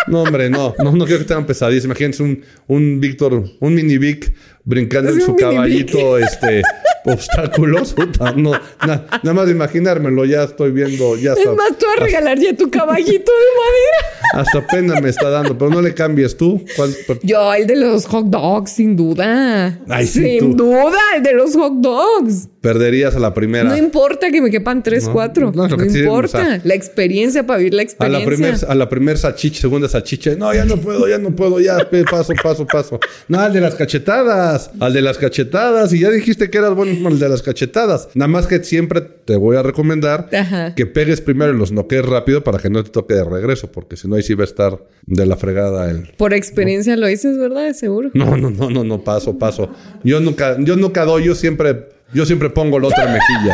No, 0.07 0.23
hombre, 0.23 0.49
no. 0.49 0.73
No, 0.83 0.91
no 0.91 1.05
quiero 1.05 1.19
que 1.19 1.25
tengan 1.25 1.45
pesadillas. 1.45 1.85
Imagínense 1.85 2.23
un, 2.23 2.41
un 2.67 2.99
Víctor, 2.99 3.43
un 3.59 3.73
mini 3.73 3.97
Vic 3.97 4.33
brincando 4.65 5.11
en 5.11 5.21
su 5.21 5.35
caballito, 5.35 6.17
este, 6.17 6.61
obstáculos. 7.05 7.93
Puta, 7.93 8.31
no, 8.33 8.51
na- 8.85 9.05
nada 9.23 9.33
más 9.33 9.45
de 9.45 9.51
imaginármelo, 9.53 10.25
ya 10.25 10.43
estoy 10.43 10.71
viendo, 10.71 11.15
ya 11.17 11.33
Es 11.33 11.45
más, 11.55 11.77
tú 11.77 11.85
vas 11.85 11.97
a 12.01 12.03
regalar 12.05 12.37
ya 12.39 12.55
tu 12.55 12.69
caballito 12.69 13.31
de 13.31 13.47
madera. 13.61 14.21
Hasta 14.33 14.67
pena 14.67 14.99
me 14.99 15.09
está 15.09 15.29
dando, 15.29 15.57
pero 15.57 15.69
no 15.71 15.81
le 15.81 15.93
cambies 15.93 16.35
tú. 16.35 16.63
¿Cuál? 16.75 16.93
Yo, 17.23 17.53
el 17.53 17.67
de 17.67 17.75
los 17.77 18.05
hot 18.07 18.25
dogs, 18.25 18.71
sin 18.71 18.95
duda. 18.95 19.79
Ay, 19.87 20.07
sin 20.07 20.39
tú. 20.39 20.65
duda, 20.65 20.99
el 21.15 21.23
de 21.23 21.33
los 21.33 21.55
hot 21.55 21.73
dogs. 21.75 22.49
Perderías 22.59 23.15
a 23.15 23.19
la 23.19 23.33
primera. 23.33 23.65
No 23.69 23.77
importa 23.77 24.31
que 24.31 24.41
me 24.41 24.49
quepan 24.49 24.81
tres, 24.81 25.05
No, 25.05 25.13
cuatro. 25.13 25.51
no, 25.55 25.67
No, 25.67 25.79
sí, 25.87 25.99
importa. 25.99 26.39
o 26.39 26.41
sea, 26.41 26.61
la 26.63 26.73
experiencia 26.73 27.45
para 27.45 27.59
vivir 27.59 27.75
la 27.75 27.81
A 27.81 27.83
experiencia. 27.83 28.19
la 28.19 28.25
primer, 28.25 28.55
a 28.67 28.75
la 28.75 28.89
primer 28.89 29.17
sachiche, 29.19 29.61
segunda 29.61 29.87
sachiche. 29.87 30.35
No, 30.35 30.51
ya 30.53 30.65
no 30.65 30.77
puedo, 30.77 31.07
ya 31.07 31.19
no 31.19 31.29
puedo, 31.35 31.59
ya 31.59 31.77
paso, 32.09 32.33
paso, 32.41 32.65
paso. 32.65 32.99
No, 33.27 33.39
al 33.39 33.53
de 33.53 33.61
las 33.61 33.75
cachetadas, 33.75 34.54
al 34.79 34.93
de 34.93 35.01
las 35.01 35.17
cachetadas. 35.17 35.93
Y 35.93 35.99
ya 35.99 36.09
dijiste 36.09 36.49
que 36.49 36.57
eras 36.57 36.73
bueno 36.75 36.91
con 37.01 37.13
el 37.13 37.19
de 37.19 37.29
las 37.29 37.41
cachetadas. 37.41 38.09
Nada 38.13 38.27
más 38.27 38.47
que 38.47 38.63
siempre 38.63 39.01
te 39.01 39.35
voy 39.35 39.57
a 39.57 39.63
recomendar 39.63 40.29
Ajá. 40.33 40.75
que 40.75 40.85
pegues 40.85 41.21
primero 41.21 41.53
y 41.53 41.57
los 41.57 41.71
noquees 41.71 42.05
rápido 42.05 42.43
para 42.43 42.59
que 42.59 42.69
no 42.69 42.83
te 42.83 42.89
toque 42.89 43.13
de 43.13 43.23
regreso, 43.23 43.71
porque 43.71 43.97
si 43.97 44.07
no 44.07 44.15
ahí 44.15 44.23
sí 44.23 44.33
va 44.33 44.43
a 44.43 44.45
estar 44.45 44.79
de 45.05 45.25
la 45.25 45.35
fregada 45.37 45.89
el. 45.89 46.13
Por 46.17 46.33
experiencia 46.33 46.95
lo 46.97 47.07
dices, 47.07 47.37
¿verdad? 47.37 47.73
Seguro. 47.73 48.11
No, 48.13 48.37
no, 48.37 48.49
no, 48.49 48.69
no, 48.69 48.83
no, 48.83 49.03
paso, 49.03 49.37
paso. 49.37 49.69
Yo 50.03 50.19
nunca, 50.19 50.57
yo 50.59 50.75
nunca 50.75 51.05
doy, 51.05 51.25
yo 51.25 51.35
siempre, 51.35 51.89
yo 52.13 52.25
siempre 52.25 52.49
pongo 52.49 52.79
la 52.79 52.87
otra 52.87 53.05
mejilla. 53.05 53.53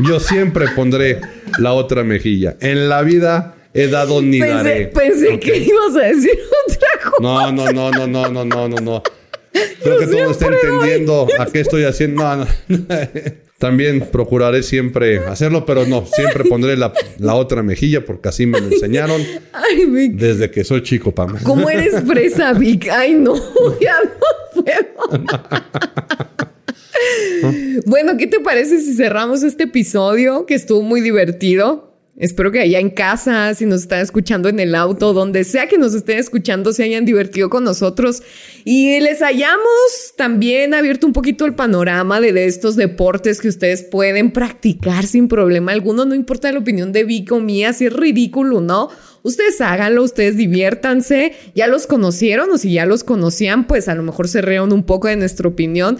Yo 0.00 0.20
siempre 0.20 0.66
pondré 0.74 1.20
la 1.58 1.72
otra 1.72 2.04
mejilla. 2.04 2.56
En 2.60 2.88
la 2.88 3.02
vida 3.02 3.54
he 3.74 3.88
dado 3.88 4.22
ni 4.22 4.38
daré. 4.38 4.86
Pensé, 4.86 5.28
pensé 5.28 5.40
que 5.40 5.58
ibas 5.58 5.96
a 5.96 6.06
decir 6.06 6.38
otra 6.66 7.10
cosa. 7.10 7.22
No, 7.22 7.52
no, 7.52 7.72
no, 7.72 7.90
no, 7.90 8.06
no, 8.06 8.28
no, 8.28 8.44
no, 8.44 8.68
no, 8.68 8.76
no. 8.76 9.02
Creo 9.82 9.98
que 9.98 10.06
todo 10.06 10.30
está 10.30 10.46
entendiendo 10.46 11.26
a 11.38 11.46
qué 11.46 11.60
estoy 11.60 11.84
haciendo. 11.84 12.22
No, 12.22 12.36
no. 12.36 12.46
También 13.60 14.08
procuraré 14.10 14.62
siempre 14.62 15.18
hacerlo, 15.18 15.66
pero 15.66 15.86
no, 15.86 16.06
siempre 16.06 16.44
pondré 16.46 16.78
la, 16.78 16.94
la 17.18 17.34
otra 17.34 17.62
mejilla 17.62 18.06
porque 18.06 18.30
así 18.30 18.46
me 18.46 18.58
lo 18.58 18.68
enseñaron 18.68 19.20
Ay, 19.52 19.84
Vic. 19.84 20.12
desde 20.14 20.50
que 20.50 20.64
soy 20.64 20.82
chico, 20.82 21.14
Pam. 21.14 21.36
¿Cómo 21.42 21.68
eres 21.68 22.02
fresa, 22.06 22.54
Vic? 22.54 22.88
Ay, 22.90 23.12
no, 23.12 23.34
ya 23.80 23.96
no 24.02 24.62
puedo. 24.62 25.26
bueno, 27.84 28.16
¿qué 28.16 28.26
te 28.26 28.40
parece 28.40 28.80
si 28.80 28.94
cerramos 28.94 29.42
este 29.42 29.64
episodio 29.64 30.46
que 30.46 30.54
estuvo 30.54 30.80
muy 30.80 31.02
divertido? 31.02 31.89
Espero 32.16 32.52
que 32.52 32.60
allá 32.60 32.80
en 32.80 32.90
casa, 32.90 33.54
si 33.54 33.64
nos 33.64 33.82
están 33.82 34.00
escuchando 34.00 34.50
en 34.50 34.60
el 34.60 34.74
auto, 34.74 35.14
donde 35.14 35.42
sea 35.44 35.68
que 35.68 35.78
nos 35.78 35.94
estén 35.94 36.18
escuchando, 36.18 36.72
se 36.72 36.84
hayan 36.84 37.06
divertido 37.06 37.48
con 37.48 37.64
nosotros 37.64 38.22
y 38.64 39.00
les 39.00 39.22
hayamos 39.22 39.62
también 40.16 40.74
abierto 40.74 41.06
un 41.06 41.14
poquito 41.14 41.46
el 41.46 41.54
panorama 41.54 42.20
de, 42.20 42.44
estos 42.44 42.76
deportes 42.76 43.40
que 43.40 43.48
ustedes 43.48 43.84
pueden 43.84 44.32
practicar 44.32 45.06
sin 45.06 45.28
problema 45.28 45.72
alguno. 45.72 46.04
No 46.04 46.14
importa 46.14 46.52
la 46.52 46.58
opinión 46.58 46.92
de 46.92 47.04
Vic 47.04 47.32
o 47.32 47.40
mía, 47.40 47.72
si 47.72 47.86
es 47.86 47.92
ridículo 47.92 48.60
no. 48.60 48.90
Ustedes 49.22 49.60
háganlo, 49.60 50.02
ustedes 50.02 50.36
diviértanse. 50.36 51.32
Ya 51.54 51.68
los 51.68 51.86
conocieron 51.86 52.50
o 52.50 52.58
si 52.58 52.72
ya 52.74 52.84
los 52.84 53.02
conocían, 53.02 53.66
pues 53.66 53.88
a 53.88 53.94
lo 53.94 54.02
mejor 54.02 54.28
se 54.28 54.42
rieron 54.42 54.72
un 54.72 54.84
poco 54.84 55.08
de 55.08 55.16
nuestra 55.16 55.48
opinión. 55.48 55.98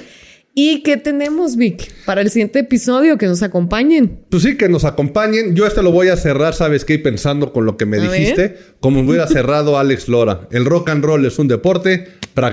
¿Y 0.62 0.82
qué 0.82 0.98
tenemos, 0.98 1.56
Vic, 1.56 1.90
para 2.04 2.20
el 2.20 2.28
siguiente 2.28 2.58
episodio? 2.58 3.16
Que 3.16 3.24
nos 3.24 3.42
acompañen. 3.42 4.18
Pues 4.28 4.42
sí, 4.42 4.58
que 4.58 4.68
nos 4.68 4.84
acompañen. 4.84 5.56
Yo 5.56 5.66
este 5.66 5.82
lo 5.82 5.90
voy 5.90 6.08
a 6.08 6.18
cerrar, 6.18 6.52
¿sabes 6.52 6.84
qué? 6.84 6.98
Pensando 6.98 7.50
con 7.54 7.64
lo 7.64 7.78
que 7.78 7.86
me 7.86 7.96
A 7.96 8.00
dijiste, 8.02 8.58
como 8.78 9.00
hubiera 9.00 9.26
cerrado 9.26 9.78
Alex 9.78 10.06
Lora. 10.08 10.48
El 10.50 10.66
rock 10.66 10.90
and 10.90 11.02
roll 11.02 11.24
es 11.24 11.38
un 11.38 11.48
deporte, 11.48 12.08